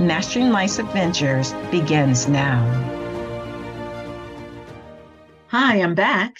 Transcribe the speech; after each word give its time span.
Mastering 0.00 0.50
Life's 0.50 0.80
Adventures 0.80 1.52
begins 1.70 2.26
now. 2.26 2.60
Hi, 5.46 5.80
I'm 5.80 5.94
back 5.94 6.34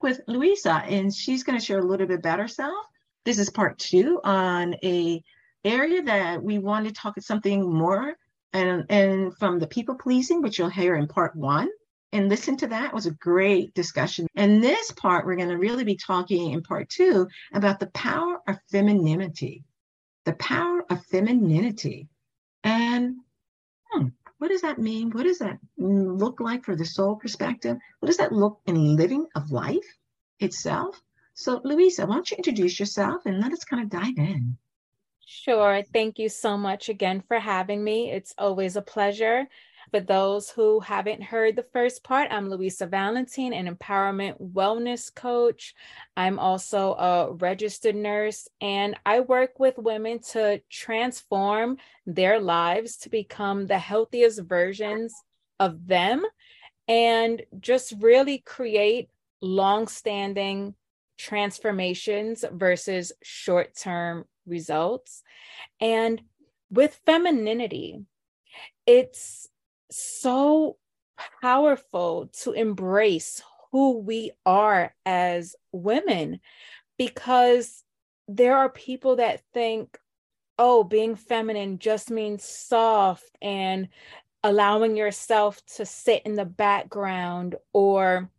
with 0.00 0.22
Louisa, 0.26 0.82
and 0.86 1.14
she's 1.14 1.44
going 1.44 1.58
to 1.58 1.64
share 1.64 1.80
a 1.80 1.84
little 1.84 2.06
bit 2.06 2.20
about 2.20 2.38
herself. 2.38 2.86
This 3.26 3.38
is 3.38 3.50
part 3.50 3.78
two 3.78 4.22
on 4.24 4.74
a 4.82 5.22
area 5.64 6.02
that 6.04 6.42
we 6.42 6.58
want 6.58 6.86
to 6.86 6.92
talk 6.94 7.20
something 7.20 7.70
more 7.70 8.14
and 8.54 8.86
and 8.88 9.36
from 9.36 9.58
the 9.58 9.66
people 9.66 9.94
pleasing, 9.94 10.40
which 10.40 10.58
you'll 10.58 10.70
hear 10.70 10.96
in 10.96 11.08
part 11.08 11.36
one. 11.36 11.68
And 12.14 12.30
listen 12.30 12.56
to 12.56 12.68
that 12.68 12.86
it 12.86 12.94
was 12.94 13.04
a 13.04 13.10
great 13.10 13.74
discussion. 13.74 14.26
And 14.34 14.64
this 14.64 14.92
part, 14.92 15.26
we're 15.26 15.36
going 15.36 15.50
to 15.50 15.58
really 15.58 15.84
be 15.84 15.96
talking 15.96 16.52
in 16.52 16.62
part 16.62 16.88
two 16.88 17.28
about 17.52 17.80
the 17.80 17.88
power 17.88 18.40
of 18.48 18.56
femininity. 18.70 19.64
The 20.24 20.32
power 20.32 20.84
of 20.88 21.04
femininity. 21.04 22.08
And 22.64 23.16
hmm, 23.90 24.08
what 24.38 24.48
does 24.48 24.62
that 24.62 24.78
mean? 24.78 25.10
What 25.10 25.24
does 25.24 25.38
that 25.38 25.58
look 25.76 26.40
like 26.40 26.64
for 26.64 26.76
the 26.76 26.84
soul 26.84 27.16
perspective? 27.16 27.76
What 28.00 28.06
does 28.06 28.18
that 28.18 28.32
look 28.32 28.60
in 28.66 28.96
living 28.96 29.26
of 29.34 29.50
life 29.50 29.86
itself? 30.40 31.00
So, 31.34 31.60
Louisa, 31.64 32.06
why 32.06 32.16
don't 32.16 32.30
you 32.30 32.36
introduce 32.36 32.80
yourself 32.80 33.26
and 33.26 33.40
let 33.40 33.52
us 33.52 33.64
kind 33.64 33.82
of 33.82 33.90
dive 33.90 34.18
in? 34.18 34.56
Sure. 35.24 35.82
Thank 35.92 36.18
you 36.18 36.28
so 36.28 36.56
much 36.56 36.88
again 36.88 37.22
for 37.28 37.38
having 37.38 37.84
me. 37.84 38.10
It's 38.10 38.34
always 38.38 38.76
a 38.76 38.82
pleasure. 38.82 39.46
For 39.90 40.00
those 40.00 40.50
who 40.50 40.80
haven't 40.80 41.22
heard 41.22 41.56
the 41.56 41.66
first 41.72 42.04
part, 42.04 42.28
I'm 42.30 42.50
Louisa 42.50 42.86
Valentin, 42.86 43.54
an 43.54 43.74
empowerment 43.74 44.38
wellness 44.38 45.14
coach. 45.14 45.74
I'm 46.16 46.38
also 46.38 46.92
a 46.94 47.32
registered 47.32 47.96
nurse, 47.96 48.48
and 48.60 48.96
I 49.06 49.20
work 49.20 49.58
with 49.58 49.78
women 49.78 50.18
to 50.32 50.60
transform 50.68 51.78
their 52.04 52.38
lives 52.38 52.98
to 52.98 53.08
become 53.08 53.66
the 53.66 53.78
healthiest 53.78 54.42
versions 54.42 55.14
of 55.58 55.86
them 55.86 56.22
and 56.86 57.42
just 57.60 57.94
really 58.00 58.38
create 58.38 59.08
long 59.40 59.86
standing 59.86 60.74
transformations 61.16 62.44
versus 62.52 63.12
short 63.22 63.74
term 63.74 64.24
results. 64.46 65.22
And 65.80 66.20
with 66.70 67.00
femininity, 67.06 68.04
it's 68.86 69.48
so 69.90 70.76
powerful 71.40 72.30
to 72.42 72.52
embrace 72.52 73.42
who 73.72 73.98
we 73.98 74.30
are 74.46 74.94
as 75.04 75.54
women 75.72 76.40
because 76.96 77.84
there 78.26 78.56
are 78.56 78.68
people 78.68 79.16
that 79.16 79.42
think, 79.52 79.98
oh, 80.58 80.84
being 80.84 81.16
feminine 81.16 81.78
just 81.78 82.10
means 82.10 82.44
soft 82.44 83.30
and 83.40 83.88
allowing 84.42 84.96
yourself 84.96 85.64
to 85.76 85.84
sit 85.84 86.22
in 86.24 86.34
the 86.34 86.44
background 86.44 87.56
or 87.72 88.30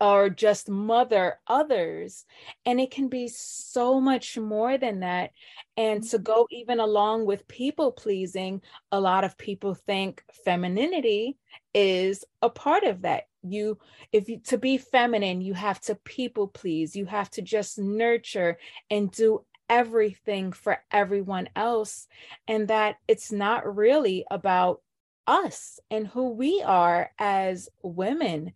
or 0.00 0.28
just 0.28 0.68
mother 0.68 1.38
others 1.46 2.24
and 2.64 2.80
it 2.80 2.90
can 2.90 3.08
be 3.08 3.28
so 3.28 4.00
much 4.00 4.36
more 4.36 4.76
than 4.76 5.00
that 5.00 5.30
and 5.76 6.02
to 6.02 6.18
go 6.18 6.44
mm-hmm. 6.44 6.56
even 6.56 6.80
along 6.80 7.24
with 7.26 7.46
people 7.46 7.92
pleasing 7.92 8.60
a 8.90 8.98
lot 8.98 9.24
of 9.24 9.38
people 9.38 9.74
think 9.74 10.22
femininity 10.44 11.36
is 11.74 12.24
a 12.42 12.50
part 12.50 12.82
of 12.82 13.02
that 13.02 13.24
you 13.42 13.78
if 14.12 14.28
you 14.28 14.40
to 14.40 14.58
be 14.58 14.78
feminine 14.78 15.40
you 15.40 15.54
have 15.54 15.80
to 15.80 15.94
people 15.94 16.48
please 16.48 16.96
you 16.96 17.06
have 17.06 17.30
to 17.30 17.40
just 17.40 17.78
nurture 17.78 18.58
and 18.90 19.12
do 19.12 19.44
everything 19.68 20.52
for 20.52 20.78
everyone 20.90 21.48
else 21.56 22.06
and 22.46 22.68
that 22.68 22.96
it's 23.08 23.32
not 23.32 23.76
really 23.76 24.24
about 24.30 24.80
us 25.26 25.80
and 25.90 26.06
who 26.06 26.30
we 26.30 26.62
are 26.64 27.10
as 27.18 27.68
women, 27.82 28.52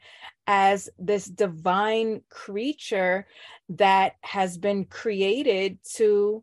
as 0.47 0.89
this 0.99 1.27
divine 1.27 2.23
creature 2.29 3.27
that 3.71 4.15
has 4.23 4.59
been 4.59 4.85
created 4.85 5.79
to 5.97 6.43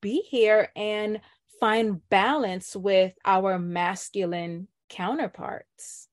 be 0.00 0.22
here 0.28 0.70
and 0.76 1.20
find 1.60 2.06
balance 2.08 2.76
with 2.76 3.12
our 3.24 3.58
masculine 3.58 4.68
counterparts. 4.88 6.08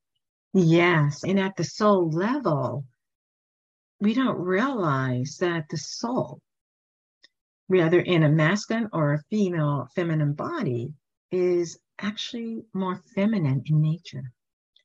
Yes. 0.54 1.24
And 1.24 1.40
at 1.40 1.56
the 1.58 1.64
soul 1.64 2.10
level, 2.10 2.86
we 4.00 4.14
don't 4.14 4.40
realize 4.40 5.38
that 5.40 5.66
the 5.70 5.78
soul, 5.78 6.40
whether 7.68 8.00
in 8.00 8.24
a 8.24 8.30
masculine 8.30 8.90
or 8.94 9.14
a 9.14 9.24
female, 9.30 9.88
feminine 9.96 10.34
body, 10.34 10.94
is 11.32 11.80
actually 12.00 12.66
more 12.74 13.02
feminine 13.16 13.64
in 13.66 13.82
nature. 13.82 14.32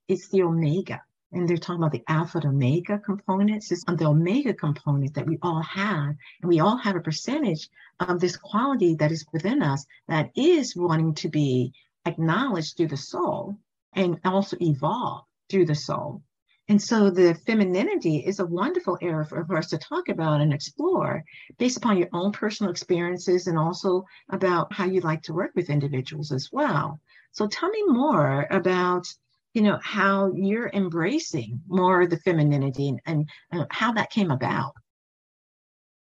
It's 0.08 0.28
the 0.28 0.42
omega. 0.42 1.02
And 1.32 1.48
they're 1.48 1.56
talking 1.56 1.80
about 1.80 1.92
the 1.92 2.02
alpha 2.08 2.38
and 2.38 2.46
omega 2.48 2.98
components. 2.98 3.70
It's 3.70 3.84
the 3.84 4.06
omega 4.06 4.52
component 4.52 5.14
that 5.14 5.26
we 5.26 5.38
all 5.42 5.62
have. 5.62 6.16
And 6.40 6.48
we 6.48 6.58
all 6.58 6.76
have 6.76 6.96
a 6.96 7.00
percentage 7.00 7.68
of 8.00 8.18
this 8.20 8.36
quality 8.36 8.96
that 8.96 9.12
is 9.12 9.24
within 9.32 9.62
us 9.62 9.86
that 10.08 10.30
is 10.34 10.74
wanting 10.74 11.14
to 11.14 11.28
be 11.28 11.72
acknowledged 12.04 12.76
through 12.76 12.88
the 12.88 12.96
soul 12.96 13.56
and 13.92 14.18
also 14.24 14.56
evolve 14.60 15.24
through 15.48 15.66
the 15.66 15.74
soul. 15.74 16.22
And 16.70 16.81
so 16.81 17.10
the 17.10 17.34
femininity 17.34 18.19
is 18.19 18.38
a 18.38 18.47
wonderful 18.47 18.97
area 19.03 19.25
for, 19.25 19.44
for, 19.44 19.58
us 19.58 19.66
to 19.70 19.78
talk 19.78 20.08
about 20.08 20.41
and 20.41 20.54
explore 20.54 21.25
based 21.58 21.76
upon 21.76 21.98
your 21.98 22.06
own 22.12 22.31
personal 22.31 22.70
experiences 22.70 23.48
and 23.48 23.58
also 23.58 24.04
about 24.28 24.72
how 24.72 24.84
you 24.84 25.00
like 25.00 25.20
to 25.22 25.32
work 25.32 25.50
with 25.56 25.69
individuals 25.69 26.30
as 26.30 26.48
well. 26.53 27.00
So 27.32 27.48
tell 27.48 27.70
me 27.70 27.82
more 27.88 28.47
about, 28.53 29.04
you 29.53 29.62
know, 29.62 29.80
how 29.82 30.32
you're 30.32 30.70
embracing 30.72 31.60
more 31.66 32.03
of 32.03 32.10
the 32.10 32.19
femininity 32.19 32.88
and, 32.91 33.00
and, 33.04 33.28
and 33.50 33.66
how 33.72 33.91
that 33.94 34.10
came 34.10 34.30
about. 34.30 34.75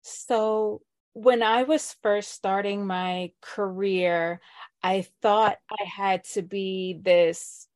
So 0.00 0.81
when 1.12 1.43
I 1.43 1.65
was 1.65 1.97
first 2.03 2.31
starting 2.31 2.87
my 2.87 3.33
career, 3.43 4.41
I 4.83 5.05
thought 5.21 5.59
I 5.71 5.84
had 5.84 6.25
to 6.33 6.41
be 6.41 6.99
this 7.03 7.69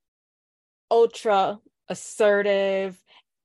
ultra 0.91 1.59
assertive, 1.91 3.03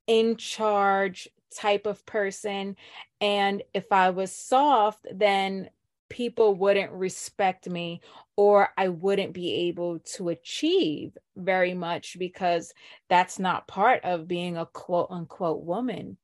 in 0.07 0.37
charge 0.37 1.27
type 1.53 1.85
of 1.85 2.05
person. 2.05 2.75
And 3.19 3.63
if 3.73 3.91
I 3.91 4.11
was 4.11 4.31
soft, 4.31 5.05
then 5.11 5.69
people 6.09 6.53
wouldn't 6.53 6.91
respect 6.91 7.67
me 7.67 8.01
or 8.35 8.69
I 8.77 8.89
wouldn't 8.89 9.33
be 9.33 9.67
able 9.67 9.99
to 10.15 10.29
achieve 10.29 11.17
very 11.35 11.73
much 11.73 12.17
because 12.19 12.73
that's 13.09 13.39
not 13.39 13.67
part 13.67 14.03
of 14.03 14.27
being 14.27 14.57
a 14.57 14.65
quote 14.67 15.07
unquote 15.09 15.63
woman. 15.63 16.17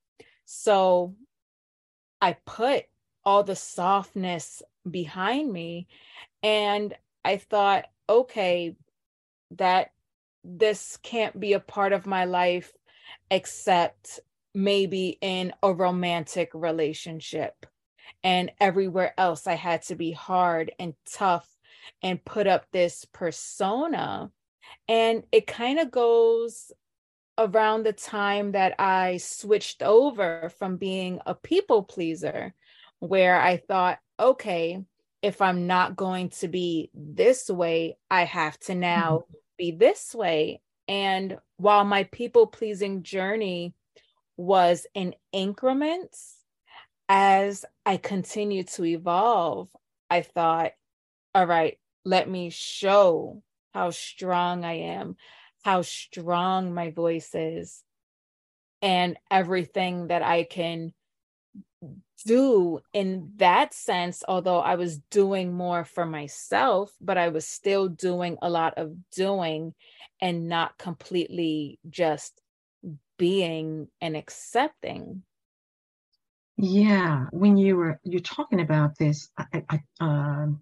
So 0.44 1.14
I 2.20 2.36
put 2.46 2.84
all 3.24 3.42
the 3.42 3.56
softness 3.56 4.62
behind 4.88 5.52
me 5.52 5.88
and 6.42 6.94
I 7.24 7.36
thought, 7.38 7.86
okay, 8.08 8.76
that 9.52 9.92
this 10.44 10.98
can't 11.02 11.38
be 11.38 11.52
a 11.52 11.60
part 11.60 11.92
of 11.92 12.06
my 12.06 12.24
life 12.24 12.72
except 13.30 14.20
maybe 14.54 15.18
in 15.20 15.52
a 15.62 15.72
romantic 15.72 16.50
relationship. 16.54 17.66
And 18.24 18.52
everywhere 18.60 19.14
else, 19.16 19.46
I 19.46 19.54
had 19.54 19.82
to 19.82 19.94
be 19.94 20.12
hard 20.12 20.72
and 20.78 20.94
tough 21.10 21.48
and 22.02 22.24
put 22.24 22.46
up 22.46 22.66
this 22.72 23.04
persona. 23.12 24.30
And 24.88 25.24
it 25.32 25.46
kind 25.46 25.78
of 25.78 25.90
goes 25.90 26.72
around 27.38 27.84
the 27.84 27.92
time 27.92 28.52
that 28.52 28.74
I 28.78 29.16
switched 29.16 29.82
over 29.82 30.52
from 30.58 30.76
being 30.76 31.20
a 31.26 31.34
people 31.34 31.82
pleaser, 31.82 32.54
where 32.98 33.40
I 33.40 33.56
thought 33.56 33.98
okay, 34.20 34.80
if 35.22 35.42
I'm 35.42 35.66
not 35.66 35.96
going 35.96 36.28
to 36.30 36.48
be 36.48 36.90
this 36.94 37.48
way, 37.48 37.96
I 38.10 38.24
have 38.24 38.58
to 38.60 38.74
now 38.74 39.24
mm-hmm. 39.24 39.34
Be 39.62 39.70
this 39.70 40.12
way. 40.12 40.60
And 40.88 41.38
while 41.56 41.84
my 41.84 42.02
people 42.04 42.48
pleasing 42.48 43.04
journey 43.04 43.74
was 44.36 44.88
in 44.92 45.14
increments, 45.32 46.38
as 47.08 47.64
I 47.86 47.96
continued 47.98 48.66
to 48.70 48.84
evolve, 48.84 49.68
I 50.10 50.22
thought, 50.22 50.72
all 51.32 51.46
right, 51.46 51.78
let 52.04 52.28
me 52.28 52.50
show 52.50 53.44
how 53.72 53.90
strong 53.90 54.64
I 54.64 54.78
am, 54.78 55.14
how 55.64 55.82
strong 55.82 56.74
my 56.74 56.90
voice 56.90 57.30
is, 57.32 57.84
and 58.80 59.16
everything 59.30 60.08
that 60.08 60.22
I 60.22 60.42
can 60.42 60.92
do 62.24 62.80
in 62.92 63.32
that 63.36 63.74
sense, 63.74 64.22
although 64.26 64.60
I 64.60 64.76
was 64.76 64.98
doing 65.10 65.52
more 65.52 65.84
for 65.84 66.06
myself, 66.06 66.92
but 67.00 67.18
I 67.18 67.28
was 67.28 67.46
still 67.46 67.88
doing 67.88 68.38
a 68.42 68.50
lot 68.50 68.74
of 68.76 68.94
doing 69.10 69.74
and 70.20 70.48
not 70.48 70.78
completely 70.78 71.78
just 71.88 72.40
being 73.18 73.88
and 74.00 74.16
accepting. 74.16 75.22
Yeah, 76.56 77.26
when 77.32 77.56
you 77.56 77.76
were 77.76 78.00
you're 78.04 78.20
talking 78.20 78.60
about 78.60 78.96
this, 78.98 79.28
I, 79.36 79.64
I, 79.68 79.80
um, 80.00 80.60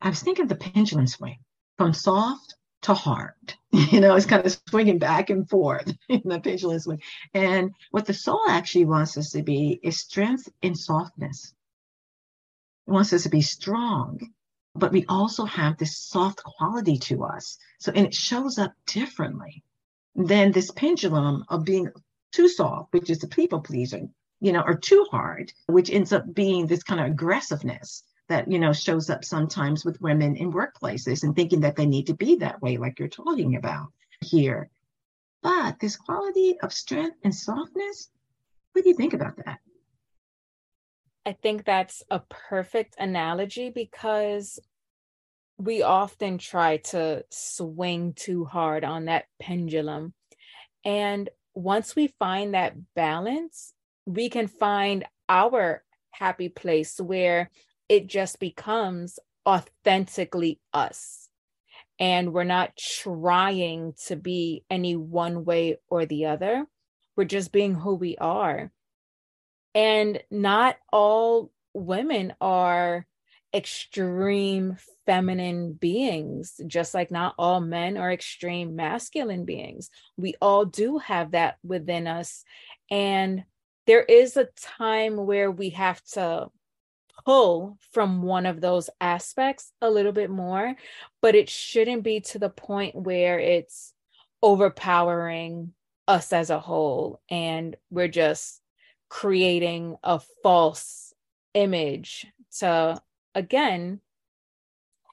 I 0.00 0.08
was 0.08 0.20
thinking 0.20 0.44
of 0.44 0.48
the 0.48 0.56
pendulum 0.56 1.06
swing 1.06 1.38
from 1.78 1.92
soft 1.92 2.54
to 2.82 2.94
hard. 2.94 3.34
You 3.72 4.00
know, 4.00 4.14
it's 4.16 4.26
kind 4.26 4.44
of 4.44 4.58
swinging 4.68 4.98
back 4.98 5.30
and 5.30 5.48
forth 5.48 5.90
in 6.08 6.20
the 6.24 6.40
pendulum 6.40 6.78
swing. 6.78 7.00
And 7.32 7.72
what 7.90 8.04
the 8.04 8.12
soul 8.12 8.42
actually 8.46 8.84
wants 8.84 9.16
us 9.16 9.30
to 9.30 9.42
be 9.42 9.80
is 9.82 9.98
strength 9.98 10.46
and 10.62 10.78
softness. 10.78 11.54
It 12.86 12.90
wants 12.90 13.14
us 13.14 13.22
to 13.22 13.30
be 13.30 13.40
strong, 13.40 14.20
but 14.74 14.92
we 14.92 15.06
also 15.08 15.46
have 15.46 15.78
this 15.78 15.96
soft 15.96 16.42
quality 16.42 16.98
to 16.98 17.24
us. 17.24 17.56
So, 17.78 17.92
and 17.94 18.06
it 18.06 18.14
shows 18.14 18.58
up 18.58 18.74
differently 18.86 19.62
than 20.14 20.52
this 20.52 20.70
pendulum 20.70 21.44
of 21.48 21.64
being 21.64 21.88
too 22.32 22.48
soft, 22.48 22.92
which 22.92 23.08
is 23.08 23.20
the 23.20 23.28
people 23.28 23.60
pleasing, 23.60 24.12
you 24.40 24.52
know, 24.52 24.62
or 24.62 24.74
too 24.74 25.06
hard, 25.10 25.50
which 25.66 25.90
ends 25.90 26.12
up 26.12 26.34
being 26.34 26.66
this 26.66 26.82
kind 26.82 27.00
of 27.00 27.06
aggressiveness 27.06 28.04
that 28.28 28.50
you 28.50 28.58
know 28.58 28.72
shows 28.72 29.10
up 29.10 29.24
sometimes 29.24 29.84
with 29.84 30.00
women 30.00 30.36
in 30.36 30.52
workplaces 30.52 31.22
and 31.22 31.34
thinking 31.34 31.60
that 31.60 31.76
they 31.76 31.86
need 31.86 32.06
to 32.06 32.14
be 32.14 32.36
that 32.36 32.60
way 32.62 32.76
like 32.76 32.98
you're 32.98 33.08
talking 33.08 33.56
about 33.56 33.88
here. 34.20 34.70
But 35.42 35.80
this 35.80 35.96
quality 35.96 36.56
of 36.62 36.72
strength 36.72 37.18
and 37.24 37.34
softness 37.34 38.10
what 38.72 38.84
do 38.84 38.88
you 38.88 38.96
think 38.96 39.12
about 39.12 39.36
that? 39.44 39.58
I 41.26 41.32
think 41.32 41.64
that's 41.64 42.02
a 42.10 42.20
perfect 42.20 42.96
analogy 42.98 43.68
because 43.68 44.58
we 45.58 45.82
often 45.82 46.38
try 46.38 46.78
to 46.78 47.24
swing 47.30 48.14
too 48.14 48.46
hard 48.46 48.82
on 48.82 49.04
that 49.04 49.26
pendulum. 49.38 50.14
And 50.86 51.28
once 51.54 51.94
we 51.94 52.06
find 52.18 52.54
that 52.54 52.74
balance 52.94 53.74
we 54.06 54.28
can 54.28 54.48
find 54.48 55.04
our 55.28 55.82
happy 56.10 56.48
place 56.48 57.00
where 57.00 57.50
it 57.92 58.06
just 58.06 58.40
becomes 58.40 59.18
authentically 59.46 60.58
us. 60.72 61.28
And 61.98 62.32
we're 62.32 62.42
not 62.42 62.74
trying 62.74 63.92
to 64.06 64.16
be 64.16 64.64
any 64.70 64.96
one 64.96 65.44
way 65.44 65.76
or 65.90 66.06
the 66.06 66.24
other. 66.24 66.64
We're 67.16 67.24
just 67.24 67.52
being 67.52 67.74
who 67.74 67.94
we 67.94 68.16
are. 68.16 68.72
And 69.74 70.22
not 70.30 70.76
all 70.90 71.52
women 71.74 72.32
are 72.40 73.06
extreme 73.52 74.78
feminine 75.04 75.74
beings, 75.74 76.62
just 76.66 76.94
like 76.94 77.10
not 77.10 77.34
all 77.38 77.60
men 77.60 77.98
are 77.98 78.10
extreme 78.10 78.74
masculine 78.74 79.44
beings. 79.44 79.90
We 80.16 80.32
all 80.40 80.64
do 80.64 80.96
have 80.96 81.32
that 81.32 81.58
within 81.62 82.06
us. 82.06 82.42
And 82.90 83.44
there 83.86 84.02
is 84.02 84.38
a 84.38 84.48
time 84.78 85.18
where 85.26 85.50
we 85.50 85.70
have 85.70 86.02
to 86.12 86.48
pull 87.24 87.78
from 87.92 88.22
one 88.22 88.46
of 88.46 88.60
those 88.60 88.90
aspects 89.00 89.72
a 89.80 89.90
little 89.90 90.12
bit 90.12 90.30
more, 90.30 90.74
but 91.20 91.34
it 91.34 91.48
shouldn't 91.48 92.02
be 92.02 92.20
to 92.20 92.38
the 92.38 92.50
point 92.50 92.94
where 92.94 93.38
it's 93.38 93.92
overpowering 94.42 95.72
us 96.08 96.32
as 96.32 96.50
a 96.50 96.58
whole 96.58 97.20
and 97.30 97.76
we're 97.90 98.08
just 98.08 98.60
creating 99.08 99.96
a 100.02 100.20
false 100.42 101.12
image 101.54 102.26
to 102.58 103.00
again 103.34 104.00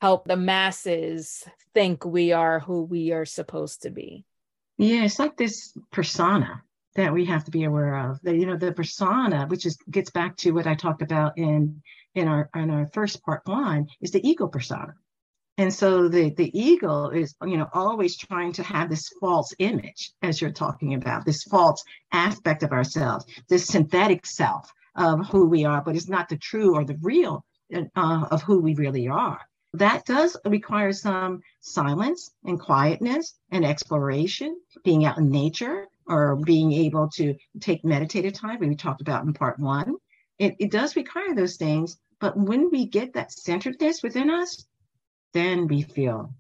help 0.01 0.25
the 0.25 0.37
masses 0.37 1.43
think 1.73 2.05
we 2.05 2.31
are 2.31 2.59
who 2.59 2.83
we 2.83 3.11
are 3.11 3.25
supposed 3.25 3.83
to 3.83 3.89
be. 3.89 4.25
Yeah, 4.77 5.03
it's 5.03 5.19
like 5.19 5.35
this 5.35 5.77
persona 5.91 6.63
that 6.95 7.13
we 7.13 7.25
have 7.25 7.43
to 7.45 7.51
be 7.51 7.65
aware 7.65 8.09
of. 8.09 8.21
That 8.23 8.35
you 8.35 8.45
know, 8.45 8.55
the 8.55 8.71
persona, 8.71 9.45
which 9.47 9.65
is 9.65 9.77
gets 9.89 10.09
back 10.09 10.37
to 10.37 10.51
what 10.51 10.67
I 10.67 10.75
talked 10.75 11.01
about 11.01 11.37
in 11.37 11.81
in 12.15 12.27
our 12.27 12.49
in 12.55 12.69
our 12.69 12.87
first 12.87 13.23
part 13.23 13.41
one, 13.45 13.87
is 14.01 14.11
the 14.11 14.27
ego 14.27 14.47
persona. 14.47 14.93
And 15.57 15.73
so 15.73 16.07
the 16.07 16.33
the 16.35 16.57
ego 16.57 17.09
is 17.09 17.35
you 17.45 17.57
know 17.57 17.67
always 17.73 18.17
trying 18.17 18.53
to 18.53 18.63
have 18.63 18.89
this 18.89 19.09
false 19.19 19.53
image, 19.59 20.11
as 20.21 20.41
you're 20.41 20.51
talking 20.51 20.93
about, 20.93 21.25
this 21.25 21.43
false 21.43 21.83
aspect 22.11 22.63
of 22.63 22.71
ourselves, 22.71 23.25
this 23.49 23.67
synthetic 23.67 24.25
self 24.25 24.71
of 24.95 25.27
who 25.27 25.47
we 25.47 25.65
are, 25.65 25.81
but 25.81 25.95
it's 25.95 26.09
not 26.09 26.29
the 26.29 26.37
true 26.37 26.75
or 26.75 26.85
the 26.85 26.97
real 27.01 27.45
uh, 27.73 28.25
of 28.31 28.41
who 28.43 28.59
we 28.59 28.73
really 28.75 29.07
are. 29.07 29.39
That 29.73 30.05
does 30.05 30.35
require 30.45 30.91
some 30.93 31.41
silence 31.59 32.31
and 32.43 32.59
quietness 32.59 33.37
and 33.51 33.63
exploration, 33.63 34.59
being 34.83 35.05
out 35.05 35.19
in 35.19 35.29
nature, 35.29 35.87
or 36.07 36.35
being 36.37 36.73
able 36.73 37.07
to 37.09 37.35
take 37.59 37.85
meditative 37.85 38.33
time, 38.33 38.59
we 38.59 38.75
talked 38.75 39.01
about 39.01 39.25
in 39.25 39.33
part 39.33 39.59
one. 39.59 39.95
It, 40.39 40.55
it 40.59 40.71
does 40.71 40.95
require 40.95 41.35
those 41.35 41.57
things, 41.57 41.97
but 42.19 42.37
when 42.37 42.69
we 42.71 42.85
get 42.85 43.13
that 43.13 43.31
centeredness 43.31 44.01
within 44.01 44.29
us, 44.29 44.65
then 45.33 45.67
we 45.67 45.83
feel 45.83 46.33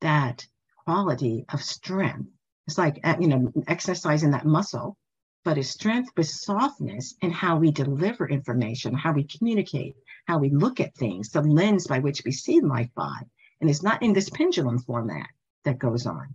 that 0.00 0.46
quality 0.84 1.44
of 1.52 1.62
strength. 1.62 2.28
It's 2.66 2.78
like, 2.78 3.00
uh, 3.04 3.16
you 3.20 3.28
know, 3.28 3.52
exercising 3.68 4.32
that 4.32 4.44
muscle, 4.44 4.96
but 5.44 5.56
it's 5.56 5.70
strength 5.70 6.10
with 6.16 6.26
softness 6.26 7.14
in 7.22 7.30
how 7.30 7.56
we 7.56 7.70
deliver 7.70 8.28
information, 8.28 8.92
how 8.94 9.12
we 9.12 9.24
communicate, 9.24 9.94
how 10.26 10.38
we 10.38 10.50
look 10.50 10.80
at 10.80 10.94
things, 10.96 11.30
the 11.30 11.42
lens 11.42 11.86
by 11.86 12.00
which 12.00 12.22
we 12.24 12.32
see 12.32 12.60
life 12.60 12.90
by. 12.96 13.20
And 13.60 13.70
it's 13.70 13.82
not 13.82 14.02
in 14.02 14.12
this 14.12 14.28
pendulum 14.28 14.80
format 14.80 15.28
that 15.64 15.78
goes 15.78 16.06
on. 16.06 16.34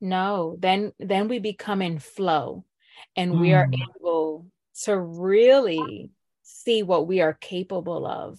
No, 0.00 0.56
then 0.60 0.92
then 0.98 1.28
we 1.28 1.38
become 1.38 1.80
in 1.80 1.98
flow 1.98 2.64
and 3.16 3.40
we 3.40 3.54
are 3.54 3.66
mm. 3.66 3.74
able 3.74 4.25
to 4.84 4.98
really 4.98 6.10
see 6.42 6.82
what 6.82 7.06
we 7.06 7.20
are 7.20 7.34
capable 7.34 8.06
of. 8.06 8.38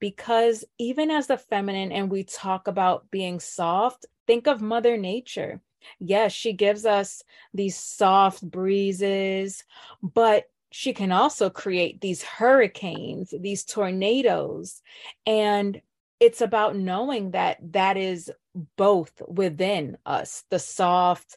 Because 0.00 0.64
even 0.78 1.10
as 1.10 1.26
the 1.26 1.38
feminine, 1.38 1.92
and 1.92 2.10
we 2.10 2.24
talk 2.24 2.68
about 2.68 3.10
being 3.10 3.40
soft, 3.40 4.06
think 4.26 4.46
of 4.46 4.60
Mother 4.60 4.96
Nature. 4.96 5.60
Yes, 5.98 6.32
she 6.32 6.52
gives 6.52 6.84
us 6.84 7.22
these 7.52 7.76
soft 7.76 8.42
breezes, 8.42 9.64
but 10.02 10.50
she 10.70 10.92
can 10.92 11.12
also 11.12 11.50
create 11.50 12.00
these 12.00 12.22
hurricanes, 12.22 13.32
these 13.38 13.64
tornadoes. 13.64 14.82
And 15.26 15.80
it's 16.18 16.40
about 16.40 16.76
knowing 16.76 17.32
that 17.32 17.58
that 17.72 17.96
is 17.96 18.30
both 18.76 19.12
within 19.28 19.98
us 20.04 20.44
the 20.50 20.58
soft 20.58 21.36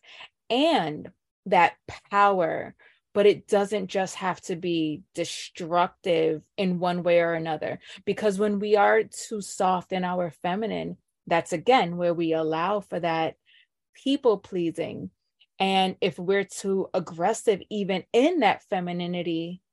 and 0.49 1.11
that 1.45 1.75
power 2.09 2.75
but 3.17 3.25
it 3.25 3.47
doesn't 3.47 3.87
just 3.87 4.13
have 4.13 4.39
to 4.39 4.55
be 4.55 5.01
destructive 5.15 6.43
in 6.55 6.77
one 6.77 7.01
way 7.01 7.19
or 7.19 7.33
another. 7.33 7.79
Because 8.05 8.37
when 8.37 8.59
we 8.59 8.75
are 8.75 9.01
too 9.05 9.41
soft 9.41 9.91
in 9.91 10.03
our 10.03 10.29
feminine 10.29 10.97
that's 11.25 11.51
again 11.51 11.97
where 11.97 12.13
we 12.13 12.33
allow 12.33 12.79
for 12.79 12.99
that 12.99 13.33
people 13.95 14.37
pleasing. 14.37 15.09
And 15.57 15.95
if 15.99 16.19
we're 16.19 16.43
too 16.43 16.89
aggressive 16.93 17.59
even 17.71 18.03
in 18.13 18.41
that 18.41 18.61
femininity 18.69 19.63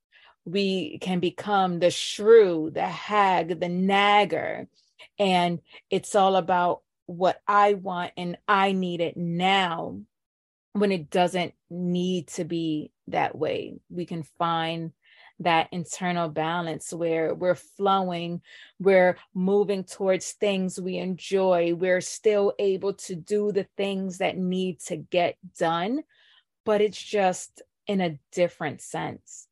we 0.46 0.96
can 1.02 1.20
become 1.20 1.80
the 1.80 1.90
shrew 1.90 2.70
the 2.72 2.86
hag 2.86 3.60
the 3.60 3.68
nagger. 3.68 4.68
And 5.18 5.60
it's 5.90 6.14
all 6.14 6.36
about 6.36 6.80
what 7.04 7.42
I 7.46 7.74
want 7.74 8.12
and 8.16 8.38
I 8.48 8.72
need 8.72 9.02
it 9.02 9.18
now 9.18 9.98
when 10.74 10.90
it 10.90 11.08
doesn't 11.08 11.54
need 11.70 12.26
to 12.26 12.44
be 12.44 12.90
that 13.06 13.36
way. 13.36 13.76
We 13.88 14.04
can 14.06 14.24
find 14.24 14.92
that 15.40 15.68
internal 15.72 16.28
balance 16.28 16.92
where 16.92 17.34
we're 17.34 17.54
flowing, 17.54 18.40
we're 18.78 19.16
moving 19.34 19.84
towards 19.84 20.32
things 20.32 20.80
we 20.80 20.96
enjoy, 20.98 21.74
we're 21.74 22.00
still 22.00 22.52
able 22.58 22.94
to 22.94 23.14
do 23.14 23.50
the 23.52 23.66
things 23.76 24.18
that 24.18 24.36
need 24.36 24.80
to 24.80 24.96
get 24.96 25.36
done, 25.58 26.02
but 26.64 26.80
it's 26.80 27.02
just 27.02 27.62
in 27.86 28.00
a 28.00 28.18
different 28.32 28.80
sense. 28.80 29.46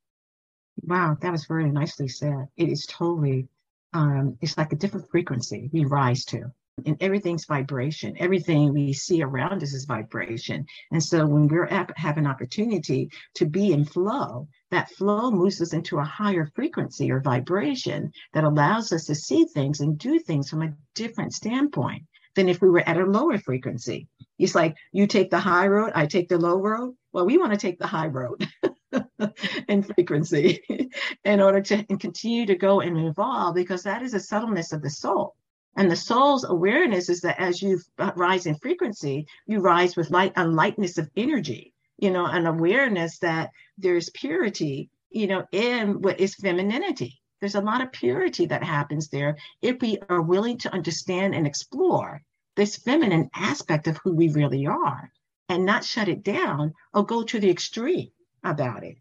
Wow, 0.82 1.16
that 1.20 1.32
was 1.32 1.46
very 1.46 1.70
nicely 1.70 2.08
said. 2.08 2.46
It 2.56 2.68
is 2.68 2.86
totally, 2.86 3.48
um, 3.92 4.38
it's 4.40 4.58
like 4.58 4.72
a 4.72 4.76
different 4.76 5.08
frequency 5.10 5.68
we 5.72 5.84
rise 5.84 6.24
to. 6.26 6.52
And 6.86 6.96
everything's 7.00 7.44
vibration. 7.44 8.16
Everything 8.18 8.72
we 8.72 8.94
see 8.94 9.22
around 9.22 9.62
us 9.62 9.74
is 9.74 9.84
vibration. 9.84 10.64
And 10.90 11.02
so 11.02 11.26
when 11.26 11.46
we're 11.46 11.66
at, 11.66 11.96
have 11.98 12.16
an 12.16 12.26
opportunity 12.26 13.10
to 13.34 13.44
be 13.44 13.72
in 13.72 13.84
flow, 13.84 14.48
that 14.70 14.90
flow 14.90 15.30
moves 15.30 15.60
us 15.60 15.74
into 15.74 15.98
a 15.98 16.04
higher 16.04 16.46
frequency 16.54 17.10
or 17.10 17.20
vibration 17.20 18.10
that 18.32 18.44
allows 18.44 18.90
us 18.90 19.04
to 19.06 19.14
see 19.14 19.44
things 19.44 19.80
and 19.80 19.98
do 19.98 20.18
things 20.18 20.48
from 20.48 20.62
a 20.62 20.72
different 20.94 21.34
standpoint 21.34 22.04
than 22.34 22.48
if 22.48 22.62
we 22.62 22.70
were 22.70 22.88
at 22.88 22.96
a 22.96 23.04
lower 23.04 23.36
frequency. 23.36 24.08
It's 24.38 24.54
like 24.54 24.74
you 24.92 25.06
take 25.06 25.30
the 25.30 25.40
high 25.40 25.66
road, 25.66 25.92
I 25.94 26.06
take 26.06 26.30
the 26.30 26.38
low 26.38 26.58
road. 26.58 26.94
Well, 27.12 27.26
we 27.26 27.36
want 27.36 27.52
to 27.52 27.58
take 27.58 27.78
the 27.78 27.86
high 27.86 28.06
road. 28.06 28.48
in 29.68 29.82
frequency 29.82 30.62
in 31.24 31.40
order 31.40 31.60
to 31.62 31.82
continue 31.96 32.44
to 32.44 32.54
go 32.54 32.80
and 32.80 32.98
evolve 32.98 33.54
because 33.54 33.84
that 33.84 34.02
is 34.02 34.12
a 34.12 34.20
subtleness 34.20 34.72
of 34.72 34.82
the 34.82 34.90
soul. 34.90 35.34
And 35.74 35.90
the 35.90 35.96
soul's 35.96 36.44
awareness 36.44 37.08
is 37.08 37.22
that 37.22 37.40
as 37.40 37.62
you 37.62 37.80
rise 38.14 38.46
in 38.46 38.56
frequency, 38.56 39.26
you 39.46 39.60
rise 39.60 39.96
with 39.96 40.10
light, 40.10 40.32
a 40.36 40.46
lightness 40.46 40.98
of 40.98 41.10
energy, 41.16 41.72
you 41.96 42.10
know, 42.10 42.26
an 42.26 42.46
awareness 42.46 43.18
that 43.20 43.50
there's 43.78 44.10
purity, 44.10 44.90
you 45.10 45.26
know, 45.26 45.46
in 45.50 46.02
what 46.02 46.20
is 46.20 46.34
femininity. 46.34 47.20
There's 47.40 47.54
a 47.54 47.60
lot 47.60 47.80
of 47.80 47.90
purity 47.90 48.46
that 48.46 48.62
happens 48.62 49.08
there 49.08 49.38
if 49.62 49.80
we 49.80 49.98
are 50.08 50.20
willing 50.20 50.58
to 50.58 50.72
understand 50.72 51.34
and 51.34 51.46
explore 51.46 52.22
this 52.54 52.76
feminine 52.76 53.30
aspect 53.34 53.86
of 53.86 53.96
who 53.98 54.14
we 54.14 54.28
really 54.28 54.66
are 54.66 55.10
and 55.48 55.64
not 55.64 55.84
shut 55.84 56.08
it 56.08 56.22
down 56.22 56.74
or 56.92 57.04
go 57.04 57.22
to 57.22 57.40
the 57.40 57.50
extreme 57.50 58.10
about 58.44 58.84
it. 58.84 58.98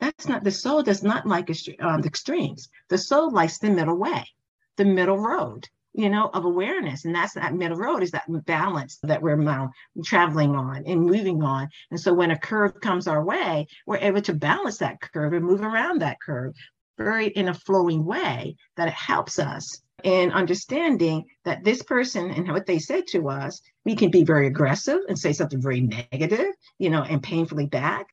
That's 0.00 0.28
not 0.28 0.44
the 0.44 0.50
soul 0.50 0.82
does 0.82 1.02
not 1.02 1.26
like 1.26 1.48
um, 1.80 2.02
the 2.02 2.08
extremes. 2.08 2.68
The 2.88 2.98
soul 2.98 3.30
likes 3.30 3.58
the 3.58 3.70
middle 3.70 3.96
way, 3.96 4.28
the 4.76 4.84
middle 4.84 5.18
road, 5.18 5.68
you 5.94 6.10
know, 6.10 6.28
of 6.32 6.44
awareness. 6.44 7.04
And 7.04 7.14
that's 7.14 7.34
that 7.34 7.54
middle 7.54 7.76
road 7.76 8.02
is 8.02 8.10
that 8.10 8.24
balance 8.44 8.98
that 9.02 9.22
we're 9.22 9.36
now 9.36 9.70
traveling 10.04 10.54
on 10.54 10.84
and 10.86 11.00
moving 11.00 11.42
on. 11.42 11.68
And 11.90 12.00
so 12.00 12.12
when 12.12 12.30
a 12.30 12.38
curve 12.38 12.80
comes 12.80 13.06
our 13.06 13.24
way, 13.24 13.68
we're 13.86 13.98
able 13.98 14.22
to 14.22 14.34
balance 14.34 14.78
that 14.78 15.00
curve 15.00 15.32
and 15.32 15.44
move 15.44 15.62
around 15.62 16.00
that 16.00 16.20
curve 16.20 16.54
very 16.98 17.28
in 17.28 17.48
a 17.48 17.54
flowing 17.54 18.04
way 18.04 18.56
that 18.76 18.88
it 18.88 18.94
helps 18.94 19.38
us 19.38 19.80
in 20.02 20.32
understanding 20.32 21.24
that 21.44 21.64
this 21.64 21.82
person 21.82 22.30
and 22.30 22.52
what 22.52 22.66
they 22.66 22.78
said 22.78 23.06
to 23.06 23.28
us, 23.28 23.60
we 23.84 23.96
can 23.96 24.10
be 24.10 24.24
very 24.24 24.46
aggressive 24.46 24.98
and 25.08 25.18
say 25.18 25.32
something 25.32 25.62
very 25.62 25.80
negative, 25.80 26.52
you 26.78 26.90
know, 26.90 27.02
and 27.02 27.22
painfully 27.22 27.66
back 27.66 28.06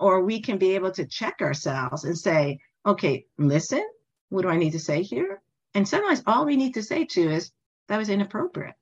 or 0.00 0.22
we 0.22 0.40
can 0.40 0.58
be 0.58 0.74
able 0.74 0.90
to 0.92 1.06
check 1.06 1.36
ourselves 1.40 2.04
and 2.04 2.16
say, 2.16 2.58
okay, 2.86 3.24
listen, 3.36 3.84
what 4.28 4.42
do 4.42 4.48
I 4.48 4.56
need 4.56 4.72
to 4.72 4.78
say 4.78 5.02
here? 5.02 5.40
And 5.74 5.88
sometimes 5.88 6.22
all 6.26 6.46
we 6.46 6.56
need 6.56 6.74
to 6.74 6.82
say 6.82 7.04
to 7.04 7.30
is, 7.30 7.50
that 7.88 7.98
was 7.98 8.08
inappropriate. 8.08 8.74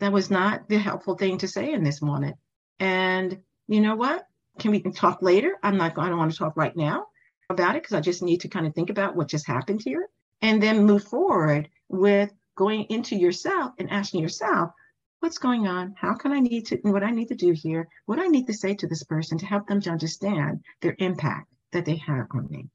That 0.00 0.12
was 0.12 0.30
not 0.30 0.68
the 0.68 0.78
helpful 0.78 1.16
thing 1.16 1.38
to 1.38 1.48
say 1.48 1.72
in 1.72 1.84
this 1.84 2.02
moment. 2.02 2.36
And 2.78 3.40
you 3.68 3.80
know 3.80 3.96
what? 3.96 4.26
Can 4.58 4.70
we 4.70 4.80
talk 4.80 5.22
later? 5.22 5.56
I'm 5.62 5.76
not 5.76 5.94
going 5.94 6.10
to 6.10 6.16
want 6.16 6.32
to 6.32 6.38
talk 6.38 6.56
right 6.56 6.76
now 6.76 7.06
about 7.50 7.76
it 7.76 7.82
because 7.82 7.96
I 7.96 8.00
just 8.00 8.22
need 8.22 8.40
to 8.42 8.48
kind 8.48 8.66
of 8.66 8.74
think 8.74 8.90
about 8.90 9.16
what 9.16 9.28
just 9.28 9.46
happened 9.46 9.82
here 9.84 10.08
and 10.42 10.62
then 10.62 10.84
move 10.84 11.04
forward 11.04 11.68
with 11.88 12.32
going 12.56 12.84
into 12.84 13.16
yourself 13.16 13.72
and 13.78 13.90
asking 13.90 14.20
yourself, 14.20 14.70
what's 15.20 15.38
going 15.38 15.66
on? 15.66 15.94
How 15.96 16.14
can 16.14 16.32
I 16.32 16.40
need 16.40 16.66
to, 16.66 16.76
what 16.82 17.02
I 17.02 17.10
need 17.10 17.28
to 17.28 17.34
do 17.34 17.52
here? 17.52 17.88
What 18.06 18.18
I 18.18 18.26
need 18.26 18.46
to 18.46 18.52
say 18.52 18.74
to 18.74 18.86
this 18.86 19.04
person 19.04 19.38
to 19.38 19.46
help 19.46 19.66
them 19.66 19.80
to 19.82 19.90
understand 19.90 20.60
their 20.82 20.94
impact 20.98 21.48
that 21.72 21.84
they 21.84 21.96
have 21.96 22.26
on 22.32 22.48
me. 22.50 22.68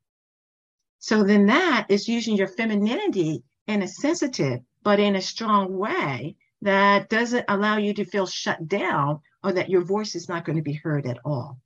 So 1.00 1.24
then 1.24 1.46
that 1.48 1.88
is 1.90 2.08
using 2.08 2.36
your 2.36 2.48
femininity 2.48 3.44
in 3.68 3.82
a 3.82 3.88
sensitive, 3.88 4.60
but 4.84 5.00
in 5.00 5.16
a 5.16 5.22
strong 5.22 5.78
way 5.78 6.36
that 6.62 7.10
doesn't 7.10 7.46
allow 7.48 7.78
you 7.78 7.94
to 7.94 8.06
feel 8.06 8.28
shut 8.28 8.68
down 8.68 9.22
or 9.44 9.54
that 9.54 9.70
your 9.70 9.84
voice 9.84 10.16
is 10.16 10.28
not 10.28 10.44
going 10.46 10.58
to 10.58 10.62
be 10.62 10.74
heard 10.74 11.08
at 11.08 11.18
all. 11.24 11.60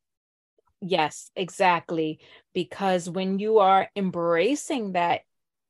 Yes, 0.82 1.32
exactly. 1.36 2.20
Because 2.54 3.10
when 3.10 3.40
you 3.40 3.60
are 3.60 3.90
embracing 3.96 4.94
that, 4.94 5.22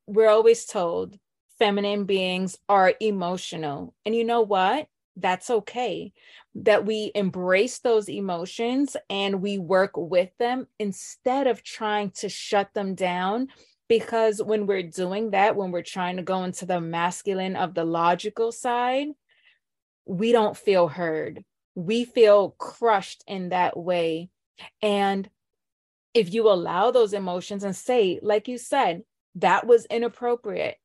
we're 0.07 0.29
always 0.29 0.65
told 0.65 1.17
feminine 1.57 2.03
beings 2.03 2.57
are 2.67 2.93
emotional. 2.99 3.93
And 4.05 4.13
you 4.15 4.25
know 4.25 4.41
what? 4.41 4.87
That's 5.15 5.49
okay 5.49 6.11
that 6.55 6.85
we 6.85 7.11
embrace 7.15 7.79
those 7.79 8.09
emotions 8.09 8.95
and 9.09 9.41
we 9.41 9.57
work 9.57 9.91
with 9.95 10.29
them 10.39 10.67
instead 10.79 11.47
of 11.47 11.63
trying 11.63 12.11
to 12.11 12.29
shut 12.29 12.73
them 12.73 12.95
down. 12.95 13.47
Because 13.87 14.41
when 14.41 14.65
we're 14.65 14.83
doing 14.83 15.31
that 15.31 15.55
when 15.55 15.71
we're 15.71 15.83
trying 15.83 16.17
to 16.17 16.23
go 16.23 16.43
into 16.43 16.65
the 16.65 16.81
masculine 16.81 17.55
of 17.55 17.73
the 17.73 17.83
logical 17.83 18.51
side 18.51 19.07
we 20.05 20.31
don't 20.31 20.57
feel 20.57 20.87
heard. 20.87 21.43
We 21.75 22.05
feel 22.05 22.51
crushed 22.51 23.23
in 23.27 23.49
that 23.49 23.77
way. 23.77 24.29
And 24.81 25.29
if 26.13 26.33
you 26.33 26.49
allow 26.49 26.91
those 26.91 27.13
emotions 27.13 27.63
and 27.63 27.75
say 27.75 28.19
like 28.21 28.47
you 28.47 28.57
said 28.57 29.03
that 29.35 29.65
was 29.65 29.85
inappropriate 29.85 30.77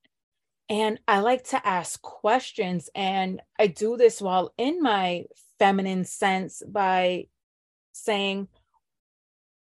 and 0.69 1.01
I 1.09 1.21
like 1.21 1.45
to 1.45 1.67
ask 1.67 2.01
questions. 2.03 2.91
And 2.95 3.41
I 3.59 3.69
do 3.69 3.97
this 3.97 4.21
while 4.21 4.53
in 4.59 4.83
my 4.83 5.25
feminine 5.59 6.05
sense 6.05 6.63
by 6.67 7.29
saying, 7.93 8.49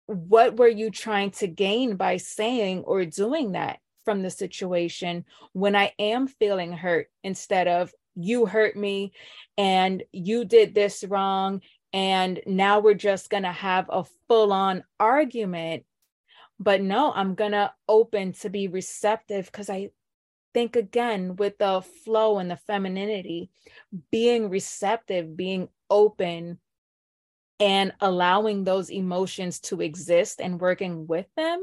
What 0.06 0.56
were 0.56 0.68
you 0.68 0.90
trying 0.90 1.32
to 1.32 1.46
gain 1.46 1.96
by 1.96 2.16
saying 2.16 2.84
or 2.84 3.04
doing 3.04 3.52
that 3.52 3.78
from 4.04 4.22
the 4.22 4.30
situation 4.30 5.24
when 5.52 5.76
I 5.76 5.92
am 5.98 6.28
feeling 6.28 6.72
hurt 6.72 7.08
instead 7.22 7.68
of 7.68 7.92
you 8.14 8.46
hurt 8.46 8.76
me 8.76 9.12
and 9.58 10.02
you 10.12 10.44
did 10.44 10.74
this 10.74 11.04
wrong? 11.04 11.60
And 11.92 12.40
now 12.46 12.80
we're 12.80 12.94
just 12.94 13.30
going 13.30 13.42
to 13.42 13.52
have 13.52 13.86
a 13.90 14.04
full 14.28 14.52
on 14.52 14.82
argument. 14.98 15.84
But 16.58 16.80
no, 16.80 17.12
I'm 17.12 17.34
to 17.52 17.72
open 17.86 18.32
to 18.34 18.48
be 18.48 18.68
receptive 18.68 19.46
because 19.46 19.68
I 19.68 19.90
think 20.56 20.74
again 20.74 21.36
with 21.36 21.58
the 21.58 21.82
flow 21.82 22.38
and 22.38 22.50
the 22.50 22.56
femininity, 22.56 23.50
being 24.10 24.48
receptive, 24.48 25.36
being 25.36 25.68
open, 25.90 26.58
and 27.60 27.92
allowing 28.00 28.64
those 28.64 28.90
emotions 28.90 29.60
to 29.60 29.82
exist 29.82 30.40
and 30.40 30.58
working 30.58 31.06
with 31.06 31.26
them 31.36 31.62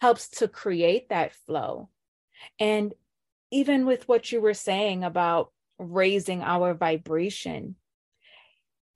helps 0.00 0.28
to 0.28 0.46
create 0.46 1.08
that 1.08 1.34
flow. 1.34 1.88
And 2.60 2.94
even 3.50 3.84
with 3.84 4.06
what 4.06 4.30
you 4.30 4.40
were 4.40 4.54
saying 4.54 5.02
about 5.02 5.50
raising 5.80 6.40
our 6.40 6.74
vibration, 6.74 7.74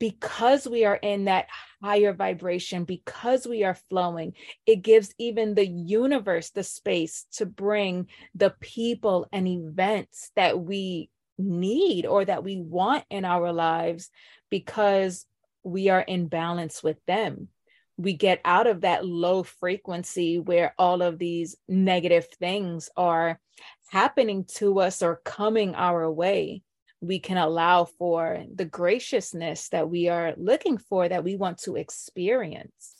because 0.03 0.67
we 0.67 0.85
are 0.85 0.97
in 0.97 1.27
that 1.27 1.47
higher 1.81 2.13
vibration, 2.13 2.83
because 2.83 3.47
we 3.47 3.63
are 3.63 3.77
flowing, 3.89 4.33
it 4.67 4.83
gives 4.83 5.15
even 5.17 5.55
the 5.55 5.65
universe 5.65 6.51
the 6.51 6.65
space 6.65 7.25
to 7.31 7.47
bring 7.47 8.09
the 8.35 8.53
people 8.59 9.29
and 9.31 9.47
events 9.47 10.33
that 10.35 10.59
we 10.59 11.09
need 11.39 12.05
or 12.05 12.25
that 12.25 12.43
we 12.43 12.61
want 12.61 13.05
in 13.11 13.25
our 13.25 13.53
lives 13.53 14.11
because 14.51 15.25
we 15.63 15.89
are 15.89 16.01
in 16.01 16.27
balance 16.27 16.83
with 16.83 16.99
them. 17.07 17.47
We 17.97 18.15
get 18.15 18.41
out 18.45 18.67
of 18.67 18.81
that 18.81 19.07
low 19.07 19.45
frequency 19.45 20.41
where 20.41 20.75
all 20.81 21.01
of 21.01 21.17
these 21.17 21.55
negative 21.69 22.27
things 22.41 22.91
are 22.97 23.39
happening 23.89 24.47
to 24.57 24.81
us 24.81 25.01
or 25.01 25.21
coming 25.25 25.77
our 25.77 26.11
way 26.11 26.63
we 27.03 27.19
can 27.19 27.37
allow 27.37 27.85
for 27.85 28.45
the 28.55 28.65
graciousness 28.65 29.69
that 29.71 29.91
we 29.91 30.09
are 30.09 30.35
looking 30.37 30.79
for, 30.79 31.09
that 31.09 31.25
we 31.25 31.37
want 31.37 31.59
to 31.59 31.77
experience. 31.77 32.95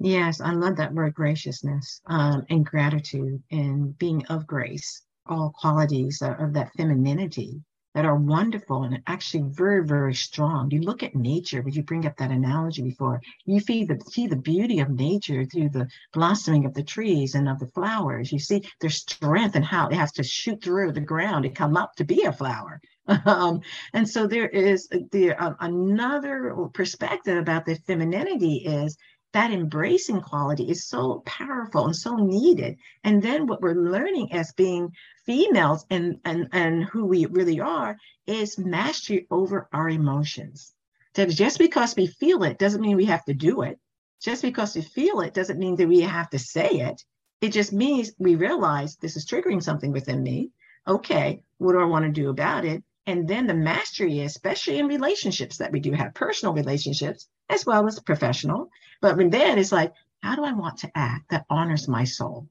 Yes, 0.00 0.40
I 0.40 0.52
love 0.52 0.76
that 0.76 0.92
word 0.92 1.14
graciousness 1.14 2.02
um, 2.06 2.44
and 2.50 2.66
gratitude 2.66 3.42
and 3.50 3.96
being 3.98 4.26
of 4.26 4.46
grace, 4.46 5.02
all 5.26 5.54
qualities 5.58 6.20
of, 6.20 6.38
of 6.40 6.52
that 6.54 6.72
femininity 6.76 7.62
that 7.94 8.04
are 8.04 8.16
wonderful 8.16 8.82
and 8.82 9.00
actually 9.06 9.44
very, 9.52 9.86
very 9.86 10.14
strong. 10.14 10.70
You 10.70 10.82
look 10.82 11.02
at 11.02 11.14
nature, 11.14 11.62
but 11.62 11.74
you 11.74 11.82
bring 11.82 12.04
up 12.04 12.16
that 12.18 12.30
analogy 12.30 12.82
before. 12.82 13.22
You 13.46 13.58
see 13.58 13.84
the 13.84 13.98
see 14.10 14.26
the 14.26 14.36
beauty 14.36 14.80
of 14.80 14.90
nature 14.90 15.46
through 15.46 15.70
the 15.70 15.88
blossoming 16.12 16.66
of 16.66 16.74
the 16.74 16.82
trees 16.82 17.34
and 17.34 17.48
of 17.48 17.58
the 17.58 17.68
flowers. 17.68 18.30
You 18.32 18.38
see 18.38 18.64
their 18.82 18.90
strength 18.90 19.56
and 19.56 19.64
how 19.64 19.88
it 19.88 19.94
has 19.94 20.12
to 20.12 20.22
shoot 20.22 20.62
through 20.62 20.92
the 20.92 21.00
ground 21.00 21.46
and 21.46 21.54
come 21.54 21.74
up 21.74 21.94
to 21.96 22.04
be 22.04 22.24
a 22.24 22.32
flower. 22.32 22.82
Um, 23.24 23.60
and 23.92 24.08
so 24.08 24.26
there 24.26 24.48
is 24.48 24.88
the 24.88 25.32
uh, 25.32 25.54
another 25.60 26.54
perspective 26.74 27.38
about 27.38 27.64
the 27.64 27.76
femininity 27.86 28.64
is 28.66 28.96
that 29.32 29.50
embracing 29.50 30.20
quality 30.20 30.70
is 30.70 30.88
so 30.88 31.22
powerful 31.26 31.84
and 31.84 31.94
so 31.94 32.16
needed. 32.16 32.78
And 33.04 33.22
then 33.22 33.46
what 33.46 33.60
we're 33.60 33.74
learning 33.74 34.32
as 34.32 34.52
being 34.52 34.92
females 35.26 35.84
and, 35.90 36.18
and, 36.24 36.48
and 36.52 36.84
who 36.84 37.04
we 37.04 37.26
really 37.26 37.60
are 37.60 37.98
is 38.26 38.56
mastery 38.56 39.26
over 39.30 39.68
our 39.74 39.90
emotions. 39.90 40.72
That 41.14 41.28
just 41.28 41.58
because 41.58 41.94
we 41.96 42.06
feel 42.06 42.44
it 42.44 42.58
doesn't 42.58 42.80
mean 42.80 42.96
we 42.96 43.04
have 43.06 43.24
to 43.26 43.34
do 43.34 43.62
it. 43.62 43.78
Just 44.22 44.40
because 44.40 44.74
we 44.74 44.80
feel 44.80 45.20
it 45.20 45.34
doesn't 45.34 45.58
mean 45.58 45.76
that 45.76 45.88
we 45.88 46.00
have 46.00 46.30
to 46.30 46.38
say 46.38 46.70
it. 46.70 47.04
It 47.42 47.50
just 47.50 47.72
means 47.72 48.12
we 48.18 48.36
realize 48.36 48.96
this 48.96 49.16
is 49.16 49.26
triggering 49.26 49.62
something 49.62 49.92
within 49.92 50.22
me. 50.22 50.50
Okay, 50.88 51.42
what 51.58 51.72
do 51.72 51.80
I 51.80 51.84
want 51.84 52.06
to 52.06 52.10
do 52.10 52.30
about 52.30 52.64
it? 52.64 52.82
And 53.06 53.28
then 53.28 53.46
the 53.46 53.54
mastery, 53.54 54.20
especially 54.20 54.78
in 54.78 54.88
relationships 54.88 55.58
that 55.58 55.70
we 55.70 55.80
do 55.80 55.92
have 55.92 56.14
personal 56.14 56.54
relationships 56.54 57.28
as 57.48 57.64
well 57.64 57.86
as 57.86 58.00
professional. 58.00 58.70
But 59.00 59.16
then 59.30 59.58
it's 59.58 59.72
like, 59.72 59.92
how 60.22 60.34
do 60.34 60.44
I 60.44 60.52
want 60.52 60.78
to 60.78 60.90
act 60.94 61.30
that 61.30 61.46
honors 61.48 61.86
my 61.86 62.04
soul? 62.04 62.48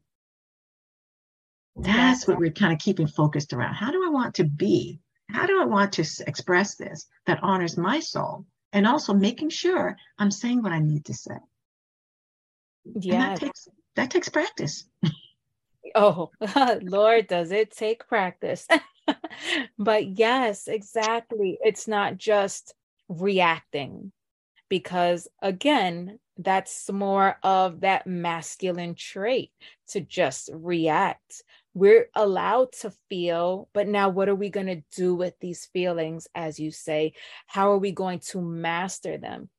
That's 1.76 2.26
what 2.26 2.38
we're 2.38 2.52
kind 2.52 2.72
of 2.72 2.80
keeping 2.80 3.08
focused 3.08 3.52
around. 3.52 3.74
How 3.74 3.92
do 3.92 4.02
I 4.06 4.10
want 4.10 4.36
to 4.36 4.46
be? 4.46 5.02
How 5.30 5.46
do 5.46 5.62
I 5.62 5.66
want 5.66 5.92
to 5.94 6.06
express 6.26 6.76
this 6.76 7.08
that 7.26 7.44
honors 7.44 7.78
my 7.78 8.00
soul? 8.00 8.46
And 8.72 8.88
also 8.88 9.14
making 9.14 9.50
sure 9.50 9.98
I'm 10.18 10.32
saying 10.32 10.62
what 10.64 10.72
I 10.72 10.80
need 10.80 11.06
to 11.06 11.14
say. 11.14 11.36
Yeah. 13.00 13.30
That 13.30 13.40
takes, 13.40 13.68
that 13.96 14.12
takes 14.12 14.30
practice. 14.30 14.86
Oh, 15.94 16.30
Lord, 16.82 17.28
does 17.28 17.52
it 17.52 17.72
take 17.72 18.08
practice? 18.08 18.68
but 19.78 20.18
yes, 20.18 20.68
exactly. 20.68 21.58
It's 21.64 21.88
not 21.88 22.18
just 22.18 22.74
reacting, 23.08 24.12
because 24.70 25.28
again, 25.42 26.20
that's 26.38 26.92
more 26.92 27.38
of 27.44 27.82
that 27.82 28.08
masculine 28.08 28.96
trait 28.96 29.52
to 29.90 30.02
just 30.02 30.50
react. 30.54 31.44
We're 31.74 32.10
allowed 32.16 32.72
to 32.82 32.92
feel, 33.10 33.70
but 33.74 33.88
now 33.88 34.10
what 34.10 34.30
are 34.30 34.36
we 34.36 34.50
going 34.50 34.68
to 34.68 34.84
do 34.96 35.16
with 35.16 35.34
these 35.40 35.66
feelings, 35.68 36.28
as 36.36 36.60
you 36.60 36.72
say? 36.72 37.14
How 37.48 37.72
are 37.72 37.78
we 37.78 37.92
going 37.92 38.20
to 38.32 38.42
master 38.42 39.18
them? 39.18 39.50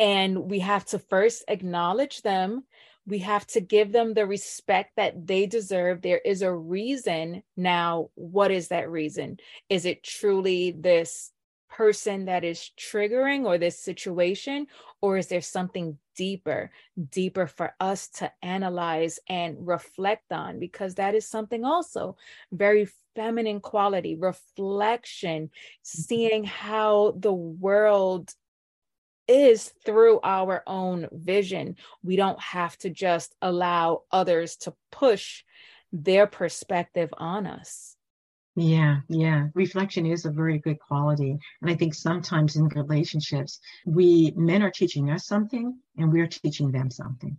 And 0.00 0.50
we 0.50 0.60
have 0.60 0.84
to 0.86 0.98
first 0.98 1.44
acknowledge 1.48 2.22
them 2.22 2.64
we 3.08 3.20
have 3.20 3.46
to 3.48 3.60
give 3.60 3.90
them 3.90 4.12
the 4.12 4.26
respect 4.26 4.92
that 4.96 5.26
they 5.26 5.46
deserve. 5.46 6.02
There 6.02 6.20
is 6.24 6.42
a 6.42 6.52
reason. 6.52 7.42
Now, 7.56 8.10
what 8.14 8.50
is 8.50 8.68
that 8.68 8.90
reason? 8.90 9.38
Is 9.70 9.86
it 9.86 10.02
truly 10.02 10.72
this 10.72 11.32
person 11.70 12.26
that 12.26 12.44
is 12.44 12.70
triggering 12.78 13.44
or 13.46 13.56
this 13.56 13.78
situation? 13.78 14.66
Or 15.00 15.16
is 15.16 15.28
there 15.28 15.40
something 15.40 15.96
deeper, 16.16 16.70
deeper 17.10 17.46
for 17.46 17.74
us 17.80 18.08
to 18.08 18.30
analyze 18.42 19.18
and 19.26 19.56
reflect 19.66 20.30
on? 20.30 20.58
Because 20.58 20.96
that 20.96 21.14
is 21.14 21.26
something 21.26 21.64
also 21.64 22.16
very 22.52 22.88
feminine 23.14 23.60
quality, 23.60 24.16
reflection, 24.16 25.44
mm-hmm. 25.44 25.52
seeing 25.82 26.44
how 26.44 27.14
the 27.18 27.32
world 27.32 28.34
is 29.28 29.72
through 29.84 30.20
our 30.24 30.62
own 30.66 31.06
vision. 31.12 31.76
We 32.02 32.16
don't 32.16 32.40
have 32.40 32.76
to 32.78 32.90
just 32.90 33.34
allow 33.42 34.02
others 34.10 34.56
to 34.56 34.74
push 34.90 35.44
their 35.92 36.26
perspective 36.26 37.10
on 37.16 37.46
us. 37.46 37.96
Yeah, 38.56 39.00
yeah. 39.08 39.48
Reflection 39.54 40.04
is 40.04 40.24
a 40.24 40.32
very 40.32 40.58
good 40.58 40.80
quality. 40.80 41.38
And 41.62 41.70
I 41.70 41.76
think 41.76 41.94
sometimes 41.94 42.56
in 42.56 42.66
relationships, 42.68 43.60
we 43.86 44.32
men 44.34 44.62
are 44.62 44.70
teaching 44.70 45.10
us 45.10 45.26
something 45.26 45.78
and 45.96 46.12
we're 46.12 46.26
teaching 46.26 46.72
them 46.72 46.90
something. 46.90 47.38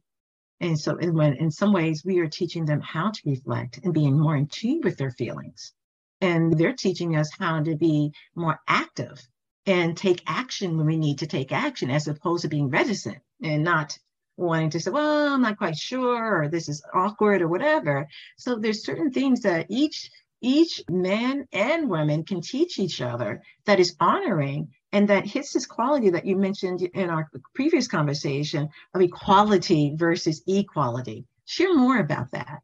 And 0.62 0.80
so 0.80 0.96
in, 0.98 1.14
when, 1.14 1.34
in 1.36 1.52
some 1.52 1.74
ways 1.74 2.04
we 2.06 2.20
are 2.20 2.28
teaching 2.28 2.66
them 2.66 2.82
how 2.82 3.12
to 3.12 3.22
reflect 3.26 3.80
and 3.84 3.94
being 3.94 4.18
more 4.18 4.36
in 4.36 4.48
tune 4.48 4.82
with 4.82 4.98
their 4.98 5.12
feelings. 5.12 5.74
And 6.22 6.58
they're 6.58 6.74
teaching 6.74 7.16
us 7.16 7.30
how 7.38 7.64
to 7.64 7.76
be 7.76 8.14
more 8.36 8.60
active 8.68 9.20
and 9.66 9.96
take 9.96 10.24
action 10.26 10.78
when 10.78 10.86
we 10.86 10.98
need 10.98 11.20
to 11.20 11.28
take 11.28 11.52
action 11.52 11.90
as 11.90 12.08
opposed 12.08 12.44
to 12.44 12.48
being 12.48 12.70
reticent 12.70 13.18
and 13.44 13.64
not 13.64 13.98
wanting 14.38 14.70
to 14.72 14.80
say, 14.80 14.92
well, 14.92 15.34
I'm 15.34 15.42
not 15.42 15.58
quite 15.58 15.76
sure, 15.76 16.42
or 16.42 16.48
this 16.48 16.70
is 16.70 16.84
awkward, 16.94 17.42
or 17.42 17.48
whatever. 17.48 18.08
So 18.38 18.56
there's 18.56 18.86
certain 18.86 19.12
things 19.12 19.42
that 19.42 19.68
each 19.70 20.12
each 20.42 20.82
man 20.90 21.46
and 21.52 21.90
woman 21.90 22.24
can 22.24 22.40
teach 22.40 22.80
each 22.80 23.02
other 23.02 23.44
that 23.66 23.82
is 23.82 23.98
honoring 24.00 24.70
and 24.94 25.10
that 25.10 25.26
hits 25.26 25.52
this 25.52 25.66
quality 25.66 26.12
that 26.12 26.26
you 26.26 26.38
mentioned 26.38 26.82
in 26.82 27.10
our 27.10 27.30
previous 27.54 27.90
conversation 27.90 28.70
of 28.94 29.02
equality 29.02 29.94
versus 29.98 30.42
equality. 30.48 31.26
Share 31.44 31.76
more 31.76 32.00
about 32.00 32.32
that. 32.32 32.62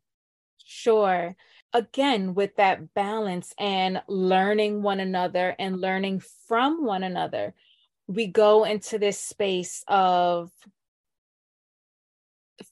Sure 0.64 1.36
again 1.76 2.34
with 2.34 2.56
that 2.56 2.94
balance 2.94 3.54
and 3.60 4.02
learning 4.08 4.82
one 4.82 5.00
another 5.00 5.56
and 5.60 5.82
learning 5.82 6.22
from 6.48 6.86
one 6.86 7.04
another 7.04 7.54
we 8.08 8.28
go 8.28 8.64
into 8.64 8.98
this 8.98 9.20
space 9.20 9.84
of 9.88 10.52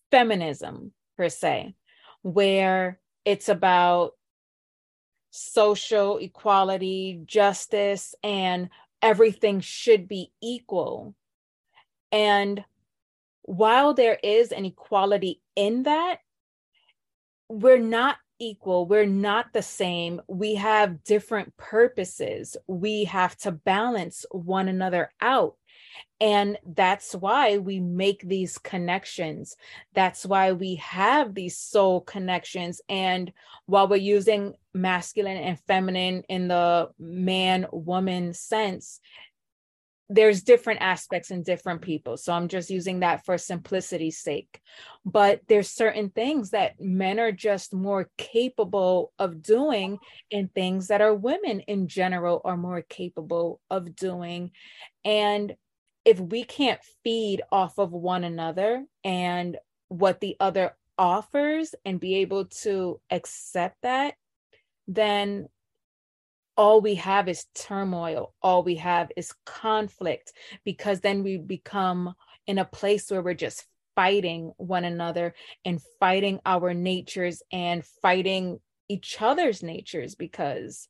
feminism 0.10 0.94
per 1.18 1.28
se 1.28 1.76
where 2.22 3.00
it's 3.26 3.50
about 3.50 4.13
social 5.32 6.18
equality 6.18 7.22
justice 7.26 8.13
and 8.24 8.70
everything 9.02 9.60
should 9.60 10.08
be 10.08 10.32
equal. 10.42 11.16
And 12.12 12.63
while 13.42 13.94
there 13.94 14.18
is 14.24 14.52
an 14.52 14.66
equality 14.66 15.42
in 15.56 15.84
that 15.84 16.20
we're 17.50 17.80
not 17.80 18.18
equal. 18.50 18.86
We're 18.86 19.06
not 19.06 19.54
the 19.54 19.62
same. 19.62 20.22
We 20.28 20.56
have 20.56 21.04
different 21.04 21.56
purposes. 21.58 22.58
We 22.68 23.06
have 23.06 23.36
to 23.38 23.52
balance 23.52 24.26
one 24.32 24.68
another 24.68 25.12
out. 25.22 25.56
And 26.20 26.58
that's 26.66 27.14
why 27.14 27.58
we 27.58 27.80
make 27.80 28.22
these 28.22 28.58
connections. 28.58 29.58
That's 29.94 30.26
why 30.26 30.54
we 30.54 30.76
have 30.76 31.34
these 31.34 31.58
soul 31.58 32.02
connections. 32.02 32.82
And 32.88 33.34
while 33.66 33.88
we're 33.88 33.98
using 33.98 34.54
masculine 34.74 35.38
and 35.38 35.60
feminine 35.68 36.24
in 36.30 36.48
the 36.48 36.90
man 36.98 37.68
woman 37.72 38.34
sense, 38.34 39.02
there's 40.13 40.43
different 40.43 40.82
aspects 40.82 41.32
in 41.32 41.41
different 41.41 41.82
people. 41.82 42.17
So 42.17 42.34
i'm 42.34 42.47
just 42.47 42.69
using 42.69 42.99
that 42.99 43.26
for 43.26 43.38
simplicity's 43.38 44.19
sake. 44.19 44.62
But 45.04 45.41
there's 45.47 45.69
certain 45.69 46.10
things 46.10 46.52
that 46.52 46.80
men 46.80 47.19
are 47.19 47.32
just 47.32 47.73
more 47.73 48.10
capable 48.17 49.12
of 49.17 49.41
doing 49.41 49.97
and 50.32 50.54
things 50.54 50.88
that 50.88 51.02
are 51.02 51.15
women 51.15 51.62
in 51.62 51.88
general 51.88 52.41
are 52.45 52.58
more 52.58 52.84
capable 52.84 53.60
of 53.71 53.95
doing. 53.95 54.52
And 55.04 55.56
if 56.06 56.19
we 56.19 56.43
can't 56.43 56.82
feed 57.04 57.41
off 57.52 57.80
of 57.80 57.91
one 57.91 58.23
another 58.23 58.86
and 59.04 59.58
what 59.88 60.19
the 60.19 60.36
other 60.39 60.76
offers 60.97 61.73
and 61.86 61.99
be 61.99 62.15
able 62.17 62.45
to 62.45 63.02
accept 63.10 63.78
that 63.82 64.13
then 64.88 65.47
all 66.56 66.82
we 66.82 66.96
have 66.96 67.28
is 67.28 67.46
turmoil, 67.56 68.34
all 68.42 68.63
we 68.63 68.76
have 68.76 69.12
is 69.16 69.34
conflict, 69.46 70.34
because 70.63 71.00
then 71.00 71.24
we 71.24 71.38
become 71.38 72.13
in 72.46 72.58
a 72.58 72.66
place 72.66 73.10
where 73.10 73.22
we're 73.22 73.34
just 73.34 73.66
fighting 73.96 74.52
one 74.58 74.84
another 74.84 75.34
and 75.66 75.82
fighting 76.00 76.39
our 76.46 76.74
natures 76.74 77.42
and 77.52 77.86
fighting 78.02 78.60
each 78.89 79.22
other's 79.22 79.63
natures 79.63 80.16
because, 80.16 80.88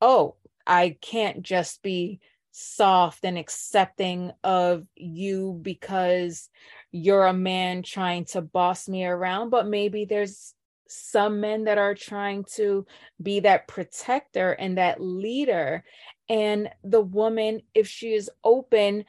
oh, 0.00 0.36
I 0.66 0.96
can't 1.00 1.42
just 1.42 1.82
be 1.82 2.20
soft 2.52 3.24
and 3.24 3.36
accepting 3.36 4.30
of 4.44 4.86
you 4.94 5.58
because 5.60 6.48
you're 6.92 7.26
a 7.26 7.32
man 7.32 7.82
trying 7.82 8.24
to 8.26 8.40
boss 8.40 8.88
me 8.88 9.04
around, 9.04 9.50
but 9.50 9.66
maybe 9.66 10.04
there's 10.04 10.54
some 10.88 11.40
men 11.40 11.64
that 11.64 11.78
are 11.78 11.94
trying 11.94 12.44
to 12.54 12.86
be 13.22 13.40
that 13.40 13.68
protector 13.68 14.52
and 14.52 14.78
that 14.78 15.00
leader. 15.00 15.84
And 16.28 16.70
the 16.82 17.00
woman, 17.00 17.62
if 17.74 17.88
she 17.88 18.14
is 18.14 18.30
open, 18.42 19.04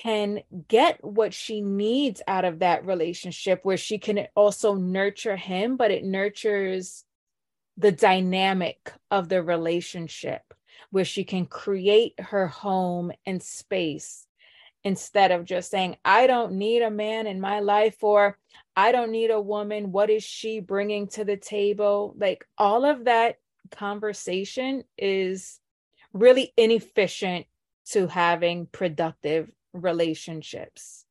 can 0.00 0.40
get 0.68 1.02
what 1.04 1.34
she 1.34 1.60
needs 1.60 2.22
out 2.28 2.44
of 2.44 2.60
that 2.60 2.86
relationship 2.86 3.60
where 3.64 3.76
she 3.76 3.98
can 3.98 4.26
also 4.36 4.74
nurture 4.74 5.36
him, 5.36 5.76
but 5.76 5.90
it 5.90 6.04
nurtures 6.04 7.04
the 7.76 7.92
dynamic 7.92 8.92
of 9.10 9.28
the 9.28 9.42
relationship 9.42 10.42
where 10.90 11.04
she 11.04 11.24
can 11.24 11.46
create 11.46 12.14
her 12.18 12.46
home 12.46 13.10
and 13.26 13.42
space 13.42 14.26
instead 14.84 15.30
of 15.30 15.44
just 15.44 15.70
saying, 15.70 15.96
I 16.04 16.26
don't 16.26 16.52
need 16.52 16.82
a 16.82 16.90
man 16.90 17.26
in 17.26 17.40
my 17.40 17.60
life 17.60 18.02
or 18.02 18.38
I 18.76 18.92
don't 18.92 19.10
need 19.10 19.30
a 19.30 19.40
woman. 19.40 19.92
What 19.92 20.10
is 20.10 20.22
she 20.22 20.60
bringing 20.60 21.08
to 21.08 21.24
the 21.24 21.36
table? 21.36 22.14
Like 22.18 22.46
all 22.56 22.84
of 22.84 23.04
that 23.04 23.38
conversation 23.70 24.84
is 24.96 25.60
really 26.12 26.52
inefficient 26.56 27.46
to 27.90 28.06
having 28.06 28.66
productive 28.66 29.50
relationships. 29.72 31.04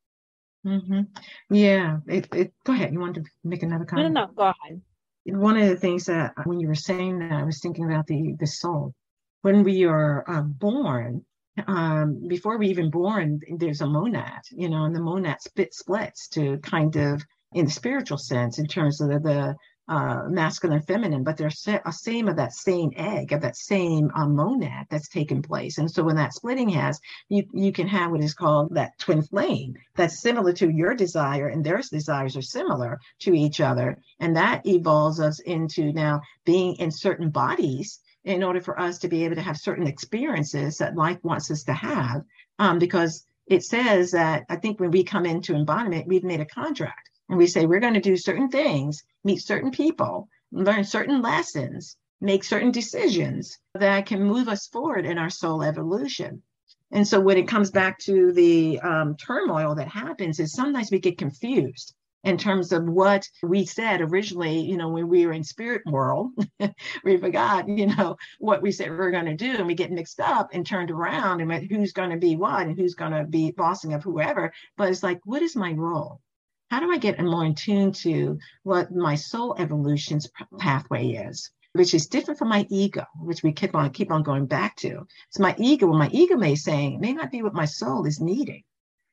Mm-hmm. 0.66 1.02
Yeah. 1.50 1.98
It, 2.08 2.28
it, 2.34 2.54
go 2.66 2.74
ahead. 2.74 2.94
You 2.94 3.00
want 3.00 3.16
to 3.16 3.24
make 3.44 3.64
another 3.64 3.86
comment? 3.86 4.14
No, 4.14 4.22
no, 4.22 4.28
no. 4.28 4.34
Go 4.34 4.44
ahead. 4.44 4.82
One 5.26 5.58
of 5.58 5.68
the 5.68 5.76
things 5.76 6.06
that 6.06 6.34
when 6.46 6.60
you 6.60 6.68
were 6.68 6.76
saying 6.76 7.20
that, 7.20 7.32
I 7.32 7.44
was 7.44 7.60
thinking 7.60 7.86
about 7.86 8.08
the 8.08 8.36
the 8.40 8.48
soul. 8.48 8.96
When 9.42 9.64
we 9.64 9.86
are 9.86 10.24
uh, 10.28 10.42
born, 10.42 11.24
um, 11.68 12.28
before 12.28 12.58
we 12.58 12.68
even 12.68 12.90
born, 12.90 13.42
there's 13.58 13.82
a 13.82 13.88
monad, 13.88 14.42
you 14.52 14.70
know, 14.70 14.86
and 14.86 14.96
the 14.96 15.02
monad 15.02 15.42
split 15.42 15.74
splits 15.74 16.28
to 16.30 16.58
kind 16.60 16.96
of 16.96 17.24
in 17.54 17.66
the 17.66 17.72
spiritual 17.72 18.18
sense 18.18 18.60
in 18.60 18.68
terms 18.68 19.02
of 19.02 19.10
the, 19.10 19.20
the 19.20 19.56
uh, 19.90 20.26
masculine 20.30 20.78
and 20.78 20.86
feminine, 20.86 21.24
but 21.24 21.36
they're 21.36 21.52
a 21.84 21.92
same 21.92 22.28
of 22.28 22.36
that 22.36 22.54
same 22.54 22.92
egg, 22.96 23.32
of 23.32 23.42
that 23.42 23.56
same 23.56 24.12
uh, 24.14 24.28
monad 24.28 24.86
that's 24.92 25.10
taken 25.10 25.42
place. 25.42 25.80
And 25.80 25.90
so 25.90 26.04
when 26.04 26.16
that 26.16 26.34
splitting 26.34 26.70
has, 26.70 27.00
you, 27.28 27.44
you 27.54 27.72
can 27.72 27.88
have 27.88 28.12
what 28.12 28.24
is 28.24 28.36
called 28.36 28.76
that 28.76 28.98
twin 29.00 29.24
flame 29.24 29.74
that's 29.96 30.22
similar 30.22 30.54
to 30.54 30.70
your 30.70 30.94
desire 30.94 31.48
and 31.48 31.66
their 31.66 31.82
desires 31.82 32.38
are 32.38 32.42
similar 32.44 33.00
to 33.22 33.34
each 33.34 33.62
other. 33.62 33.98
And 34.20 34.36
that 34.36 34.66
evolves 34.68 35.20
us 35.20 35.40
into 35.40 35.92
now 35.92 36.22
being 36.46 36.76
in 36.76 36.92
certain 36.92 37.32
bodies 37.32 38.00
in 38.30 38.44
order 38.44 38.62
for 38.62 38.80
us 38.80 39.00
to 39.00 39.08
be 39.08 39.26
able 39.26 39.36
to 39.36 39.42
have 39.42 39.58
certain 39.58 39.88
experiences 39.88 40.78
that 40.78 40.96
life 40.96 41.18
wants 41.24 41.50
us 41.50 41.64
to 41.64 41.74
have. 41.74 42.22
Um, 42.60 42.78
because 42.78 43.26
it 43.48 43.64
says 43.64 44.12
that 44.12 44.46
I 44.50 44.56
think 44.58 44.80
when 44.80 44.92
we 44.92 45.04
come 45.04 45.26
into 45.26 45.56
embodiment, 45.56 46.08
we've 46.08 46.24
made 46.24 46.40
a 46.40 46.46
contract 46.46 47.10
and 47.28 47.40
we 47.40 47.48
say 47.48 47.66
we're 47.66 47.80
going 47.80 47.96
to 47.96 48.00
do 48.00 48.16
certain 48.16 48.50
things, 48.50 49.04
meet 49.24 49.42
certain 49.42 49.72
people, 49.72 50.30
learn 50.52 50.84
certain 50.84 51.24
lessons, 51.24 51.98
make 52.22 52.44
certain 52.44 52.70
decisions 52.70 53.58
that 53.74 54.06
can 54.06 54.24
move 54.24 54.48
us 54.48 54.68
forward 54.68 55.08
in 55.08 55.18
our 55.18 55.32
soul 55.32 55.64
evolution. 55.64 56.44
And 56.92 57.08
so 57.08 57.20
when 57.20 57.38
it 57.38 57.48
comes 57.48 57.72
back 57.72 57.98
to 58.00 58.32
the 58.32 58.80
um, 58.82 59.16
turmoil 59.18 59.74
that 59.76 59.88
happens, 59.88 60.40
is 60.40 60.54
sometimes 60.54 60.92
we 60.92 61.00
get 61.00 61.18
confused 61.18 61.96
in 62.24 62.38
terms 62.38 62.72
of 62.72 62.84
what 62.84 63.28
we 63.42 63.66
said 63.66 64.02
originally, 64.02 64.60
you 64.60 64.78
know, 64.78 64.90
when 64.90 65.08
we 65.08 65.26
were 65.26 65.34
in 65.34 65.44
spirit 65.44 65.82
world, 65.86 66.32
we 67.04 67.18
forgot, 67.18 67.70
you 67.70 67.88
know, 67.88 68.18
what 68.40 68.62
we 68.62 68.72
said 68.72 68.90
we 68.90 68.98
are 68.98 69.12
going 69.12 69.26
to 69.26 69.36
do. 69.36 69.52
And 69.52 69.68
we 69.68 69.74
get 69.74 69.92
mixed 69.92 70.20
up 70.20 70.50
and 70.54 70.66
turned 70.66 70.92
around 70.92 71.42
and 71.42 71.72
who's 71.72 71.94
going 71.94 72.10
to 72.10 72.18
be 72.18 72.36
what 72.36 72.68
and 72.68 72.78
who's 72.78 72.96
going 72.96 73.14
to 73.14 73.24
be 73.24 73.52
bossing 73.52 73.94
of 73.94 74.04
whoever. 74.04 74.52
But 74.78 74.90
it's 74.90 75.04
like, 75.04 75.22
what 75.24 75.42
is 75.42 75.56
my 75.56 75.72
role? 75.72 76.22
how 76.70 76.80
do 76.80 76.92
I 76.92 76.98
get 76.98 77.20
more 77.20 77.46
in 77.46 77.56
tune 77.56 77.92
to 77.94 78.38
what 78.64 78.92
my 78.92 79.16
soul 79.16 79.56
evolution's 79.58 80.30
pathway 80.60 81.10
is? 81.10 81.52
Which 81.74 81.94
is 81.94 82.08
different 82.08 82.38
from 82.40 82.50
my 82.50 82.66
ego, 82.70 83.06
which 83.20 83.44
we 83.44 83.54
keep 83.54 83.76
on 83.76 83.92
keep 83.92 84.12
on 84.12 84.24
going 84.24 84.46
back 84.46 84.76
to. 84.78 85.08
So 85.30 85.44
my 85.44 85.56
ego, 85.58 85.88
what 85.88 85.98
my 85.98 86.10
ego 86.12 86.36
may 86.36 86.56
say, 86.56 86.98
may 86.98 87.14
not 87.14 87.32
be 87.32 87.42
what 87.42 87.54
my 87.54 87.66
soul 87.66 88.06
is 88.06 88.20
needing. 88.20 88.64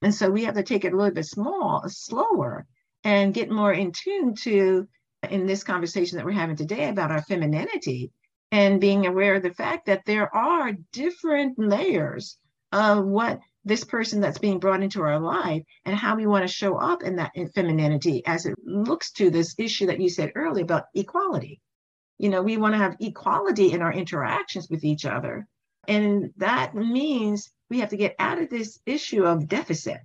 And 0.02 0.14
so 0.14 0.30
we 0.30 0.44
have 0.44 0.54
to 0.54 0.62
take 0.62 0.84
it 0.84 0.92
a 0.92 0.96
little 0.96 1.14
bit 1.14 1.26
small, 1.26 1.84
slower, 1.88 2.66
and 3.06 3.32
get 3.32 3.48
more 3.48 3.72
in 3.72 3.92
tune 3.92 4.34
to 4.34 4.88
in 5.30 5.46
this 5.46 5.62
conversation 5.62 6.18
that 6.18 6.26
we're 6.26 6.32
having 6.32 6.56
today 6.56 6.88
about 6.88 7.12
our 7.12 7.22
femininity 7.22 8.10
and 8.50 8.80
being 8.80 9.06
aware 9.06 9.36
of 9.36 9.44
the 9.44 9.54
fact 9.54 9.86
that 9.86 10.04
there 10.06 10.34
are 10.34 10.72
different 10.92 11.56
layers 11.56 12.36
of 12.72 13.04
what 13.04 13.38
this 13.64 13.84
person 13.84 14.20
that's 14.20 14.38
being 14.38 14.58
brought 14.58 14.82
into 14.82 15.02
our 15.02 15.20
life 15.20 15.62
and 15.84 15.96
how 15.96 16.16
we 16.16 16.26
want 16.26 16.42
to 16.42 16.52
show 16.52 16.76
up 16.76 17.04
in 17.04 17.14
that 17.14 17.30
femininity 17.54 18.26
as 18.26 18.44
it 18.44 18.56
looks 18.64 19.12
to 19.12 19.30
this 19.30 19.54
issue 19.56 19.86
that 19.86 20.00
you 20.00 20.08
said 20.08 20.32
earlier 20.34 20.64
about 20.64 20.86
equality. 20.92 21.60
You 22.18 22.28
know, 22.28 22.42
we 22.42 22.56
want 22.56 22.74
to 22.74 22.78
have 22.78 22.96
equality 22.98 23.70
in 23.70 23.82
our 23.82 23.92
interactions 23.92 24.66
with 24.68 24.82
each 24.82 25.04
other. 25.04 25.46
And 25.86 26.32
that 26.38 26.74
means 26.74 27.52
we 27.70 27.78
have 27.80 27.90
to 27.90 27.96
get 27.96 28.16
out 28.18 28.42
of 28.42 28.50
this 28.50 28.80
issue 28.84 29.22
of 29.22 29.46
deficit. 29.46 29.98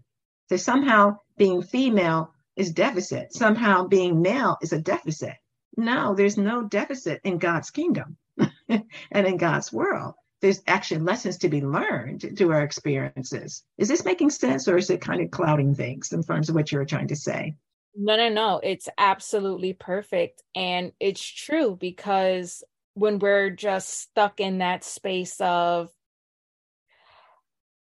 So 0.49 0.57
somehow 0.57 1.17
being 1.35 1.63
female 1.63 2.31
is 2.55 2.71
deficit, 2.73 3.33
somehow 3.33 3.87
being 3.87 4.21
male 4.21 4.57
is 4.61 4.73
a 4.73 4.81
deficit. 4.81 5.35
No, 5.77 6.15
there's 6.15 6.37
no 6.37 6.63
deficit 6.63 7.21
in 7.23 7.37
God's 7.37 7.71
kingdom 7.71 8.17
and 8.69 8.83
in 9.13 9.37
God's 9.37 9.71
world 9.71 10.15
there's 10.41 10.61
actually 10.67 11.01
lessons 11.01 11.37
to 11.37 11.49
be 11.49 11.61
learned 11.61 12.33
through 12.35 12.51
our 12.51 12.63
experiences. 12.63 13.63
Is 13.77 13.87
this 13.87 14.03
making 14.03 14.31
sense 14.31 14.67
or 14.67 14.77
is 14.77 14.89
it 14.89 14.99
kind 14.99 15.21
of 15.21 15.31
clouding 15.31 15.75
things 15.75 16.11
in 16.11 16.23
terms 16.23 16.49
of 16.49 16.55
what 16.55 16.71
you 16.71 16.79
were 16.79 16.85
trying 16.85 17.07
to 17.09 17.15
say? 17.15 17.55
No, 17.95 18.15
no, 18.15 18.29
no. 18.29 18.59
It's 18.63 18.89
absolutely 18.97 19.73
perfect. 19.73 20.41
And 20.55 20.93
it's 20.99 21.23
true 21.23 21.77
because 21.79 22.63
when 22.95 23.19
we're 23.19 23.51
just 23.51 23.89
stuck 23.89 24.39
in 24.39 24.57
that 24.57 24.83
space 24.83 25.39
of, 25.39 25.91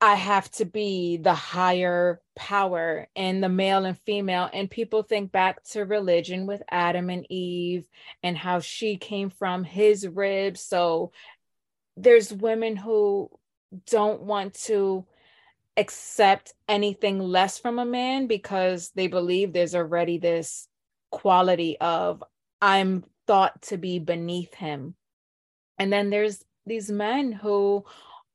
I 0.01 0.15
have 0.15 0.51
to 0.53 0.65
be 0.65 1.17
the 1.17 1.35
higher 1.35 2.21
power 2.37 3.09
and 3.17 3.43
the 3.43 3.49
male 3.49 3.85
and 3.85 3.99
female. 4.07 4.49
And 4.53 4.71
people 4.71 5.03
think 5.03 5.33
back 5.33 5.65
to 5.71 5.85
religion 5.85 6.47
with 6.47 6.63
Adam 6.71 7.11
and 7.11 7.27
Eve 7.31 7.89
and 8.23 8.37
how 8.37 8.61
she 8.61 8.97
came 8.97 9.31
from 9.31 9.65
his 9.65 10.07
ribs. 10.07 10.61
So 10.61 11.11
there's 11.97 12.33
women 12.33 12.77
who 12.77 13.29
don't 13.87 14.23
want 14.23 14.55
to 14.55 15.05
accept 15.77 16.55
anything 16.69 17.19
less 17.19 17.59
from 17.59 17.79
a 17.79 17.85
man 17.85 18.29
because 18.29 18.91
they 18.95 19.09
believe 19.09 19.53
there's 19.53 19.75
already 19.75 20.19
this 20.19 20.69
quality 21.11 21.77
of 21.81 22.23
I'm 22.61 23.05
thought 23.27 23.63
to 23.63 23.77
be 23.77 23.99
beneath 23.99 24.55
him. 24.55 24.95
And 25.77 25.93
then 25.93 26.11
there's 26.11 26.45
these 26.67 26.91
men 26.91 27.33
who 27.33 27.85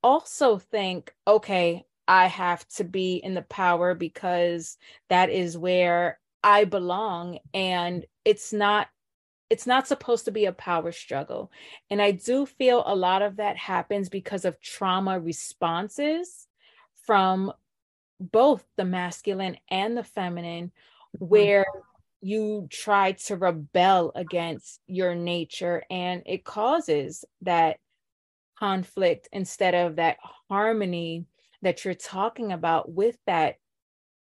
also 0.04 0.58
think, 0.58 1.14
okay, 1.26 1.86
I 2.08 2.28
have 2.28 2.68
to 2.76 2.84
be 2.84 3.16
in 3.16 3.34
the 3.34 3.44
power 3.44 3.96
because 3.96 4.78
that 5.10 5.30
is 5.30 5.58
where 5.58 6.20
I 6.44 6.66
belong. 6.66 7.40
And 7.54 8.06
it's 8.26 8.52
not 8.52 8.88
it's 9.50 9.68
not 9.68 9.88
supposed 9.88 10.26
to 10.26 10.32
be 10.32 10.46
a 10.46 10.52
power 10.52 10.92
struggle. 10.92 11.52
And 11.92 12.02
I 12.02 12.12
do 12.12 12.48
feel 12.48 12.82
a 12.88 12.96
lot 12.96 13.22
of 13.22 13.36
that 13.36 13.56
happens 13.56 14.10
because 14.10 14.46
of 14.46 14.60
trauma 14.60 15.20
responses 15.20 16.48
from 17.06 17.54
both 18.20 18.64
the 18.78 18.86
masculine 18.86 19.58
and 19.70 19.96
the 19.96 20.04
feminine, 20.04 20.72
mm-hmm. 21.16 21.26
where 21.26 21.66
you 22.22 22.68
try 22.72 23.12
to 23.12 23.36
rebel 23.36 24.12
against 24.16 24.80
your 24.88 25.14
nature 25.14 25.84
and 25.92 26.24
it 26.26 26.46
causes 26.46 27.26
that 27.42 27.78
conflict 28.58 29.28
instead 29.32 29.76
of 29.76 29.98
that 29.98 30.18
harmony 30.50 31.26
that 31.62 31.84
you're 31.84 31.94
talking 31.94 32.52
about 32.52 32.92
with 32.92 33.18
that 33.26 33.56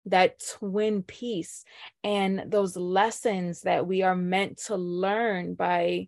that 0.06 0.41
twin 0.60 1.02
piece 1.02 1.63
and 2.04 2.43
those 2.48 2.76
lessons 2.76 3.62
that 3.62 3.88
we 3.88 4.02
are 4.02 4.15
meant 4.15 4.58
to 4.58 4.76
learn 4.76 5.54
by 5.54 6.08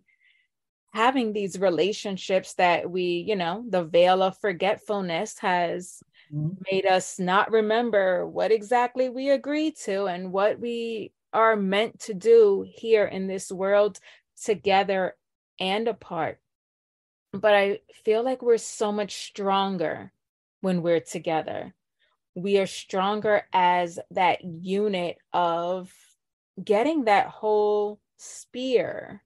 having 0.92 1.32
these 1.32 1.58
relationships 1.58 2.54
that 2.54 2.90
we, 2.90 3.24
you 3.26 3.36
know, 3.36 3.64
the 3.68 3.84
veil 3.84 4.22
of 4.22 4.38
forgetfulness 4.38 5.38
has 5.38 6.02
mm-hmm. 6.32 6.54
made 6.70 6.86
us 6.86 7.18
not 7.18 7.50
remember 7.50 8.26
what 8.26 8.50
exactly 8.50 9.08
we 9.08 9.30
agreed 9.30 9.76
to 9.76 10.06
and 10.06 10.32
what 10.32 10.58
we 10.58 11.12
are 11.32 11.56
meant 11.56 12.00
to 12.00 12.14
do 12.14 12.64
here 12.66 13.04
in 13.04 13.26
this 13.26 13.52
world 13.52 13.98
together 14.42 15.14
and 15.60 15.86
apart. 15.88 16.40
But 17.40 17.54
I 17.54 17.80
feel 18.04 18.22
like 18.24 18.42
we're 18.42 18.58
so 18.58 18.92
much 18.92 19.26
stronger 19.26 20.12
when 20.60 20.82
we're 20.82 21.00
together. 21.00 21.74
We 22.34 22.58
are 22.58 22.66
stronger 22.66 23.46
as 23.52 23.98
that 24.10 24.44
unit 24.44 25.18
of 25.32 25.92
getting 26.62 27.04
that 27.04 27.28
whole 27.28 28.00
spear 28.16 29.22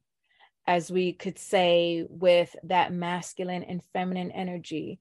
as 0.66 0.90
we 0.90 1.12
could 1.12 1.38
say 1.38 2.06
with 2.08 2.54
that 2.64 2.92
masculine 2.92 3.64
and 3.64 3.82
feminine 3.92 4.30
energy. 4.30 5.00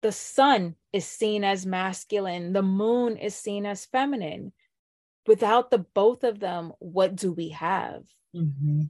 The 0.00 0.12
sun 0.12 0.76
is 0.92 1.06
seen 1.06 1.44
as 1.44 1.66
masculine. 1.66 2.52
The 2.52 2.62
moon 2.62 3.16
is 3.16 3.34
seen 3.34 3.66
as 3.66 3.84
feminine. 3.86 4.52
Without 5.26 5.70
the 5.70 5.78
both 5.78 6.24
of 6.24 6.40
them 6.40 6.72
what 6.78 7.14
do 7.14 7.32
we 7.32 7.50
have? 7.50 8.04
Mm-hmm. 8.34 8.82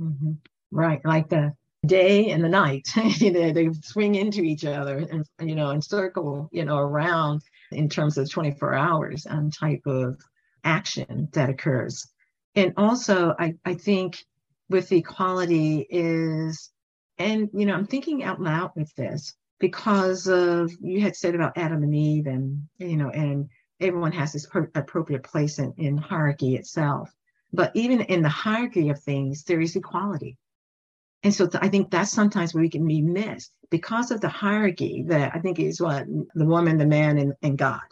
Mm-hmm. 0.00 0.32
right 0.70 1.04
like 1.04 1.28
the 1.28 1.54
day 1.86 2.30
and 2.30 2.42
the 2.42 2.48
night. 2.48 2.88
Know 2.96 3.52
they 3.52 3.70
swing 3.82 4.14
into 4.14 4.42
each 4.42 4.64
other 4.64 4.98
and 4.98 5.24
you 5.40 5.54
know 5.54 5.70
and 5.70 5.84
circle 5.84 6.48
you 6.52 6.64
know 6.64 6.78
around 6.78 7.42
in 7.70 7.88
terms 7.88 8.18
of 8.18 8.30
24 8.30 8.74
hours 8.74 9.26
and 9.26 9.52
type 9.52 9.86
of 9.86 10.20
action 10.64 11.28
that 11.32 11.50
occurs. 11.50 12.06
And 12.54 12.74
also 12.76 13.34
i 13.38 13.54
i 13.64 13.74
think 13.74 14.24
with 14.68 14.90
equality 14.92 15.86
is 15.88 16.70
and 17.18 17.48
you 17.52 17.66
know 17.66 17.74
i'm 17.74 17.86
thinking 17.86 18.24
out 18.24 18.40
loud 18.40 18.72
with 18.74 18.94
this 18.96 19.34
because 19.60 20.26
of 20.26 20.72
you 20.80 21.00
had 21.00 21.16
said 21.16 21.34
about 21.34 21.56
adam 21.56 21.82
and 21.82 21.94
eve 21.94 22.26
and 22.26 22.62
you 22.78 22.96
know 22.96 23.10
and 23.10 23.48
everyone 23.80 24.12
has 24.12 24.32
this 24.32 24.46
per- 24.46 24.70
appropriate 24.74 25.22
place 25.22 25.58
in, 25.58 25.72
in 25.76 25.96
hierarchy 25.96 26.56
itself. 26.56 27.14
But 27.52 27.70
even 27.74 28.00
in 28.00 28.22
the 28.22 28.28
hierarchy 28.28 28.88
of 28.88 29.00
things 29.00 29.44
there 29.44 29.60
is 29.60 29.76
equality 29.76 30.36
and 31.28 31.34
so 31.34 31.46
th- 31.46 31.62
I 31.62 31.68
think 31.68 31.90
that's 31.90 32.10
sometimes 32.10 32.54
where 32.54 32.62
we 32.62 32.70
can 32.70 32.88
be 32.88 33.02
missed 33.02 33.52
because 33.70 34.10
of 34.10 34.22
the 34.22 34.30
hierarchy 34.30 35.04
that 35.08 35.32
I 35.34 35.40
think 35.40 35.58
is 35.58 35.78
what 35.78 36.06
the 36.34 36.46
woman, 36.46 36.78
the 36.78 36.86
man, 36.86 37.18
and, 37.18 37.34
and 37.42 37.58
God. 37.58 37.82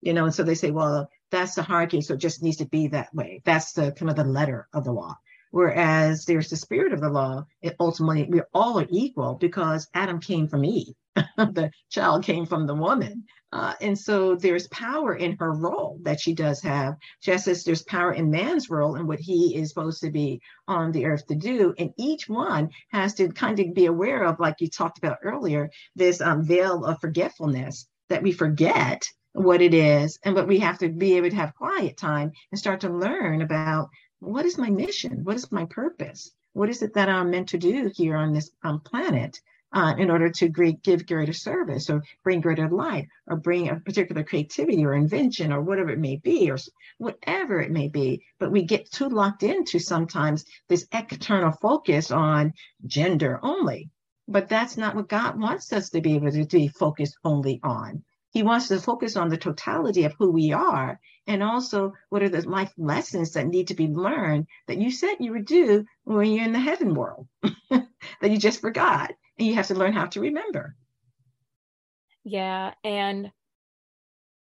You 0.00 0.14
know, 0.14 0.24
and 0.24 0.34
so 0.34 0.42
they 0.42 0.54
say, 0.54 0.70
well, 0.70 1.06
that's 1.30 1.56
the 1.56 1.62
hierarchy, 1.62 2.00
so 2.00 2.14
it 2.14 2.20
just 2.20 2.42
needs 2.42 2.56
to 2.56 2.64
be 2.64 2.88
that 2.88 3.14
way. 3.14 3.42
That's 3.44 3.74
the 3.74 3.92
kind 3.92 4.08
of 4.08 4.16
the 4.16 4.24
letter 4.24 4.66
of 4.72 4.84
the 4.84 4.92
law. 4.92 5.14
Whereas 5.50 6.24
there's 6.24 6.48
the 6.48 6.56
spirit 6.56 6.94
of 6.94 7.02
the 7.02 7.10
law, 7.10 7.44
it 7.60 7.76
ultimately 7.78 8.24
we're 8.30 8.48
all 8.54 8.80
are 8.80 8.86
equal 8.88 9.34
because 9.34 9.88
Adam 9.92 10.18
came 10.18 10.48
from 10.48 10.64
Eve. 10.64 10.94
the 11.36 11.70
child 11.90 12.24
came 12.24 12.46
from 12.46 12.66
the 12.66 12.74
woman. 12.74 13.24
Uh, 13.52 13.74
and 13.80 13.98
so 13.98 14.34
there's 14.34 14.68
power 14.68 15.14
in 15.14 15.36
her 15.38 15.52
role 15.52 15.98
that 16.02 16.20
she 16.20 16.34
does 16.34 16.60
have, 16.60 16.94
just 17.22 17.48
as 17.48 17.64
there's 17.64 17.82
power 17.84 18.12
in 18.12 18.30
man's 18.30 18.68
role 18.68 18.96
and 18.96 19.08
what 19.08 19.20
he 19.20 19.56
is 19.56 19.70
supposed 19.70 20.00
to 20.02 20.10
be 20.10 20.40
on 20.68 20.92
the 20.92 21.06
earth 21.06 21.26
to 21.26 21.34
do. 21.34 21.72
And 21.78 21.90
each 21.96 22.28
one 22.28 22.70
has 22.90 23.14
to 23.14 23.28
kind 23.28 23.58
of 23.60 23.72
be 23.72 23.86
aware 23.86 24.24
of, 24.24 24.40
like 24.40 24.56
you 24.60 24.68
talked 24.68 24.98
about 24.98 25.18
earlier, 25.22 25.70
this 25.94 26.20
um, 26.20 26.44
veil 26.44 26.84
of 26.84 27.00
forgetfulness 27.00 27.88
that 28.08 28.22
we 28.22 28.32
forget 28.32 29.08
what 29.36 29.60
it 29.60 29.74
is 29.74 30.18
and 30.24 30.34
but 30.34 30.48
we 30.48 30.58
have 30.58 30.78
to 30.78 30.88
be 30.88 31.14
able 31.14 31.28
to 31.28 31.36
have 31.36 31.54
quiet 31.54 31.96
time 31.96 32.32
and 32.50 32.58
start 32.58 32.80
to 32.80 32.88
learn 32.88 33.42
about 33.42 33.90
what 34.20 34.46
is 34.46 34.56
my 34.56 34.70
mission 34.70 35.24
what 35.24 35.36
is 35.36 35.52
my 35.52 35.66
purpose 35.66 36.32
what 36.54 36.70
is 36.70 36.82
it 36.82 36.94
that 36.94 37.10
i'm 37.10 37.30
meant 37.30 37.50
to 37.50 37.58
do 37.58 37.90
here 37.94 38.16
on 38.16 38.32
this 38.32 38.50
um, 38.64 38.80
planet 38.80 39.38
uh, 39.72 39.94
in 39.98 40.10
order 40.10 40.30
to 40.30 40.48
give 40.82 41.06
greater 41.06 41.32
service 41.32 41.90
or 41.90 42.02
bring 42.22 42.40
greater 42.40 42.68
light 42.68 43.08
or 43.26 43.36
bring 43.36 43.68
a 43.68 43.80
particular 43.80 44.22
creativity 44.22 44.84
or 44.84 44.94
invention 44.94 45.52
or 45.52 45.60
whatever 45.60 45.90
it 45.90 45.98
may 45.98 46.16
be 46.16 46.50
or 46.50 46.58
whatever 46.98 47.60
it 47.60 47.70
may 47.70 47.88
be. 47.88 48.22
But 48.38 48.52
we 48.52 48.62
get 48.62 48.90
too 48.90 49.08
locked 49.08 49.42
into 49.42 49.78
sometimes 49.78 50.44
this 50.68 50.86
external 50.92 51.52
focus 51.52 52.10
on 52.10 52.52
gender 52.86 53.40
only. 53.42 53.90
But 54.28 54.48
that's 54.48 54.76
not 54.76 54.96
what 54.96 55.08
God 55.08 55.38
wants 55.38 55.72
us 55.72 55.90
to 55.90 56.00
be 56.00 56.14
able 56.14 56.32
to 56.32 56.44
be 56.46 56.68
focused 56.68 57.16
only 57.24 57.60
on. 57.62 58.02
He 58.30 58.42
wants 58.42 58.68
to 58.68 58.80
focus 58.80 59.16
on 59.16 59.28
the 59.28 59.36
totality 59.36 60.04
of 60.04 60.14
who 60.18 60.30
we 60.30 60.52
are 60.52 61.00
and 61.26 61.42
also 61.42 61.92
what 62.10 62.22
are 62.22 62.28
the 62.28 62.48
life 62.48 62.72
lessons 62.76 63.32
that 63.32 63.46
need 63.46 63.68
to 63.68 63.74
be 63.74 63.88
learned 63.88 64.46
that 64.66 64.78
you 64.78 64.90
said 64.90 65.16
you 65.20 65.32
would 65.32 65.46
do 65.46 65.84
when 66.04 66.32
you're 66.32 66.44
in 66.44 66.52
the 66.52 66.60
heaven 66.60 66.94
world 66.94 67.28
that 67.70 68.30
you 68.30 68.36
just 68.36 68.60
forgot 68.60 69.12
and 69.38 69.46
you 69.46 69.54
have 69.54 69.68
to 69.68 69.74
learn 69.74 69.92
how 69.92 70.06
to 70.06 70.20
remember. 70.20 70.74
Yeah. 72.24 72.74
And 72.82 73.30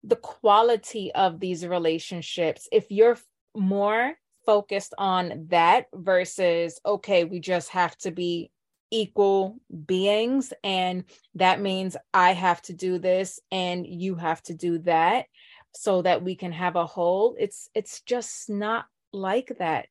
the 0.02 0.16
quality 0.16 1.12
of 1.12 1.40
these 1.40 1.66
relationships, 1.66 2.68
if 2.72 2.90
you're 2.90 3.18
more 3.54 4.14
focused 4.44 4.94
on 4.96 5.46
that 5.48 5.86
versus, 5.92 6.80
okay, 6.86 7.24
we 7.24 7.40
just 7.40 7.70
have 7.70 7.96
to 7.98 8.10
be 8.10 8.50
equal 8.90 9.58
beings 9.86 10.52
and 10.62 11.04
that 11.34 11.60
means 11.60 11.96
I 12.14 12.32
have 12.32 12.62
to 12.62 12.72
do 12.72 12.98
this 12.98 13.40
and 13.50 13.86
you 13.86 14.14
have 14.14 14.42
to 14.44 14.54
do 14.54 14.78
that 14.78 15.26
so 15.74 16.02
that 16.02 16.22
we 16.22 16.36
can 16.36 16.52
have 16.52 16.76
a 16.76 16.86
whole 16.86 17.34
it's 17.38 17.68
it's 17.74 18.00
just 18.02 18.48
not 18.48 18.86
like 19.12 19.52
that 19.58 19.86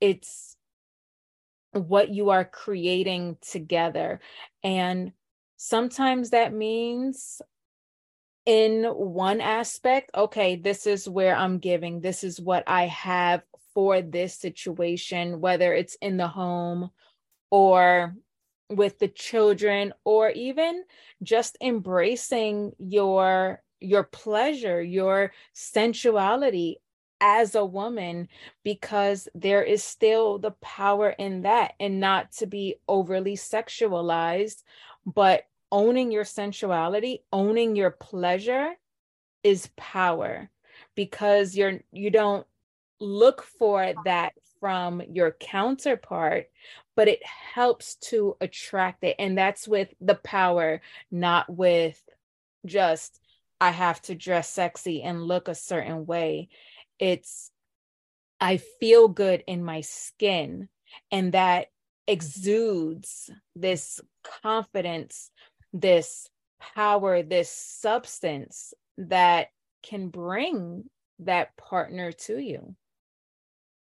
it's 0.00 0.55
what 1.76 2.08
you 2.10 2.30
are 2.30 2.44
creating 2.44 3.36
together. 3.40 4.20
And 4.62 5.12
sometimes 5.56 6.30
that 6.30 6.52
means 6.52 7.40
in 8.44 8.84
one 8.84 9.40
aspect, 9.40 10.10
okay, 10.14 10.56
this 10.56 10.86
is 10.86 11.08
where 11.08 11.34
I'm 11.34 11.58
giving, 11.58 12.00
this 12.00 12.22
is 12.22 12.40
what 12.40 12.64
I 12.66 12.86
have 12.86 13.42
for 13.74 14.00
this 14.00 14.34
situation, 14.34 15.40
whether 15.40 15.74
it's 15.74 15.96
in 16.00 16.16
the 16.16 16.28
home 16.28 16.90
or 17.50 18.14
with 18.70 18.98
the 18.98 19.08
children 19.08 19.92
or 20.04 20.30
even 20.30 20.84
just 21.22 21.56
embracing 21.60 22.72
your 22.78 23.62
your 23.78 24.02
pleasure 24.02 24.82
your 24.82 25.32
sensuality 25.52 26.80
as 27.20 27.54
a 27.54 27.64
woman 27.64 28.28
because 28.62 29.28
there 29.34 29.62
is 29.62 29.82
still 29.82 30.38
the 30.38 30.50
power 30.50 31.10
in 31.10 31.42
that 31.42 31.72
and 31.80 32.00
not 32.00 32.32
to 32.32 32.46
be 32.46 32.76
overly 32.88 33.36
sexualized 33.36 34.62
but 35.06 35.44
owning 35.72 36.12
your 36.12 36.24
sensuality 36.24 37.22
owning 37.32 37.74
your 37.76 37.90
pleasure 37.90 38.72
is 39.42 39.70
power 39.76 40.50
because 40.94 41.56
you're 41.56 41.80
you 41.92 42.10
don't 42.10 42.46
look 43.00 43.42
for 43.58 43.92
that 44.04 44.32
from 44.60 45.02
your 45.12 45.32
counterpart 45.32 46.46
but 46.96 47.08
it 47.08 47.22
helps 47.26 47.96
to 47.96 48.36
attract 48.40 49.04
it. 49.04 49.16
And 49.18 49.36
that's 49.36 49.68
with 49.68 49.92
the 50.00 50.14
power 50.14 50.80
not 51.10 51.48
with 51.48 52.02
just 52.64 53.20
i 53.60 53.70
have 53.70 54.02
to 54.02 54.14
dress 54.14 54.50
sexy 54.50 55.02
and 55.02 55.22
look 55.22 55.46
a 55.46 55.54
certain 55.54 56.04
way 56.04 56.48
it's 56.98 57.50
I 58.40 58.58
feel 58.58 59.08
good 59.08 59.42
in 59.46 59.64
my 59.64 59.80
skin 59.80 60.68
and 61.10 61.32
that 61.32 61.68
exudes 62.06 63.30
this 63.54 64.00
confidence, 64.42 65.30
this 65.72 66.28
power, 66.60 67.22
this 67.22 67.50
substance 67.50 68.74
that 68.98 69.48
can 69.82 70.08
bring 70.08 70.84
that 71.20 71.56
partner 71.56 72.12
to 72.12 72.38
you. 72.38 72.74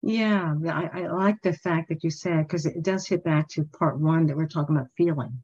Yeah, 0.01 0.53
I, 0.69 1.01
I 1.01 1.07
like 1.07 1.41
the 1.41 1.53
fact 1.53 1.89
that 1.89 2.03
you 2.03 2.11
said 2.11 2.47
because 2.47 2.65
it 2.65 2.83
does 2.83 3.07
hit 3.07 3.23
back 3.23 3.47
to 3.49 3.63
part 3.63 3.99
one 3.99 4.27
that 4.27 4.37
we're 4.37 4.47
talking 4.47 4.75
about 4.75 4.89
feeling 4.95 5.43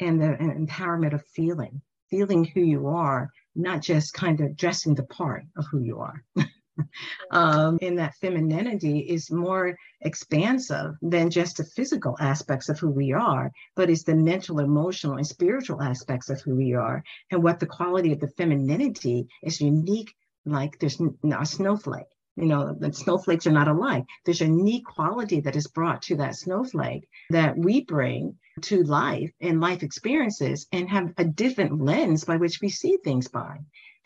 and 0.00 0.20
the 0.20 0.36
and 0.38 0.68
empowerment 0.68 1.14
of 1.14 1.24
feeling, 1.34 1.80
feeling 2.10 2.44
who 2.44 2.60
you 2.60 2.88
are, 2.88 3.30
not 3.54 3.80
just 3.80 4.12
kind 4.12 4.40
of 4.40 4.56
dressing 4.56 4.94
the 4.94 5.04
part 5.04 5.44
of 5.56 5.64
who 5.70 5.80
you 5.80 6.00
are. 6.00 6.22
um, 7.30 7.78
in 7.80 7.96
that 7.96 8.14
femininity 8.16 9.00
is 9.00 9.30
more 9.30 9.76
expansive 10.00 10.94
than 11.02 11.30
just 11.30 11.56
the 11.56 11.64
physical 11.64 12.16
aspects 12.20 12.68
of 12.68 12.78
who 12.78 12.90
we 12.90 13.12
are, 13.12 13.50
but 13.74 13.90
it's 13.90 14.04
the 14.04 14.14
mental, 14.14 14.60
emotional, 14.60 15.16
and 15.16 15.26
spiritual 15.26 15.82
aspects 15.82 16.30
of 16.30 16.40
who 16.42 16.54
we 16.54 16.74
are. 16.74 17.02
And 17.30 17.42
what 17.42 17.60
the 17.60 17.66
quality 17.66 18.12
of 18.12 18.20
the 18.20 18.28
femininity 18.28 19.28
is 19.42 19.60
unique, 19.60 20.14
like 20.44 20.78
there's 20.78 21.00
a 21.00 21.46
snowflake. 21.46 22.06
You 22.36 22.44
know, 22.44 22.76
the 22.78 22.92
snowflakes 22.92 23.46
are 23.46 23.52
not 23.52 23.68
alike. 23.68 24.04
There's 24.26 24.42
a 24.42 24.46
unique 24.46 24.84
quality 24.84 25.40
that 25.40 25.56
is 25.56 25.68
brought 25.68 26.02
to 26.02 26.16
that 26.16 26.36
snowflake 26.36 27.08
that 27.30 27.56
we 27.56 27.82
bring 27.82 28.36
to 28.62 28.82
life 28.82 29.30
and 29.40 29.60
life 29.60 29.82
experiences 29.82 30.66
and 30.70 30.88
have 30.90 31.14
a 31.16 31.24
different 31.24 31.80
lens 31.80 32.24
by 32.24 32.36
which 32.36 32.60
we 32.60 32.68
see 32.68 32.98
things 33.02 33.28
by. 33.28 33.56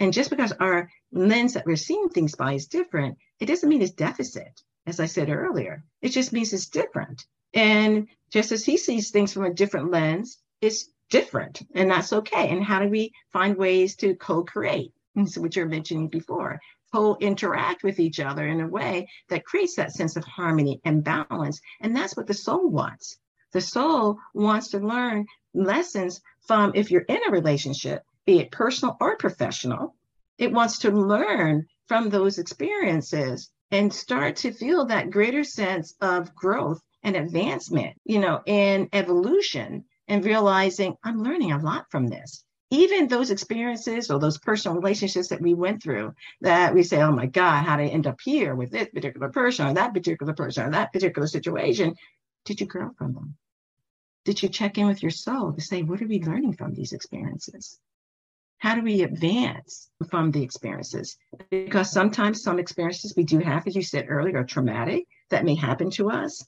And 0.00 0.12
just 0.12 0.30
because 0.30 0.52
our 0.52 0.90
lens 1.12 1.52
that 1.52 1.66
we're 1.66 1.76
seeing 1.76 2.08
things 2.08 2.34
by 2.34 2.54
is 2.54 2.66
different, 2.66 3.18
it 3.38 3.46
doesn't 3.46 3.68
mean 3.68 3.82
it's 3.82 3.92
deficit, 3.92 4.62
as 4.86 4.98
I 4.98 5.06
said 5.06 5.28
earlier. 5.28 5.84
It 6.00 6.08
just 6.08 6.32
means 6.32 6.52
it's 6.52 6.68
different. 6.68 7.26
And 7.52 8.08
just 8.30 8.50
as 8.50 8.64
he 8.64 8.78
sees 8.78 9.10
things 9.10 9.32
from 9.32 9.44
a 9.44 9.52
different 9.52 9.90
lens, 9.90 10.38
it's 10.60 10.88
different, 11.10 11.62
and 11.74 11.90
that's 11.90 12.12
okay. 12.12 12.48
And 12.48 12.64
how 12.64 12.80
do 12.80 12.88
we 12.88 13.12
find 13.32 13.56
ways 13.56 13.94
to 13.96 14.14
co 14.16 14.42
create? 14.42 14.92
which 15.36 15.56
you're 15.56 15.66
mentioning 15.66 16.08
before, 16.08 16.60
co 16.94 17.16
interact 17.20 17.82
with 17.82 18.00
each 18.00 18.20
other 18.20 18.46
in 18.46 18.60
a 18.60 18.68
way 18.68 19.08
that 19.28 19.44
creates 19.44 19.76
that 19.76 19.92
sense 19.92 20.16
of 20.16 20.24
harmony 20.24 20.80
and 20.84 21.04
balance. 21.04 21.60
And 21.80 21.94
that's 21.94 22.16
what 22.16 22.26
the 22.26 22.34
soul 22.34 22.70
wants. 22.70 23.18
The 23.52 23.60
soul 23.60 24.18
wants 24.32 24.68
to 24.68 24.78
learn 24.78 25.26
lessons 25.52 26.20
from 26.46 26.72
if 26.74 26.90
you're 26.90 27.02
in 27.02 27.20
a 27.26 27.30
relationship 27.32 28.02
be 28.26 28.40
it 28.40 28.50
personal 28.50 28.96
or 29.00 29.16
professional. 29.16 29.94
It 30.38 30.52
wants 30.52 30.78
to 30.80 30.90
learn 30.90 31.66
from 31.88 32.08
those 32.08 32.38
experiences 32.38 33.50
and 33.70 33.92
start 33.92 34.36
to 34.36 34.52
feel 34.52 34.86
that 34.86 35.10
greater 35.10 35.44
sense 35.44 35.94
of 36.00 36.34
growth 36.34 36.80
and 37.02 37.16
advancement, 37.16 37.96
you 38.04 38.18
know, 38.18 38.40
and 38.46 38.88
evolution 38.92 39.84
and 40.08 40.24
realizing 40.24 40.96
I'm 41.04 41.22
learning 41.22 41.52
a 41.52 41.58
lot 41.58 41.86
from 41.90 42.08
this. 42.08 42.44
Even 42.70 43.08
those 43.08 43.30
experiences 43.30 44.10
or 44.10 44.20
those 44.20 44.38
personal 44.38 44.76
relationships 44.76 45.28
that 45.28 45.40
we 45.40 45.54
went 45.54 45.82
through 45.82 46.14
that 46.40 46.72
we 46.74 46.82
say, 46.82 47.02
oh 47.02 47.10
my 47.10 47.26
God, 47.26 47.64
how 47.64 47.76
did 47.76 47.84
I 47.84 47.88
end 47.88 48.06
up 48.06 48.20
here 48.22 48.54
with 48.54 48.70
this 48.70 48.88
particular 48.94 49.28
person 49.28 49.66
or 49.66 49.74
that 49.74 49.94
particular 49.94 50.32
person 50.34 50.66
or 50.66 50.70
that 50.70 50.92
particular 50.92 51.26
situation? 51.26 51.94
Did 52.44 52.60
you 52.60 52.66
grow 52.66 52.90
from 52.96 53.14
them? 53.14 53.36
Did 54.24 54.42
you 54.42 54.48
check 54.48 54.78
in 54.78 54.86
with 54.86 55.02
your 55.02 55.10
soul 55.10 55.52
to 55.52 55.60
say, 55.60 55.82
what 55.82 56.02
are 56.02 56.06
we 56.06 56.22
learning 56.22 56.54
from 56.54 56.74
these 56.74 56.92
experiences? 56.92 57.78
How 58.60 58.74
do 58.74 58.82
we 58.82 59.02
advance 59.02 59.90
from 60.10 60.30
the 60.30 60.42
experiences? 60.42 61.16
Because 61.50 61.90
sometimes 61.90 62.42
some 62.42 62.58
experiences 62.58 63.14
we 63.16 63.24
do 63.24 63.38
have, 63.38 63.66
as 63.66 63.74
you 63.74 63.82
said 63.82 64.04
earlier, 64.08 64.38
are 64.38 64.44
traumatic 64.44 65.06
that 65.30 65.46
may 65.46 65.54
happen 65.54 65.90
to 65.92 66.10
us, 66.10 66.46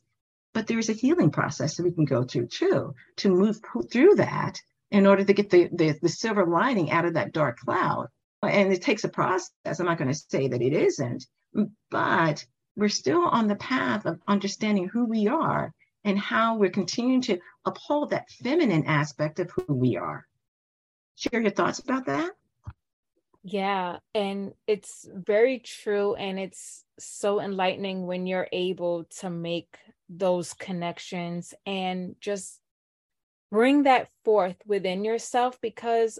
but 0.52 0.66
there's 0.66 0.90
a 0.90 0.94
healing 0.94 1.30
process 1.30 1.76
that 1.76 1.84
we 1.84 1.90
can 1.90 2.04
go 2.04 2.22
through 2.22 2.48
too 2.48 2.94
to 3.16 3.30
move 3.30 3.58
through 3.90 4.16
that 4.16 4.60
in 4.90 5.06
order 5.06 5.24
to 5.24 5.32
get 5.32 5.48
the, 5.48 5.70
the, 5.72 5.98
the 6.02 6.08
silver 6.10 6.44
lining 6.44 6.90
out 6.90 7.06
of 7.06 7.14
that 7.14 7.32
dark 7.32 7.58
cloud. 7.60 8.08
And 8.42 8.70
it 8.70 8.82
takes 8.82 9.04
a 9.04 9.08
process. 9.08 9.80
I'm 9.80 9.86
not 9.86 9.96
going 9.96 10.12
to 10.12 10.26
say 10.28 10.48
that 10.48 10.60
it 10.60 10.74
isn't, 10.74 11.24
but 11.90 12.44
we're 12.76 12.90
still 12.90 13.22
on 13.22 13.48
the 13.48 13.56
path 13.56 14.04
of 14.04 14.20
understanding 14.28 14.86
who 14.86 15.06
we 15.06 15.28
are 15.28 15.72
and 16.04 16.18
how 16.18 16.56
we're 16.56 16.68
continuing 16.68 17.22
to 17.22 17.38
uphold 17.64 18.10
that 18.10 18.28
feminine 18.28 18.84
aspect 18.84 19.38
of 19.40 19.50
who 19.52 19.72
we 19.72 19.96
are 19.96 20.26
share 21.16 21.40
your 21.40 21.50
thoughts 21.50 21.78
about 21.78 22.06
that? 22.06 22.30
Yeah, 23.44 23.98
and 24.14 24.52
it's 24.66 25.08
very 25.12 25.58
true. 25.58 26.14
And 26.14 26.38
it's 26.38 26.84
so 26.98 27.40
enlightening 27.40 28.06
when 28.06 28.26
you're 28.26 28.48
able 28.52 29.04
to 29.20 29.30
make 29.30 29.76
those 30.08 30.54
connections 30.54 31.54
and 31.66 32.14
just 32.20 32.60
bring 33.50 33.82
that 33.82 34.08
forth 34.24 34.56
within 34.66 35.04
yourself 35.04 35.58
because 35.60 36.18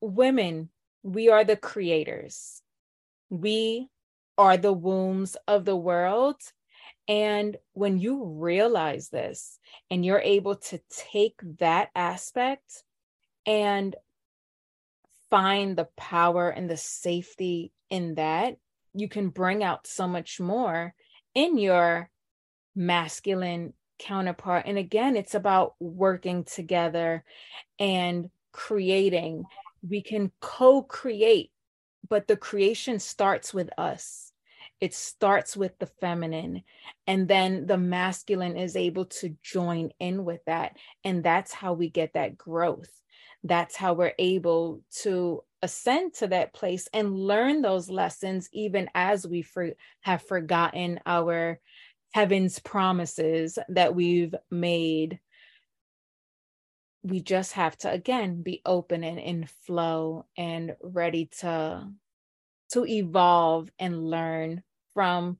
women, 0.00 0.68
we 1.02 1.28
are 1.28 1.44
the 1.44 1.56
creators. 1.56 2.62
We 3.30 3.88
are 4.36 4.56
the 4.56 4.72
wombs 4.72 5.36
of 5.46 5.64
the 5.64 5.76
world. 5.76 6.36
And 7.08 7.56
when 7.72 7.98
you 7.98 8.24
realize 8.24 9.08
this 9.08 9.58
and 9.90 10.04
you're 10.04 10.20
able 10.20 10.56
to 10.56 10.80
take 10.90 11.40
that 11.58 11.90
aspect 11.94 12.84
and 13.46 13.94
find 15.30 15.76
the 15.76 15.88
power 15.96 16.50
and 16.50 16.68
the 16.68 16.76
safety 16.76 17.72
in 17.90 18.16
that, 18.16 18.56
you 18.94 19.08
can 19.08 19.30
bring 19.30 19.64
out 19.64 19.86
so 19.86 20.06
much 20.06 20.40
more 20.40 20.94
in 21.34 21.56
your 21.56 22.10
masculine 22.74 23.72
counterpart. 23.98 24.64
And 24.66 24.78
again, 24.78 25.16
it's 25.16 25.34
about 25.34 25.74
working 25.80 26.44
together 26.44 27.24
and 27.78 28.30
creating. 28.52 29.44
We 29.88 30.02
can 30.02 30.32
co 30.40 30.82
create, 30.82 31.50
but 32.08 32.26
the 32.28 32.36
creation 32.36 32.98
starts 32.98 33.54
with 33.54 33.70
us. 33.78 34.32
It 34.80 34.94
starts 34.94 35.56
with 35.56 35.78
the 35.78 35.86
feminine, 35.86 36.62
and 37.06 37.28
then 37.28 37.66
the 37.66 37.78
masculine 37.78 38.56
is 38.56 38.74
able 38.74 39.06
to 39.06 39.36
join 39.42 39.90
in 40.00 40.24
with 40.24 40.44
that. 40.46 40.76
And 41.04 41.22
that's 41.22 41.52
how 41.52 41.72
we 41.74 41.88
get 41.88 42.14
that 42.14 42.36
growth. 42.36 42.90
That's 43.44 43.76
how 43.76 43.94
we're 43.94 44.14
able 44.18 44.82
to 45.02 45.42
ascend 45.62 46.14
to 46.14 46.28
that 46.28 46.52
place 46.52 46.88
and 46.92 47.18
learn 47.18 47.62
those 47.62 47.88
lessons, 47.88 48.48
even 48.52 48.88
as 48.94 49.26
we 49.26 49.42
for, 49.42 49.70
have 50.00 50.22
forgotten 50.22 51.00
our 51.06 51.60
heaven's 52.12 52.58
promises 52.58 53.58
that 53.68 53.94
we've 53.94 54.34
made. 54.50 55.18
We 57.02 57.20
just 57.20 57.52
have 57.54 57.76
to 57.78 57.90
again 57.90 58.42
be 58.42 58.62
open 58.64 59.02
and 59.02 59.18
in 59.18 59.48
flow 59.66 60.26
and 60.36 60.76
ready 60.82 61.30
to 61.40 61.88
to 62.72 62.86
evolve 62.86 63.70
and 63.78 64.08
learn 64.08 64.62
from 64.94 65.38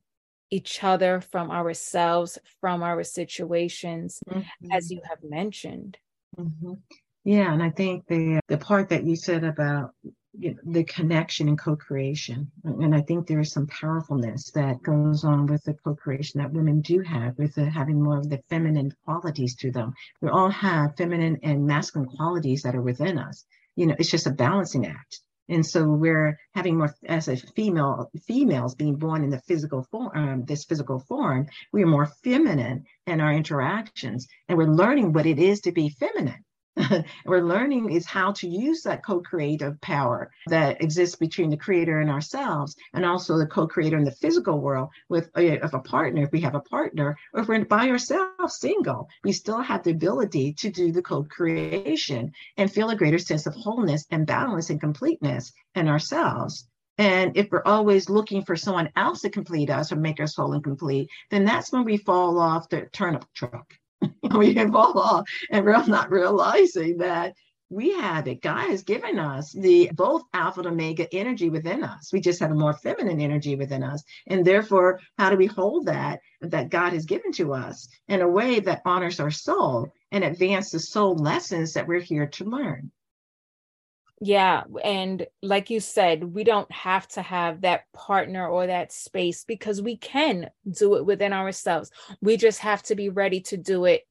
each 0.50 0.84
other, 0.84 1.20
from 1.20 1.50
ourselves, 1.50 2.38
from 2.60 2.82
our 2.82 3.02
situations, 3.02 4.20
mm-hmm. 4.28 4.70
as 4.70 4.90
you 4.90 5.00
have 5.08 5.22
mentioned. 5.22 5.96
Mm-hmm. 6.38 6.74
Yeah, 7.24 7.52
and 7.52 7.62
I 7.62 7.70
think 7.70 8.06
the 8.08 8.40
the 8.48 8.58
part 8.58 8.88
that 8.88 9.04
you 9.04 9.14
said 9.14 9.44
about 9.44 9.94
you 10.32 10.54
know, 10.54 10.60
the 10.64 10.82
connection 10.82 11.46
and 11.46 11.58
co-creation, 11.58 12.50
and 12.64 12.94
I 12.94 13.00
think 13.02 13.26
there 13.26 13.38
is 13.38 13.52
some 13.52 13.68
powerfulness 13.68 14.50
that 14.52 14.82
goes 14.82 15.22
on 15.22 15.46
with 15.46 15.62
the 15.62 15.74
co-creation 15.74 16.40
that 16.40 16.52
women 16.52 16.80
do 16.80 17.00
have 17.00 17.38
with 17.38 17.54
the, 17.54 17.70
having 17.70 18.02
more 18.02 18.18
of 18.18 18.28
the 18.28 18.42
feminine 18.48 18.92
qualities 19.04 19.54
to 19.56 19.70
them. 19.70 19.92
We 20.20 20.30
all 20.30 20.50
have 20.50 20.96
feminine 20.96 21.38
and 21.44 21.64
masculine 21.64 22.08
qualities 22.08 22.62
that 22.62 22.74
are 22.74 22.82
within 22.82 23.18
us. 23.18 23.44
You 23.76 23.86
know, 23.86 23.94
it's 24.00 24.10
just 24.10 24.26
a 24.26 24.30
balancing 24.30 24.86
act. 24.86 25.20
And 25.48 25.64
so 25.64 25.84
we're 25.84 26.38
having 26.54 26.78
more 26.78 26.92
as 27.06 27.28
a 27.28 27.36
female 27.36 28.10
females 28.26 28.74
being 28.74 28.96
born 28.96 29.22
in 29.22 29.30
the 29.30 29.42
physical 29.42 29.84
form, 29.92 30.10
um, 30.16 30.44
this 30.44 30.64
physical 30.64 30.98
form, 30.98 31.46
we 31.72 31.84
are 31.84 31.86
more 31.86 32.06
feminine 32.24 32.84
in 33.06 33.20
our 33.20 33.32
interactions, 33.32 34.26
and 34.48 34.58
we're 34.58 34.66
learning 34.66 35.12
what 35.12 35.26
it 35.26 35.38
is 35.38 35.60
to 35.60 35.72
be 35.72 35.88
feminine 35.88 36.44
we're 37.26 37.42
learning 37.42 37.90
is 37.90 38.06
how 38.06 38.32
to 38.32 38.48
use 38.48 38.82
that 38.82 39.04
co-creative 39.04 39.78
power 39.80 40.30
that 40.46 40.82
exists 40.82 41.16
between 41.16 41.50
the 41.50 41.56
creator 41.56 42.00
and 42.00 42.10
ourselves 42.10 42.76
and 42.94 43.04
also 43.04 43.36
the 43.36 43.46
co-creator 43.46 43.98
in 43.98 44.04
the 44.04 44.10
physical 44.10 44.58
world 44.58 44.88
with 45.08 45.28
eh, 45.36 45.58
a, 45.60 45.76
a 45.76 45.80
partner 45.80 46.22
if 46.22 46.32
we 46.32 46.40
have 46.40 46.54
a 46.54 46.60
partner 46.60 47.16
or 47.34 47.42
if 47.42 47.48
we're 47.48 47.64
by 47.66 47.88
ourselves 47.88 48.56
single 48.58 49.08
we 49.22 49.32
still 49.32 49.60
have 49.60 49.82
the 49.82 49.90
ability 49.90 50.54
to 50.54 50.70
do 50.70 50.92
the 50.92 51.02
co-creation 51.02 52.32
and 52.56 52.72
feel 52.72 52.88
a 52.88 52.96
greater 52.96 53.18
sense 53.18 53.46
of 53.46 53.54
wholeness 53.54 54.06
and 54.10 54.26
balance 54.26 54.70
and 54.70 54.80
completeness 54.80 55.52
in 55.74 55.88
ourselves 55.88 56.66
and 56.98 57.36
if 57.36 57.48
we're 57.50 57.64
always 57.64 58.08
looking 58.08 58.44
for 58.44 58.56
someone 58.56 58.90
else 58.96 59.22
to 59.22 59.30
complete 59.30 59.70
us 59.70 59.92
or 59.92 59.96
make 59.96 60.20
us 60.20 60.36
whole 60.36 60.52
and 60.52 60.62
complete, 60.62 61.08
then 61.30 61.44
that's 61.44 61.72
when 61.72 61.84
we 61.84 61.96
fall 61.96 62.38
off 62.38 62.68
the 62.68 62.82
turnip 62.92 63.24
truck. 63.34 63.74
We 64.34 64.54
fall 64.54 64.98
off 64.98 65.28
and 65.50 65.64
we're 65.64 65.86
not 65.86 66.10
realizing 66.10 66.98
that 66.98 67.34
we 67.72 67.92
have 67.94 68.28
it. 68.28 68.42
God 68.42 68.68
has 68.68 68.82
given 68.82 69.18
us 69.18 69.52
the 69.52 69.90
both 69.94 70.22
alpha 70.34 70.60
and 70.60 70.68
omega 70.68 71.12
energy 71.14 71.48
within 71.48 71.82
us. 71.82 72.12
We 72.12 72.20
just 72.20 72.40
have 72.40 72.50
a 72.50 72.54
more 72.54 72.74
feminine 72.74 73.20
energy 73.20 73.56
within 73.56 73.82
us. 73.82 74.02
And 74.26 74.44
therefore, 74.44 75.00
how 75.16 75.30
do 75.30 75.36
we 75.36 75.46
hold 75.46 75.86
that 75.86 76.20
that 76.42 76.68
God 76.68 76.92
has 76.92 77.06
given 77.06 77.32
to 77.32 77.54
us 77.54 77.88
in 78.08 78.20
a 78.20 78.28
way 78.28 78.60
that 78.60 78.82
honors 78.84 79.20
our 79.20 79.30
soul 79.30 79.90
and 80.10 80.22
advance 80.22 80.70
the 80.70 80.80
soul 80.80 81.16
lessons 81.16 81.72
that 81.72 81.88
we're 81.88 82.00
here 82.00 82.26
to 82.26 82.44
learn? 82.44 82.90
Yeah. 84.24 84.62
And 84.84 85.26
like 85.42 85.68
you 85.68 85.80
said, 85.80 86.22
we 86.22 86.44
don't 86.44 86.70
have 86.70 87.08
to 87.08 87.22
have 87.22 87.62
that 87.62 87.92
partner 87.92 88.46
or 88.46 88.68
that 88.68 88.92
space 88.92 89.44
because 89.44 89.82
we 89.82 89.96
can 89.96 90.48
do 90.78 90.94
it 90.94 91.04
within 91.04 91.32
ourselves. 91.32 91.90
We 92.20 92.36
just 92.36 92.60
have 92.60 92.84
to 92.84 92.94
be 92.94 93.08
ready 93.08 93.40
to 93.40 93.56
do 93.56 93.84
it 93.84 94.06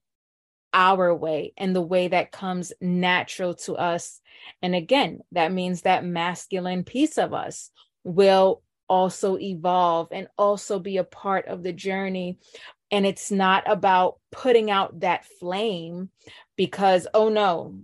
our 0.74 1.14
way 1.14 1.54
and 1.56 1.74
the 1.74 1.80
way 1.80 2.08
that 2.08 2.30
comes 2.30 2.74
natural 2.78 3.54
to 3.54 3.74
us. 3.74 4.20
And 4.60 4.74
again, 4.74 5.20
that 5.32 5.50
means 5.50 5.80
that 5.82 6.04
masculine 6.04 6.84
piece 6.84 7.16
of 7.16 7.32
us 7.32 7.70
will 8.04 8.62
also 8.90 9.38
evolve 9.38 10.08
and 10.12 10.28
also 10.36 10.78
be 10.78 10.98
a 10.98 11.04
part 11.04 11.46
of 11.46 11.62
the 11.62 11.72
journey. 11.72 12.38
And 12.90 13.06
it's 13.06 13.30
not 13.30 13.62
about 13.66 14.18
putting 14.30 14.70
out 14.70 15.00
that 15.00 15.24
flame 15.40 16.10
because, 16.54 17.06
oh 17.14 17.30
no, 17.30 17.78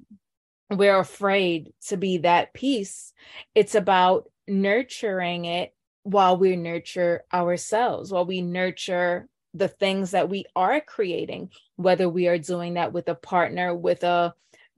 we're 0.70 0.98
afraid 0.98 1.72
to 1.88 1.96
be 1.96 2.18
that 2.18 2.52
piece. 2.52 3.12
It's 3.54 3.74
about 3.74 4.30
nurturing 4.46 5.44
it 5.44 5.74
while 6.02 6.36
we 6.36 6.56
nurture 6.56 7.24
ourselves, 7.32 8.12
while 8.12 8.26
we 8.26 8.42
nurture 8.42 9.28
the 9.54 9.68
things 9.68 10.10
that 10.10 10.28
we 10.28 10.44
are 10.54 10.80
creating, 10.80 11.50
whether 11.76 12.08
we 12.08 12.28
are 12.28 12.38
doing 12.38 12.74
that 12.74 12.92
with 12.92 13.08
a 13.08 13.14
partner, 13.14 13.74
with 13.74 14.04
a 14.04 14.34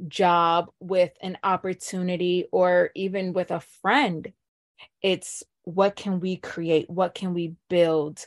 job, 0.08 0.70
with 0.80 1.12
an 1.20 1.38
opportunity, 1.42 2.46
or 2.52 2.90
even 2.94 3.32
with 3.32 3.50
a 3.50 3.60
friend. 3.60 4.32
It's 5.02 5.42
what 5.64 5.96
can 5.96 6.20
we 6.20 6.36
create? 6.36 6.88
What 6.88 7.14
can 7.14 7.34
we 7.34 7.54
build? 7.68 8.26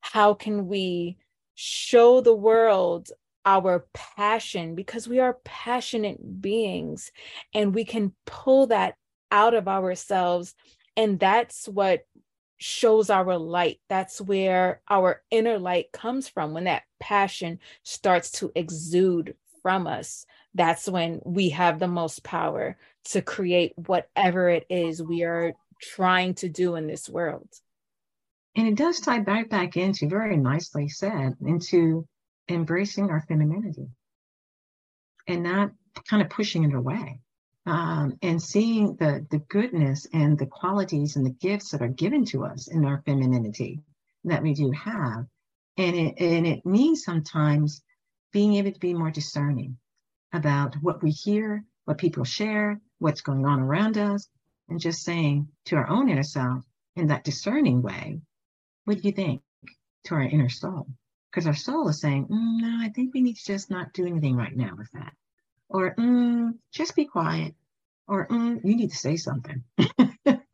How 0.00 0.34
can 0.34 0.68
we 0.68 1.18
show 1.54 2.20
the 2.20 2.34
world 2.34 3.10
our 3.44 3.86
passion 3.94 4.74
because 4.74 5.08
we 5.08 5.20
are 5.20 5.38
passionate 5.44 6.40
beings 6.40 7.10
and 7.54 7.74
we 7.74 7.84
can 7.84 8.12
pull 8.26 8.68
that 8.68 8.94
out 9.30 9.54
of 9.54 9.68
ourselves. 9.68 10.54
And 10.96 11.18
that's 11.18 11.66
what 11.68 12.06
shows 12.58 13.08
our 13.08 13.38
light. 13.38 13.80
That's 13.88 14.20
where 14.20 14.80
our 14.88 15.22
inner 15.30 15.58
light 15.58 15.92
comes 15.92 16.28
from 16.28 16.52
when 16.52 16.64
that 16.64 16.82
passion 17.00 17.60
starts 17.84 18.32
to 18.32 18.50
exude 18.54 19.34
from 19.62 19.86
us. 19.86 20.26
That's 20.54 20.88
when 20.88 21.20
we 21.24 21.50
have 21.50 21.78
the 21.78 21.88
most 21.88 22.22
power 22.24 22.76
to 23.06 23.22
create 23.22 23.72
whatever 23.76 24.48
it 24.48 24.66
is 24.68 25.02
we 25.02 25.22
are 25.22 25.54
trying 25.80 26.34
to 26.34 26.48
do 26.48 26.74
in 26.74 26.86
this 26.86 27.08
world. 27.08 27.48
And 28.56 28.66
it 28.66 28.74
does 28.74 29.00
tie 29.00 29.20
back 29.20 29.48
back 29.50 29.76
into 29.76 30.08
very 30.08 30.36
nicely 30.36 30.88
said 30.88 31.36
into 31.46 32.06
embracing 32.48 33.10
our 33.10 33.20
femininity 33.28 33.88
and 35.26 35.42
not 35.42 35.72
kind 36.08 36.22
of 36.22 36.30
pushing 36.30 36.64
it 36.64 36.74
away 36.74 37.20
um, 37.66 38.16
and 38.22 38.42
seeing 38.42 38.96
the 38.96 39.26
the 39.30 39.38
goodness 39.38 40.06
and 40.12 40.38
the 40.38 40.46
qualities 40.46 41.16
and 41.16 41.26
the 41.26 41.36
gifts 41.40 41.70
that 41.70 41.82
are 41.82 41.88
given 41.88 42.24
to 42.24 42.44
us 42.44 42.68
in 42.68 42.84
our 42.84 43.02
femininity 43.04 43.80
that 44.24 44.42
we 44.42 44.54
do 44.54 44.70
have. 44.70 45.26
And 45.76 45.96
it 45.96 46.14
and 46.18 46.46
it 46.46 46.64
means 46.64 47.04
sometimes 47.04 47.82
being 48.32 48.54
able 48.54 48.72
to 48.72 48.80
be 48.80 48.94
more 48.94 49.10
discerning 49.10 49.76
about 50.32 50.76
what 50.82 51.02
we 51.02 51.10
hear 51.10 51.64
what 51.84 51.98
people 51.98 52.24
share 52.24 52.80
what's 52.98 53.22
going 53.22 53.46
on 53.46 53.60
around 53.60 53.96
us 53.96 54.28
and 54.68 54.80
just 54.80 55.02
saying 55.02 55.48
to 55.64 55.76
our 55.76 55.88
own 55.88 56.10
inner 56.10 56.22
self 56.22 56.64
in 56.96 57.06
that 57.06 57.24
discerning 57.24 57.80
way 57.80 58.20
what 58.84 59.00
do 59.00 59.08
you 59.08 59.12
think? 59.12 59.42
to 60.04 60.14
our 60.14 60.22
inner 60.22 60.48
soul 60.48 60.86
because 61.30 61.46
our 61.46 61.54
soul 61.54 61.88
is 61.88 62.00
saying, 62.00 62.26
mm, 62.26 62.60
no, 62.60 62.78
I 62.80 62.88
think 62.88 63.12
we 63.12 63.20
need 63.20 63.36
to 63.36 63.44
just 63.44 63.70
not 63.70 63.92
do 63.92 64.06
anything 64.06 64.36
right 64.36 64.56
now 64.56 64.72
with 64.76 64.90
that. 64.92 65.12
Or 65.68 65.94
mm, 65.94 66.52
just 66.72 66.96
be 66.96 67.04
quiet. 67.04 67.54
Or 68.06 68.26
mm, 68.28 68.60
you 68.64 68.76
need 68.76 68.90
to 68.90 68.96
say 68.96 69.16
something. 69.16 69.62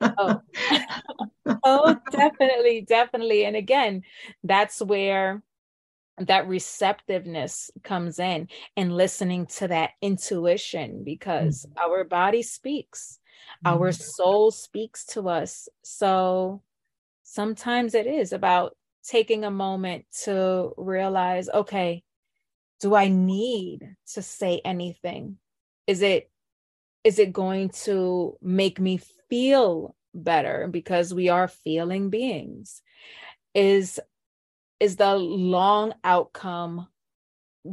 oh. 0.01 0.41
oh, 1.65 1.97
definitely, 2.11 2.81
definitely. 2.83 3.45
And 3.45 3.57
again, 3.57 4.03
that's 4.43 4.83
where 4.83 5.43
that 6.19 6.49
receptiveness 6.49 7.71
comes 7.83 8.19
in 8.19 8.49
and 8.77 8.97
listening 8.97 9.47
to 9.47 9.69
that 9.69 9.91
intuition 10.01 11.03
because 11.05 11.67
mm-hmm. 11.67 11.91
our 11.91 12.05
body 12.05 12.43
speaks, 12.43 13.19
mm-hmm. 13.65 13.75
our 13.75 13.93
soul 13.93 14.51
speaks 14.51 15.05
to 15.07 15.29
us. 15.29 15.69
So 15.83 16.63
sometimes 17.23 17.95
it 17.95 18.07
is 18.07 18.33
about 18.33 18.77
taking 19.07 19.45
a 19.45 19.51
moment 19.51 20.07
to 20.25 20.73
realize 20.77 21.49
okay, 21.49 22.03
do 22.81 22.95
I 22.95 23.09
need 23.09 23.97
to 24.15 24.23
say 24.23 24.61
anything? 24.65 25.39
Is 25.87 26.03
it 26.03 26.31
is 27.03 27.19
it 27.19 27.33
going 27.33 27.69
to 27.69 28.37
make 28.41 28.81
me 28.81 29.01
feel 29.29 29.95
better 30.15 30.69
because 30.71 31.13
we 31.13 31.29
are 31.29 31.49
feeling 31.49 32.11
beings? 32.11 32.83
Is 33.55 34.01
is 34.81 34.97
the 34.97 35.15
long 35.15 35.95
outcome 36.03 36.89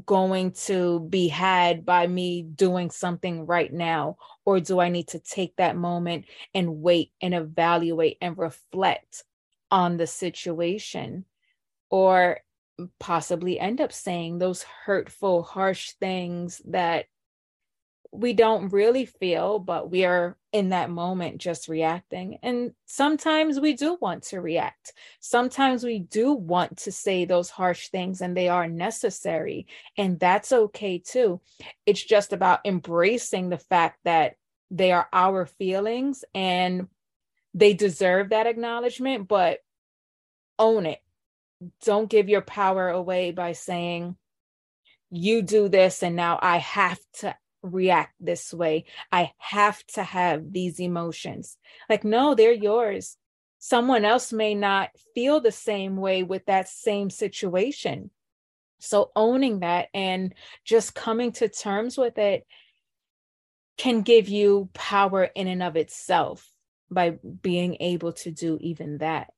going 0.05 0.51
to 0.51 1.01
be 1.09 1.27
had 1.27 1.85
by 1.85 2.07
me 2.07 2.43
doing 2.43 2.89
something 2.89 3.45
right 3.45 3.71
now? 3.71 4.17
Or 4.45 4.59
do 4.59 4.79
I 4.79 4.89
need 4.89 5.09
to 5.09 5.19
take 5.19 5.55
that 5.57 5.75
moment 5.75 6.25
and 6.53 6.81
wait 6.81 7.11
and 7.21 7.33
evaluate 7.33 8.17
and 8.21 8.37
reflect 8.37 9.23
on 9.71 9.97
the 9.97 10.07
situation? 10.07 11.25
Or 11.89 12.39
possibly 12.99 13.59
end 13.59 13.81
up 13.81 13.91
saying 13.91 14.37
those 14.37 14.63
hurtful, 14.63 15.43
harsh 15.43 15.91
things 15.99 16.61
that 16.65 17.05
we 18.11 18.33
don't 18.33 18.73
really 18.73 19.05
feel, 19.05 19.57
but 19.59 19.89
we 19.89 20.03
are 20.03 20.37
in 20.51 20.69
that 20.69 20.89
moment 20.89 21.37
just 21.37 21.69
reacting. 21.69 22.37
And 22.43 22.73
sometimes 22.85 23.59
we 23.59 23.73
do 23.73 23.97
want 24.01 24.23
to 24.23 24.41
react. 24.41 24.93
Sometimes 25.21 25.83
we 25.83 25.99
do 25.99 26.33
want 26.33 26.77
to 26.79 26.91
say 26.91 27.23
those 27.23 27.49
harsh 27.49 27.87
things 27.87 28.19
and 28.19 28.35
they 28.35 28.49
are 28.49 28.67
necessary. 28.67 29.67
And 29.97 30.19
that's 30.19 30.51
okay 30.51 30.97
too. 30.99 31.39
It's 31.85 32.03
just 32.03 32.33
about 32.33 32.59
embracing 32.65 33.49
the 33.49 33.57
fact 33.57 33.99
that 34.03 34.35
they 34.69 34.91
are 34.91 35.07
our 35.13 35.45
feelings 35.45 36.25
and 36.35 36.87
they 37.53 37.73
deserve 37.73 38.29
that 38.29 38.47
acknowledgement, 38.47 39.27
but 39.27 39.59
own 40.57 40.85
it. 40.85 40.99
Don't 41.83 42.09
give 42.09 42.29
your 42.29 42.41
power 42.41 42.89
away 42.89 43.31
by 43.31 43.51
saying, 43.53 44.15
you 45.09 45.41
do 45.41 45.67
this 45.67 46.01
and 46.01 46.15
now 46.15 46.39
I 46.41 46.57
have 46.57 46.99
to 47.19 47.35
react 47.61 48.15
this 48.19 48.53
way. 48.53 48.85
I 49.11 49.31
have 49.37 49.85
to 49.87 50.03
have 50.03 50.51
these 50.51 50.79
emotions. 50.79 51.57
Like, 51.89 52.03
no, 52.03 52.33
they're 52.33 52.53
yours. 52.53 53.17
Someone 53.59 54.05
else 54.05 54.33
may 54.33 54.55
not 54.55 54.89
feel 55.13 55.39
the 55.39 55.51
same 55.51 55.97
way 55.97 56.23
with 56.23 56.45
that 56.45 56.67
same 56.67 57.09
situation. 57.09 58.09
So, 58.79 59.11
owning 59.15 59.59
that 59.59 59.89
and 59.93 60.33
just 60.65 60.95
coming 60.95 61.33
to 61.33 61.47
terms 61.47 61.97
with 61.97 62.17
it 62.17 62.47
can 63.77 64.01
give 64.01 64.27
you 64.27 64.69
power 64.73 65.23
in 65.23 65.47
and 65.47 65.61
of 65.61 65.75
itself 65.75 66.50
by 66.91 67.17
being 67.41 67.77
able 67.79 68.11
to 68.11 68.31
do 68.31 68.57
even 68.61 68.97
that. 68.99 69.31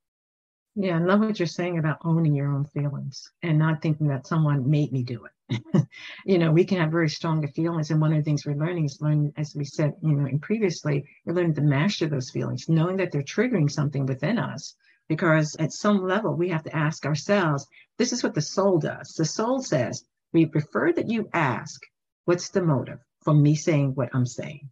Yeah, 0.75 0.97
I 0.97 0.99
love 0.99 1.19
what 1.19 1.37
you're 1.37 1.45
saying 1.45 1.77
about 1.77 1.99
owning 2.03 2.33
your 2.33 2.51
own 2.51 2.65
feelings 2.65 3.31
and 3.43 3.59
not 3.59 3.83
thinking 3.83 4.07
that 4.07 4.25
someone 4.25 4.69
made 4.69 4.91
me 4.91 5.03
do 5.03 5.25
it. 5.25 5.85
you 6.25 6.39
know, 6.39 6.51
we 6.51 6.65
can 6.65 6.79
have 6.79 6.89
very 6.89 7.09
strong 7.09 7.47
feelings, 7.49 7.91
and 7.91 8.01
one 8.01 8.11
of 8.11 8.17
the 8.17 8.23
things 8.23 8.43
we're 8.43 8.55
learning 8.55 8.85
is 8.85 8.99
learning, 8.99 9.33
as 9.37 9.55
we 9.55 9.65
said, 9.65 9.93
you 10.01 10.13
know, 10.13 10.25
and 10.25 10.41
previously, 10.41 11.05
we're 11.25 11.33
learning 11.33 11.53
to 11.55 11.61
master 11.61 12.07
those 12.07 12.31
feelings, 12.31 12.67
knowing 12.67 12.97
that 12.97 13.11
they're 13.11 13.21
triggering 13.21 13.69
something 13.69 14.07
within 14.07 14.39
us. 14.39 14.75
Because 15.07 15.55
at 15.57 15.73
some 15.73 16.07
level, 16.07 16.33
we 16.33 16.49
have 16.49 16.63
to 16.63 16.75
ask 16.75 17.05
ourselves, 17.05 17.67
this 17.97 18.13
is 18.13 18.23
what 18.23 18.33
the 18.33 18.41
soul 18.41 18.79
does. 18.79 19.13
The 19.13 19.25
soul 19.25 19.61
says, 19.61 20.05
we 20.31 20.47
prefer 20.47 20.91
that 20.93 21.09
you 21.09 21.29
ask, 21.33 21.81
what's 22.25 22.49
the 22.49 22.63
motive 22.63 22.99
for 23.23 23.33
me 23.33 23.53
saying 23.53 23.91
what 23.93 24.09
I'm 24.13 24.25
saying? 24.25 24.69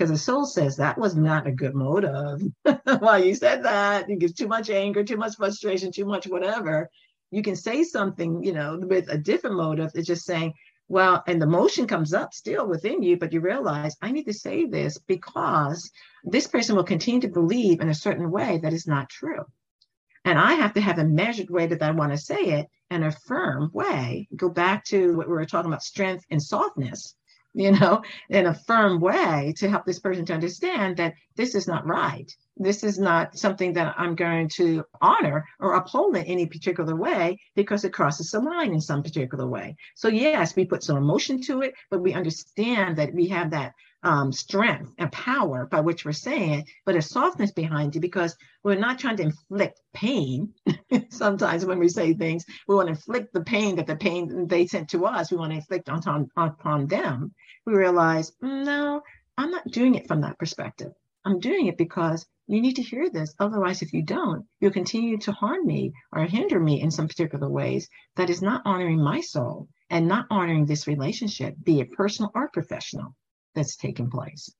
Because 0.00 0.10
the 0.10 0.16
soul 0.16 0.46
says 0.46 0.76
that 0.76 0.96
was 0.96 1.14
not 1.14 1.46
a 1.46 1.52
good 1.52 1.74
motive. 1.74 2.40
Why 3.00 3.18
you 3.18 3.34
said 3.34 3.62
that? 3.64 4.08
You 4.08 4.16
get 4.16 4.34
too 4.34 4.48
much 4.48 4.70
anger, 4.70 5.04
too 5.04 5.18
much 5.18 5.36
frustration, 5.36 5.92
too 5.92 6.06
much 6.06 6.26
whatever. 6.26 6.88
You 7.30 7.42
can 7.42 7.54
say 7.54 7.84
something, 7.84 8.42
you 8.42 8.54
know, 8.54 8.80
with 8.80 9.10
a 9.10 9.18
different 9.18 9.56
motive. 9.56 9.90
It's 9.94 10.06
just 10.06 10.24
saying, 10.24 10.54
well, 10.88 11.22
and 11.26 11.40
the 11.40 11.46
motion 11.46 11.86
comes 11.86 12.14
up 12.14 12.32
still 12.32 12.66
within 12.66 13.02
you, 13.02 13.18
but 13.18 13.34
you 13.34 13.40
realize 13.40 13.94
I 14.00 14.10
need 14.10 14.24
to 14.24 14.32
say 14.32 14.64
this 14.64 14.96
because 14.96 15.90
this 16.24 16.46
person 16.46 16.76
will 16.76 16.84
continue 16.84 17.20
to 17.20 17.28
believe 17.28 17.82
in 17.82 17.90
a 17.90 17.94
certain 17.94 18.30
way 18.30 18.56
that 18.62 18.72
is 18.72 18.86
not 18.86 19.10
true. 19.10 19.44
And 20.24 20.38
I 20.38 20.54
have 20.54 20.72
to 20.74 20.80
have 20.80 20.98
a 20.98 21.04
measured 21.04 21.50
way 21.50 21.66
that 21.66 21.82
I 21.82 21.90
want 21.90 22.12
to 22.12 22.18
say 22.18 22.40
it 22.40 22.68
and 22.88 23.04
a 23.04 23.12
firm 23.12 23.70
way. 23.74 24.28
Go 24.34 24.48
back 24.48 24.82
to 24.86 25.14
what 25.14 25.28
we 25.28 25.34
were 25.34 25.44
talking 25.44 25.70
about 25.70 25.82
strength 25.82 26.24
and 26.30 26.42
softness 26.42 27.14
you 27.54 27.72
know, 27.72 28.02
in 28.28 28.46
a 28.46 28.54
firm 28.54 29.00
way 29.00 29.52
to 29.56 29.68
help 29.68 29.84
this 29.84 29.98
person 29.98 30.24
to 30.26 30.34
understand 30.34 30.96
that 30.98 31.14
this 31.40 31.54
is 31.54 31.66
not 31.66 31.86
right. 31.86 32.30
This 32.58 32.84
is 32.84 32.98
not 32.98 33.38
something 33.38 33.72
that 33.72 33.94
I'm 33.96 34.14
going 34.14 34.50
to 34.56 34.84
honor 35.00 35.46
or 35.58 35.72
uphold 35.72 36.14
in 36.18 36.24
any 36.24 36.44
particular 36.44 36.94
way 36.94 37.38
because 37.56 37.82
it 37.82 37.94
crosses 37.94 38.34
a 38.34 38.40
line 38.40 38.74
in 38.74 38.80
some 38.82 39.02
particular 39.02 39.46
way. 39.46 39.76
So, 39.94 40.08
yes, 40.08 40.54
we 40.54 40.66
put 40.66 40.82
some 40.82 40.98
emotion 40.98 41.40
to 41.44 41.62
it, 41.62 41.72
but 41.90 42.02
we 42.02 42.12
understand 42.12 42.98
that 42.98 43.14
we 43.14 43.28
have 43.28 43.52
that 43.52 43.72
um, 44.02 44.32
strength 44.32 44.92
and 44.98 45.10
power 45.10 45.64
by 45.64 45.80
which 45.80 46.04
we're 46.04 46.12
saying, 46.12 46.66
but 46.84 46.94
a 46.94 47.00
softness 47.00 47.52
behind 47.52 47.96
it 47.96 48.00
because 48.00 48.36
we're 48.62 48.74
not 48.74 48.98
trying 48.98 49.16
to 49.16 49.22
inflict 49.22 49.80
pain. 49.94 50.52
Sometimes 51.08 51.64
when 51.64 51.78
we 51.78 51.88
say 51.88 52.12
things, 52.12 52.44
we 52.68 52.74
want 52.74 52.88
to 52.88 52.92
inflict 52.92 53.32
the 53.32 53.44
pain 53.44 53.76
that 53.76 53.86
the 53.86 53.96
pain 53.96 54.46
they 54.46 54.66
sent 54.66 54.90
to 54.90 55.06
us, 55.06 55.30
we 55.30 55.38
want 55.38 55.52
to 55.52 55.56
inflict 55.56 55.88
on, 55.88 56.30
upon 56.36 56.86
them. 56.86 57.32
We 57.64 57.72
realize, 57.72 58.30
mm, 58.42 58.66
no, 58.66 59.00
I'm 59.38 59.50
not 59.50 59.70
doing 59.70 59.94
it 59.94 60.06
from 60.06 60.20
that 60.20 60.38
perspective. 60.38 60.92
I'm 61.24 61.38
doing 61.38 61.66
it 61.66 61.76
because 61.76 62.26
you 62.46 62.60
need 62.60 62.76
to 62.76 62.82
hear 62.82 63.10
this. 63.10 63.34
Otherwise, 63.38 63.82
if 63.82 63.92
you 63.92 64.02
don't, 64.02 64.44
you'll 64.60 64.72
continue 64.72 65.18
to 65.18 65.32
harm 65.32 65.66
me 65.66 65.92
or 66.12 66.24
hinder 66.24 66.58
me 66.58 66.80
in 66.80 66.90
some 66.90 67.08
particular 67.08 67.48
ways 67.48 67.88
that 68.16 68.30
is 68.30 68.42
not 68.42 68.62
honoring 68.64 69.02
my 69.02 69.20
soul 69.20 69.68
and 69.90 70.08
not 70.08 70.26
honoring 70.30 70.66
this 70.66 70.86
relationship, 70.86 71.54
be 71.62 71.80
it 71.80 71.92
personal 71.92 72.30
or 72.34 72.48
professional 72.48 73.14
that's 73.54 73.76
taking 73.76 74.10
place. 74.10 74.50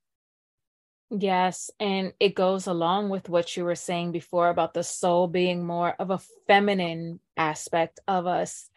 Yes. 1.09 1.69
And 1.79 2.13
it 2.21 2.35
goes 2.35 2.67
along 2.67 3.09
with 3.09 3.27
what 3.27 3.57
you 3.57 3.65
were 3.65 3.75
saying 3.75 4.13
before 4.13 4.49
about 4.49 4.73
the 4.73 4.83
soul 4.83 5.27
being 5.27 5.65
more 5.65 5.93
of 5.99 6.09
a 6.09 6.21
feminine 6.47 7.19
aspect 7.35 7.99
of 8.07 8.27
us. 8.27 8.69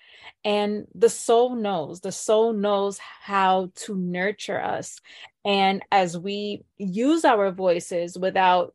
And 0.44 0.88
the 0.94 1.08
soul 1.08 1.54
knows, 1.54 2.00
the 2.00 2.10
soul 2.10 2.52
knows 2.52 2.98
how 2.98 3.70
to 3.76 3.94
nurture 3.96 4.60
us. 4.60 5.00
And 5.44 5.82
as 5.92 6.16
we 6.16 6.64
use 6.78 7.24
our 7.24 7.50
voices 7.52 8.18
without 8.18 8.74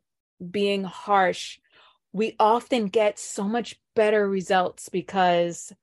being 0.52 0.84
harsh, 0.84 1.60
we 2.14 2.36
often 2.40 2.88
get 2.88 3.20
so 3.20 3.44
much 3.44 3.80
better 3.96 4.28
results 4.28 4.90
because 4.90 5.74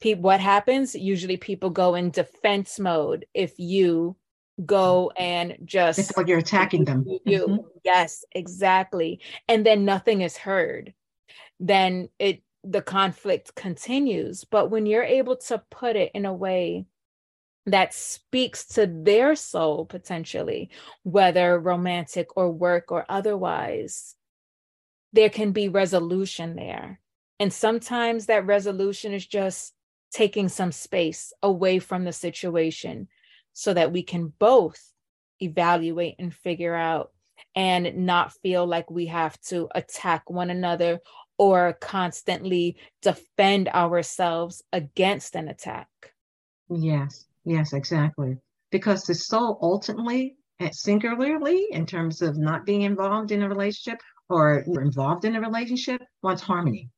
pe- 0.00 0.14
what 0.14 0.40
happens? 0.40 0.94
Usually 0.94 1.36
people 1.36 1.70
go 1.70 1.94
in 1.94 2.10
defense 2.10 2.78
mode 2.78 3.26
if 3.34 3.58
you 3.58 4.16
go 4.66 5.10
and 5.16 5.56
just 5.64 5.98
it's 5.98 6.16
like 6.16 6.26
you're 6.26 6.38
attacking 6.38 6.84
them 6.84 7.04
you 7.24 7.46
mm-hmm. 7.46 7.66
yes 7.84 8.24
exactly 8.32 9.20
and 9.48 9.64
then 9.64 9.84
nothing 9.84 10.20
is 10.20 10.36
heard 10.36 10.92
then 11.58 12.08
it 12.18 12.42
the 12.62 12.82
conflict 12.82 13.54
continues 13.54 14.44
but 14.44 14.70
when 14.70 14.84
you're 14.86 15.02
able 15.02 15.36
to 15.36 15.62
put 15.70 15.96
it 15.96 16.10
in 16.14 16.26
a 16.26 16.34
way 16.34 16.84
that 17.66 17.94
speaks 17.94 18.66
to 18.66 18.86
their 18.86 19.36
soul 19.36 19.84
potentially 19.84 20.70
whether 21.02 21.58
romantic 21.58 22.36
or 22.36 22.50
work 22.50 22.90
or 22.90 23.06
otherwise 23.08 24.16
there 25.12 25.30
can 25.30 25.52
be 25.52 25.68
resolution 25.68 26.56
there 26.56 27.00
and 27.38 27.52
sometimes 27.52 28.26
that 28.26 28.46
resolution 28.46 29.12
is 29.12 29.26
just 29.26 29.74
taking 30.12 30.48
some 30.48 30.70
space 30.70 31.32
away 31.42 31.78
from 31.78 32.04
the 32.04 32.12
situation 32.12 33.08
so 33.52 33.74
that 33.74 33.92
we 33.92 34.02
can 34.02 34.32
both 34.38 34.92
evaluate 35.40 36.14
and 36.18 36.34
figure 36.34 36.74
out 36.74 37.10
and 37.54 38.06
not 38.06 38.32
feel 38.42 38.66
like 38.66 38.90
we 38.90 39.06
have 39.06 39.38
to 39.40 39.68
attack 39.74 40.30
one 40.30 40.50
another 40.50 41.00
or 41.38 41.76
constantly 41.80 42.76
defend 43.00 43.68
ourselves 43.68 44.62
against 44.72 45.34
an 45.34 45.48
attack. 45.48 45.88
Yes, 46.70 47.26
yes, 47.44 47.72
exactly. 47.72 48.36
Because 48.70 49.04
the 49.04 49.14
soul 49.14 49.58
ultimately, 49.60 50.36
eh, 50.60 50.70
singularly, 50.72 51.66
in 51.70 51.86
terms 51.86 52.22
of 52.22 52.36
not 52.38 52.64
being 52.64 52.82
involved 52.82 53.32
in 53.32 53.42
a 53.42 53.48
relationship 53.48 54.00
or 54.28 54.58
involved 54.60 55.24
in 55.24 55.36
a 55.36 55.40
relationship, 55.40 56.00
wants 56.22 56.42
harmony. 56.42 56.88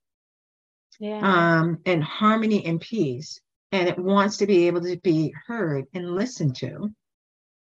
Yeah. 1.00 1.20
Um, 1.22 1.78
and 1.84 2.02
harmony 2.02 2.64
and 2.64 2.80
peace 2.80 3.40
and 3.74 3.88
it 3.88 3.98
wants 3.98 4.36
to 4.36 4.46
be 4.46 4.68
able 4.68 4.82
to 4.82 4.96
be 5.02 5.34
heard 5.46 5.86
and 5.92 6.14
listened 6.14 6.54
to 6.56 6.90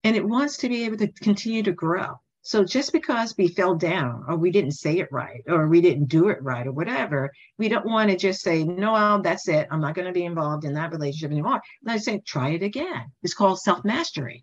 and 0.04 0.16
it 0.16 0.26
wants 0.26 0.56
to 0.58 0.68
be 0.70 0.84
able 0.84 0.96
to 0.96 1.08
continue 1.08 1.62
to 1.62 1.72
grow 1.72 2.18
so 2.48 2.64
just 2.64 2.92
because 2.92 3.34
we 3.36 3.48
fell 3.48 3.74
down 3.74 4.24
or 4.26 4.36
we 4.36 4.50
didn't 4.50 4.72
say 4.72 4.98
it 4.98 5.08
right 5.12 5.42
or 5.48 5.68
we 5.68 5.82
didn't 5.82 6.06
do 6.06 6.28
it 6.28 6.42
right 6.42 6.66
or 6.66 6.72
whatever 6.72 7.30
we 7.58 7.68
don't 7.68 7.84
want 7.84 8.10
to 8.10 8.16
just 8.16 8.40
say 8.40 8.64
no 8.64 9.20
that's 9.22 9.48
it 9.48 9.68
i'm 9.70 9.82
not 9.82 9.94
going 9.94 10.06
to 10.06 10.12
be 10.12 10.24
involved 10.24 10.64
in 10.64 10.72
that 10.72 10.90
relationship 10.90 11.30
anymore 11.30 11.60
let's 11.84 12.04
say 12.04 12.20
try 12.26 12.50
it 12.50 12.62
again 12.62 13.04
it's 13.22 13.34
called 13.34 13.60
self-mastery 13.60 14.42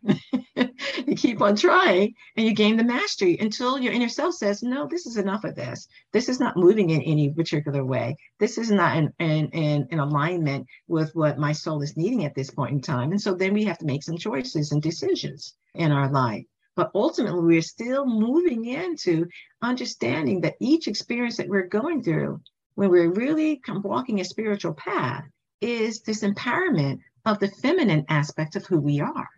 you 0.56 0.70
you 1.08 1.16
keep 1.16 1.42
on 1.42 1.56
trying 1.56 2.14
and 2.36 2.46
you 2.46 2.54
gain 2.54 2.78
the 2.78 2.84
mastery 2.84 3.38
until 3.40 3.80
your 3.80 3.94
inner 3.94 4.10
self 4.10 4.36
says, 4.36 4.64
no, 4.64 4.88
this 4.88 5.06
is 5.06 5.18
enough 5.18 5.44
of 5.44 5.56
this. 5.56 5.88
This 6.14 6.30
is 6.30 6.40
not 6.40 6.58
moving 6.58 6.90
in 6.90 7.02
any 7.02 7.32
particular 7.32 7.84
way. 7.84 8.16
This 8.40 8.58
is 8.58 8.72
not 8.72 8.98
in, 8.98 9.14
in, 9.20 9.50
in, 9.50 9.88
in 9.92 10.00
alignment 10.00 10.68
with 10.88 11.14
what 11.16 11.38
my 11.38 11.52
soul 11.52 11.82
is 11.82 11.98
needing 11.98 12.26
at 12.26 12.36
this 12.36 12.52
point 12.52 12.74
in 12.74 12.82
time. 12.82 13.12
And 13.12 13.22
so 13.22 13.34
then 13.34 13.54
we 13.54 13.66
have 13.66 13.78
to 13.80 13.86
make 13.86 14.04
some 14.04 14.18
choices 14.18 14.72
and 14.72 14.82
decisions 14.82 15.56
in 15.74 15.92
our 15.92 16.12
life. 16.12 16.46
But 16.76 16.92
ultimately, 16.94 17.42
we're 17.42 17.62
still 17.62 18.06
moving 18.06 18.66
into 18.66 19.28
understanding 19.62 20.42
that 20.42 20.56
each 20.60 20.88
experience 20.88 21.38
that 21.38 21.48
we're 21.48 21.68
going 21.68 22.04
through, 22.04 22.42
when 22.76 22.90
we're 22.90 23.14
really 23.14 23.62
walking 23.68 24.20
a 24.20 24.26
spiritual 24.26 24.74
path, 24.74 25.24
is 25.62 26.02
this 26.02 26.22
empowerment 26.24 27.00
of 27.26 27.40
the 27.40 27.48
feminine 27.48 28.06
aspect 28.10 28.56
of 28.56 28.66
who 28.66 28.80
we 28.80 29.00
are 29.00 29.30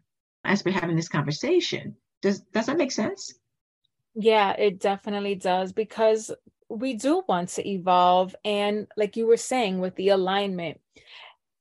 as 0.44 0.64
we're 0.66 0.72
having 0.72 0.96
this 0.96 1.10
conversation. 1.10 1.96
Does 2.22 2.42
does 2.54 2.66
that 2.66 2.78
make 2.78 2.92
sense? 2.92 3.34
Yeah, 4.16 4.54
it 4.54 4.80
definitely 4.80 5.36
does 5.36 5.72
because 5.72 6.32
we 6.70 6.96
do 6.96 7.24
want 7.28 7.50
to 7.50 7.68
evolve 7.68 8.36
and 8.44 8.88
like 8.98 9.16
you 9.16 9.28
were 9.28 9.38
saying 9.38 9.80
with 9.80 9.96
the 9.96 10.10
alignment 10.10 10.82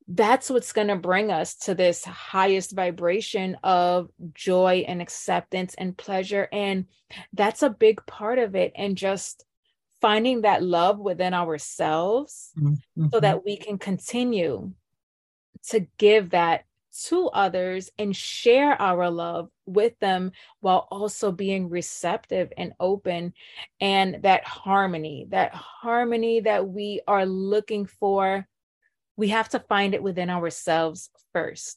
that's 0.07 0.49
what's 0.49 0.71
going 0.71 0.87
to 0.87 0.95
bring 0.95 1.31
us 1.31 1.55
to 1.55 1.75
this 1.75 2.05
highest 2.05 2.71
vibration 2.71 3.57
of 3.63 4.09
joy 4.33 4.85
and 4.87 5.01
acceptance 5.01 5.75
and 5.77 5.97
pleasure 5.97 6.47
and 6.51 6.85
that's 7.33 7.61
a 7.61 7.69
big 7.69 8.05
part 8.05 8.39
of 8.39 8.55
it 8.55 8.71
and 8.75 8.97
just 8.97 9.45
finding 9.99 10.41
that 10.41 10.63
love 10.63 10.99
within 10.99 11.33
ourselves 11.33 12.51
mm-hmm. 12.57 13.07
so 13.11 13.19
that 13.19 13.43
we 13.43 13.57
can 13.57 13.77
continue 13.77 14.71
to 15.67 15.85
give 15.97 16.29
that 16.29 16.63
to 17.05 17.27
others 17.29 17.91
and 17.99 18.15
share 18.15 18.81
our 18.81 19.09
love 19.11 19.49
with 19.65 19.97
them 19.99 20.31
while 20.61 20.87
also 20.89 21.31
being 21.31 21.69
receptive 21.69 22.51
and 22.57 22.73
open 22.79 23.33
and 23.79 24.19
that 24.23 24.43
harmony 24.45 25.27
that 25.29 25.53
harmony 25.53 26.39
that 26.39 26.67
we 26.67 27.01
are 27.07 27.25
looking 27.25 27.85
for 27.85 28.47
we 29.17 29.29
have 29.29 29.49
to 29.49 29.59
find 29.59 29.93
it 29.93 30.03
within 30.03 30.29
ourselves 30.29 31.09
1st 31.35 31.75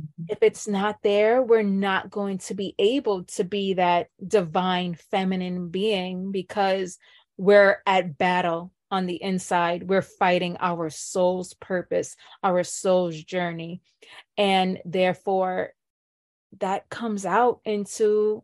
mm-hmm. 0.00 0.24
If 0.28 0.38
it's 0.42 0.66
not 0.66 0.96
there, 1.02 1.42
we're 1.42 1.62
not 1.62 2.10
going 2.10 2.38
to 2.38 2.54
be 2.54 2.74
able 2.78 3.24
to 3.24 3.44
be 3.44 3.74
that 3.74 4.08
divine 4.26 4.94
feminine 4.94 5.68
being 5.68 6.32
because 6.32 6.98
we're 7.36 7.78
at 7.86 8.18
battle 8.18 8.72
on 8.90 9.06
the 9.06 9.22
inside. 9.22 9.88
We're 9.88 10.02
fighting 10.02 10.56
our 10.60 10.90
soul's 10.90 11.54
purpose, 11.54 12.16
our 12.42 12.64
soul's 12.64 13.22
journey. 13.22 13.82
And 14.36 14.80
therefore, 14.84 15.72
that 16.60 16.88
comes 16.88 17.26
out 17.26 17.60
into 17.64 18.42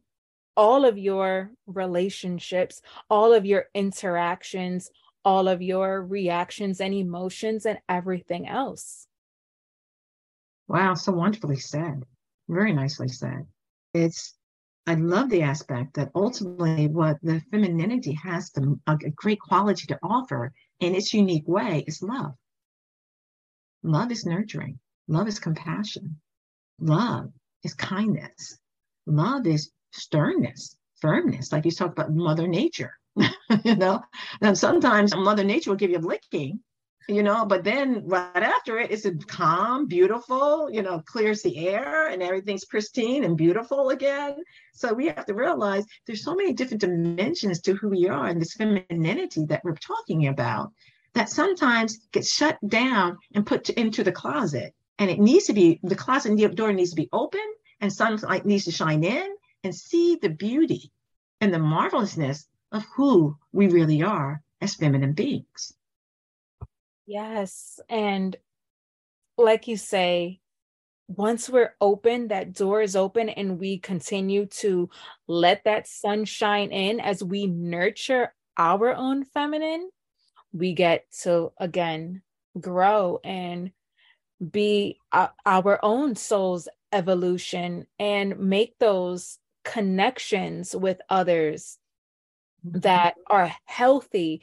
all 0.56 0.84
of 0.84 0.98
your 0.98 1.50
relationships, 1.66 2.82
all 3.10 3.32
of 3.32 3.44
your 3.46 3.66
interactions, 3.74 4.90
all 5.24 5.48
of 5.48 5.62
your 5.62 6.02
reactions 6.02 6.80
and 6.80 6.94
emotions 6.94 7.66
and 7.66 7.78
everything 7.88 8.48
else. 8.48 9.06
Wow, 10.68 10.94
so 10.94 11.12
wonderfully 11.12 11.58
said. 11.58 12.04
Very 12.48 12.72
nicely 12.72 13.08
said. 13.08 13.46
It's 13.92 14.34
I 14.86 14.94
love 14.94 15.30
the 15.30 15.42
aspect 15.42 15.94
that 15.94 16.10
ultimately 16.14 16.88
what 16.88 17.18
the 17.22 17.40
femininity 17.50 18.12
has 18.22 18.50
a, 18.56 18.92
a 18.92 19.10
great 19.10 19.40
quality 19.40 19.86
to 19.86 19.98
offer 20.02 20.52
in 20.80 20.94
its 20.94 21.14
unique 21.14 21.48
way 21.48 21.84
is 21.86 22.02
love. 22.02 22.34
Love 23.82 24.10
is 24.10 24.26
nurturing. 24.26 24.78
Love 25.08 25.28
is 25.28 25.38
compassion. 25.38 26.20
Love 26.80 27.32
is 27.62 27.72
kindness. 27.74 28.58
Love 29.06 29.46
is 29.46 29.70
sternness, 29.92 30.76
firmness, 31.00 31.52
like 31.52 31.64
you 31.64 31.70
talked 31.70 31.98
about 31.98 32.12
Mother 32.12 32.46
Nature. 32.46 32.98
you 33.64 33.76
know, 33.76 34.02
and 34.40 34.56
sometimes 34.58 35.14
Mother 35.14 35.44
Nature 35.44 35.70
will 35.70 35.76
give 35.76 35.90
you 35.90 35.98
a 35.98 36.00
licking, 36.00 36.60
you 37.08 37.22
know, 37.22 37.44
but 37.44 37.64
then 37.64 38.02
right 38.06 38.42
after 38.42 38.78
it, 38.78 38.90
it's 38.90 39.06
calm, 39.26 39.86
beautiful, 39.86 40.70
you 40.70 40.82
know, 40.82 41.02
clears 41.06 41.42
the 41.42 41.68
air 41.68 42.08
and 42.08 42.22
everything's 42.22 42.64
pristine 42.64 43.24
and 43.24 43.36
beautiful 43.36 43.90
again. 43.90 44.36
So 44.72 44.92
we 44.92 45.06
have 45.06 45.26
to 45.26 45.34
realize 45.34 45.84
there's 46.06 46.24
so 46.24 46.34
many 46.34 46.54
different 46.54 46.80
dimensions 46.80 47.60
to 47.62 47.74
who 47.74 47.90
we 47.90 48.08
are 48.08 48.26
and 48.26 48.40
this 48.40 48.54
femininity 48.54 49.46
that 49.46 49.62
we're 49.64 49.74
talking 49.74 50.28
about 50.28 50.72
that 51.12 51.28
sometimes 51.28 51.98
gets 52.10 52.34
shut 52.34 52.58
down 52.66 53.18
and 53.34 53.46
put 53.46 53.64
to, 53.64 53.78
into 53.78 54.02
the 54.02 54.12
closet. 54.12 54.74
And 54.98 55.10
it 55.10 55.20
needs 55.20 55.46
to 55.46 55.52
be 55.52 55.80
the 55.82 55.96
closet 55.96 56.36
door 56.54 56.72
needs 56.72 56.90
to 56.90 56.96
be 56.96 57.08
open 57.12 57.44
and 57.80 57.92
sunlight 57.92 58.46
needs 58.46 58.64
to 58.64 58.72
shine 58.72 59.04
in 59.04 59.28
and 59.62 59.74
see 59.74 60.16
the 60.20 60.30
beauty 60.30 60.90
and 61.40 61.52
the 61.52 61.58
marvelousness 61.58 62.46
of 62.72 62.84
who 62.96 63.36
we 63.52 63.68
really 63.68 64.02
are 64.02 64.42
as 64.60 64.74
feminine 64.74 65.12
beings. 65.12 65.74
Yes. 67.06 67.80
And 67.88 68.36
like 69.36 69.68
you 69.68 69.76
say, 69.76 70.40
once 71.06 71.50
we're 71.50 71.74
open, 71.80 72.28
that 72.28 72.54
door 72.54 72.80
is 72.80 72.96
open, 72.96 73.28
and 73.28 73.58
we 73.58 73.78
continue 73.78 74.46
to 74.46 74.88
let 75.28 75.64
that 75.64 75.86
sun 75.86 76.24
shine 76.24 76.70
in 76.72 76.98
as 76.98 77.22
we 77.22 77.46
nurture 77.46 78.32
our 78.56 78.94
own 78.94 79.24
feminine, 79.24 79.90
we 80.52 80.72
get 80.72 81.04
to 81.22 81.52
again 81.58 82.22
grow 82.58 83.20
and 83.22 83.72
be 84.50 84.98
our 85.12 85.78
own 85.82 86.16
soul's 86.16 86.68
evolution 86.92 87.86
and 87.98 88.38
make 88.38 88.78
those 88.78 89.38
connections 89.64 90.74
with 90.74 91.00
others. 91.10 91.78
Mm-hmm. 92.66 92.80
that 92.80 93.16
are 93.28 93.52
healthy, 93.66 94.40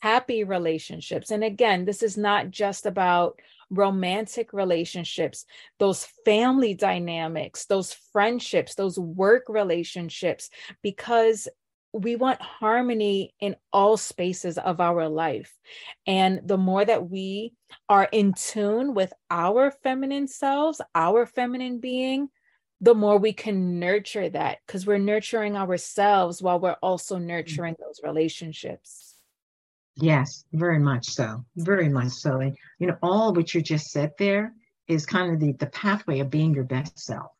happy 0.00 0.44
relationships. 0.44 1.30
And 1.30 1.42
again, 1.42 1.86
this 1.86 2.02
is 2.02 2.18
not 2.18 2.50
just 2.50 2.84
about 2.84 3.40
romantic 3.70 4.52
relationships, 4.52 5.46
those 5.78 6.06
family 6.26 6.74
dynamics, 6.74 7.64
those 7.64 7.94
friendships, 8.12 8.74
those 8.74 8.98
work 8.98 9.44
relationships, 9.48 10.50
because 10.82 11.48
we 11.94 12.16
want 12.16 12.42
harmony 12.42 13.34
in 13.40 13.56
all 13.72 13.96
spaces 13.96 14.58
of 14.58 14.80
our 14.80 15.08
life. 15.08 15.56
And 16.06 16.40
the 16.44 16.58
more 16.58 16.84
that 16.84 17.08
we 17.08 17.54
are 17.88 18.08
in 18.12 18.34
tune 18.34 18.92
with 18.92 19.12
our 19.30 19.70
feminine 19.70 20.28
selves, 20.28 20.82
our 20.94 21.24
feminine 21.24 21.78
being, 21.78 22.28
the 22.84 22.94
more 22.94 23.16
we 23.16 23.32
can 23.32 23.80
nurture 23.80 24.28
that 24.28 24.58
because 24.66 24.86
we're 24.86 24.98
nurturing 24.98 25.56
ourselves 25.56 26.42
while 26.42 26.60
we're 26.60 26.76
also 26.82 27.16
mm. 27.16 27.24
nurturing 27.24 27.74
those 27.80 28.00
relationships. 28.04 29.14
Yes, 29.96 30.44
very 30.52 30.78
much 30.78 31.06
so. 31.06 31.46
Very 31.56 31.88
much 31.88 32.12
so. 32.12 32.40
And 32.40 32.56
you 32.78 32.86
know, 32.86 32.98
all 33.02 33.32
what 33.32 33.54
you 33.54 33.62
just 33.62 33.90
said 33.90 34.12
there 34.18 34.52
is 34.86 35.06
kind 35.06 35.32
of 35.32 35.40
the, 35.40 35.52
the 35.52 35.66
pathway 35.66 36.20
of 36.20 36.28
being 36.28 36.52
your 36.52 36.64
best 36.64 36.98
self. 36.98 37.30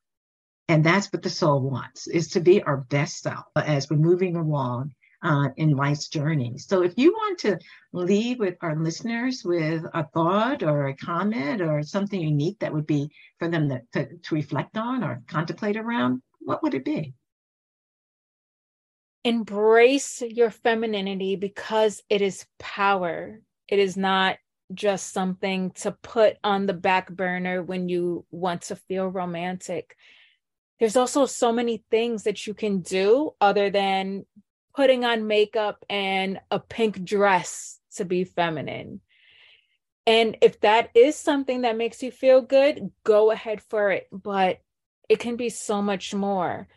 And 0.69 0.83
that's 0.83 1.13
what 1.13 1.23
the 1.23 1.29
soul 1.29 1.61
wants 1.61 2.07
is 2.07 2.29
to 2.29 2.41
be 2.41 2.63
our 2.63 2.79
best 2.79 3.21
self 3.21 3.45
as 3.55 3.91
we're 3.91 3.99
moving 3.99 4.37
along 4.37 4.93
uh, 5.25 5.49
in 5.57 5.71
life's 5.71 6.09
journey. 6.09 6.59
So 6.59 6.83
if 6.83 6.93
you 6.97 7.13
want 7.13 7.39
to 7.41 7.59
leave 7.93 8.39
with 8.39 8.57
our 8.61 8.77
listeners 8.77 9.43
with 9.43 9.83
a 9.95 10.07
thought 10.13 10.63
or 10.63 10.89
a 10.89 10.97
comment 10.97 11.63
or 11.63 11.83
something 11.83 12.21
unique 12.21 12.59
that 12.61 12.73
would 12.73 12.87
be 12.87 13.11
for 13.39 13.49
them 13.49 13.71
to, 13.71 13.81
to, 13.95 14.17
to 14.17 14.35
reflect 14.35 14.77
on 14.77 15.03
or 15.03 15.23
contemplate 15.27 15.79
around, 15.79 16.23
what 16.41 16.63
would 16.63 16.75
it 16.75 16.85
be? 16.85 17.15
Embrace 19.25 20.21
your 20.21 20.51
femininity 20.51 21.37
because 21.37 22.03
it 22.11 22.21
is 22.21 22.45
power. 22.59 23.41
It 23.67 23.79
is 23.79 23.97
not 23.97 24.37
just 24.75 25.13
something 25.15 25.71
to 25.71 25.93
put 25.93 26.37
on 26.45 26.67
the 26.67 26.75
back 26.75 27.11
burner 27.11 27.63
when 27.63 27.89
you 27.89 28.27
want 28.31 28.63
to 28.63 28.77
feel 28.77 29.09
romantic. 29.09 29.97
There's 30.79 30.97
also 30.97 31.25
so 31.25 31.53
many 31.53 31.83
things 31.91 32.25
that 32.25 32.47
you 32.47 32.53
can 32.53 32.81
do 32.81 33.31
other 33.41 33.71
than 33.71 34.27
putting 34.75 35.05
on 35.05 35.27
makeup 35.27 35.85
and 35.89 36.41
a 36.51 36.59
pink 36.59 37.05
dress 37.05 37.79
to 37.97 38.05
be 38.05 38.25
feminine. 38.25 39.01
And 40.07 40.37
if 40.43 40.61
that 40.61 40.91
is 40.95 41.17
something 41.17 41.63
that 41.63 41.77
makes 41.77 42.03
you 42.03 42.11
feel 42.11 42.43
good, 42.43 42.91
go 43.05 43.31
ahead 43.31 43.63
for 43.63 43.91
it. 43.91 44.09
But 44.13 44.61
it 45.09 45.19
can 45.19 45.37
be 45.37 45.49
so 45.49 45.81
much 45.81 46.15
more. 46.15 46.69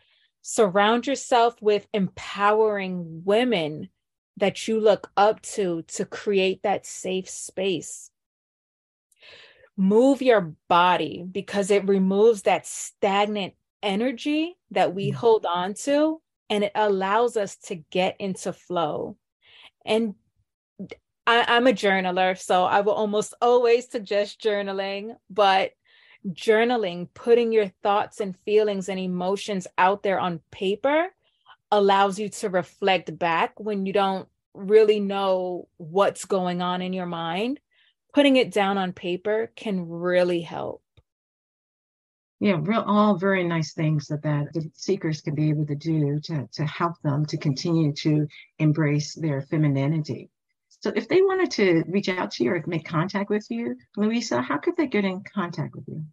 Surround 0.42 1.06
yourself 1.06 1.60
with 1.60 1.86
empowering 1.92 3.22
women 3.24 3.88
that 4.38 4.68
you 4.68 4.80
look 4.80 5.10
up 5.16 5.42
to 5.42 5.82
to 5.88 6.04
create 6.04 6.62
that 6.62 6.86
safe 6.86 7.28
space. 7.28 8.10
Move 9.76 10.22
your 10.22 10.54
body 10.68 11.24
because 11.30 11.70
it 11.70 11.86
removes 11.86 12.42
that 12.42 12.66
stagnant 12.66 13.54
energy 13.82 14.56
that 14.70 14.94
we 14.94 15.10
mm. 15.10 15.14
hold 15.14 15.44
on 15.44 15.74
to 15.74 16.20
and 16.50 16.64
it 16.64 16.72
allows 16.74 17.36
us 17.36 17.56
to 17.56 17.76
get 17.76 18.16
into 18.18 18.52
flow. 18.52 19.16
And 19.84 20.14
I, 21.26 21.56
am 21.56 21.66
a 21.66 21.72
journaler, 21.72 22.38
so 22.38 22.64
I 22.64 22.80
will 22.80 22.94
almost 22.94 23.34
always 23.42 23.90
suggest 23.90 24.40
journaling, 24.40 25.16
but 25.28 25.72
journaling, 26.26 27.08
putting 27.12 27.52
your 27.52 27.68
thoughts 27.82 28.20
and 28.20 28.36
feelings 28.36 28.88
and 28.88 28.98
emotions 28.98 29.66
out 29.76 30.02
there 30.02 30.18
on 30.18 30.40
paper 30.50 31.08
allows 31.70 32.18
you 32.18 32.30
to 32.30 32.48
reflect 32.48 33.16
back 33.18 33.60
when 33.60 33.84
you 33.84 33.92
don't 33.92 34.28
really 34.54 35.00
know 35.00 35.68
what's 35.76 36.24
going 36.24 36.62
on 36.62 36.82
in 36.82 36.92
your 36.92 37.06
mind. 37.06 37.60
Putting 38.14 38.36
it 38.36 38.50
down 38.50 38.78
on 38.78 38.92
paper 38.92 39.52
can 39.54 39.88
really 39.88 40.40
help. 40.40 40.82
Yeah, 42.40 42.58
real 42.60 42.84
all 42.86 43.16
very 43.16 43.42
nice 43.42 43.72
things 43.72 44.06
that, 44.08 44.22
that 44.22 44.52
the 44.54 44.70
seekers 44.74 45.20
can 45.20 45.34
be 45.34 45.48
able 45.48 45.66
to 45.66 45.74
do 45.74 46.20
to, 46.24 46.48
to 46.52 46.64
help 46.66 46.94
them 47.02 47.26
to 47.26 47.36
continue 47.36 47.92
to 47.94 48.28
embrace 48.58 49.14
their 49.14 49.42
femininity. 49.42 50.30
So 50.80 50.92
if 50.94 51.08
they 51.08 51.20
wanted 51.20 51.50
to 51.52 51.82
reach 51.88 52.08
out 52.08 52.30
to 52.32 52.44
you 52.44 52.52
or 52.52 52.62
make 52.66 52.84
contact 52.84 53.30
with 53.30 53.46
you, 53.50 53.76
Louisa, 53.96 54.40
how 54.40 54.58
could 54.58 54.76
they 54.76 54.86
get 54.86 55.04
in 55.04 55.24
contact 55.34 55.74
with 55.74 55.84
you? 55.88 56.04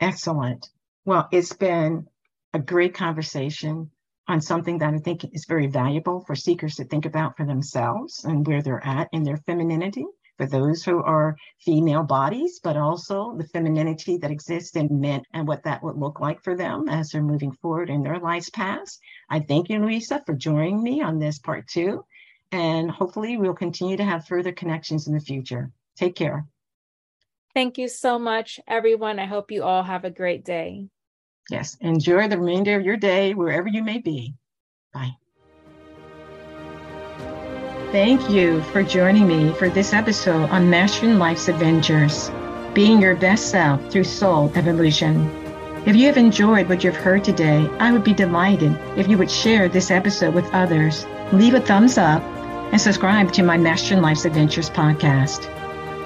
Excellent. 0.00 0.70
Well, 1.04 1.28
it's 1.32 1.52
been 1.52 2.08
a 2.52 2.58
great 2.58 2.94
conversation 2.94 3.90
on 4.28 4.40
something 4.40 4.78
that 4.78 4.94
I 4.94 4.98
think 4.98 5.24
is 5.32 5.44
very 5.46 5.66
valuable 5.66 6.20
for 6.26 6.34
seekers 6.34 6.74
to 6.76 6.84
think 6.84 7.06
about 7.06 7.36
for 7.36 7.46
themselves 7.46 8.24
and 8.24 8.46
where 8.46 8.62
they're 8.62 8.84
at 8.84 9.08
in 9.12 9.22
their 9.22 9.36
femininity 9.38 10.04
for 10.36 10.46
those 10.46 10.84
who 10.84 11.02
are 11.02 11.36
female 11.60 12.02
bodies, 12.02 12.60
but 12.62 12.76
also 12.76 13.34
the 13.36 13.46
femininity 13.48 14.18
that 14.18 14.30
exists 14.30 14.76
in 14.76 14.88
men 14.90 15.22
and 15.32 15.48
what 15.48 15.62
that 15.64 15.82
would 15.82 15.96
look 15.96 16.20
like 16.20 16.42
for 16.42 16.56
them 16.56 16.88
as 16.88 17.10
they're 17.10 17.22
moving 17.22 17.52
forward 17.52 17.90
in 17.90 18.02
their 18.02 18.18
life's 18.18 18.50
past. 18.50 19.00
I 19.30 19.40
thank 19.40 19.68
you, 19.68 19.78
Louisa, 19.78 20.22
for 20.26 20.34
joining 20.34 20.82
me 20.82 21.00
on 21.02 21.18
this 21.18 21.38
part 21.38 21.66
two. 21.68 22.04
And 22.52 22.90
hopefully, 22.90 23.36
we'll 23.36 23.54
continue 23.54 23.96
to 23.96 24.04
have 24.04 24.26
further 24.26 24.52
connections 24.52 25.08
in 25.08 25.14
the 25.14 25.20
future. 25.20 25.72
Take 25.96 26.14
care. 26.14 26.46
Thank 27.54 27.78
you 27.78 27.88
so 27.88 28.18
much, 28.18 28.60
everyone. 28.68 29.18
I 29.18 29.24
hope 29.24 29.50
you 29.50 29.64
all 29.64 29.82
have 29.82 30.04
a 30.04 30.10
great 30.10 30.44
day. 30.44 30.88
Yes. 31.50 31.76
Enjoy 31.80 32.28
the 32.28 32.38
remainder 32.38 32.76
of 32.76 32.84
your 32.84 32.96
day 32.96 33.34
wherever 33.34 33.68
you 33.68 33.82
may 33.82 33.98
be. 33.98 34.34
Bye. 34.92 35.16
Thank 37.92 38.28
you 38.28 38.62
for 38.72 38.82
joining 38.82 39.28
me 39.28 39.52
for 39.52 39.68
this 39.68 39.92
episode 39.92 40.50
on 40.50 40.68
Mastering 40.68 41.18
Life's 41.18 41.48
Adventures, 41.48 42.30
being 42.74 43.00
your 43.00 43.14
best 43.14 43.50
self 43.50 43.90
through 43.90 44.04
soul 44.04 44.52
evolution. 44.56 45.30
If 45.86 45.94
you 45.94 46.06
have 46.06 46.16
enjoyed 46.16 46.68
what 46.68 46.82
you've 46.82 46.96
heard 46.96 47.22
today, 47.22 47.70
I 47.78 47.92
would 47.92 48.02
be 48.02 48.12
delighted 48.12 48.76
if 48.98 49.06
you 49.06 49.16
would 49.18 49.30
share 49.30 49.68
this 49.68 49.92
episode 49.92 50.34
with 50.34 50.52
others, 50.52 51.06
leave 51.32 51.54
a 51.54 51.60
thumbs 51.60 51.96
up, 51.96 52.22
and 52.72 52.80
subscribe 52.80 53.32
to 53.34 53.44
my 53.44 53.56
Mastering 53.56 54.02
Life's 54.02 54.24
Adventures 54.24 54.68
podcast. 54.68 55.52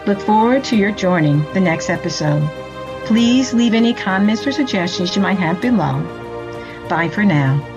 Look 0.07 0.21
forward 0.21 0.65
to 0.65 0.77
your 0.77 0.93
joining 0.93 1.51
the 1.55 1.61
next 1.61 1.89
episode. 1.89 2.43
Please 3.07 3.53
leave 3.53 3.75
any 3.75 3.95
comments 3.95 4.47
or 4.47 4.53
suggestions 4.53 5.17
you 5.17 5.23
might 5.23 5.39
have 5.39 5.61
below. 5.61 6.01
Bye 6.89 7.09
for 7.09 7.25
now. 7.25 7.70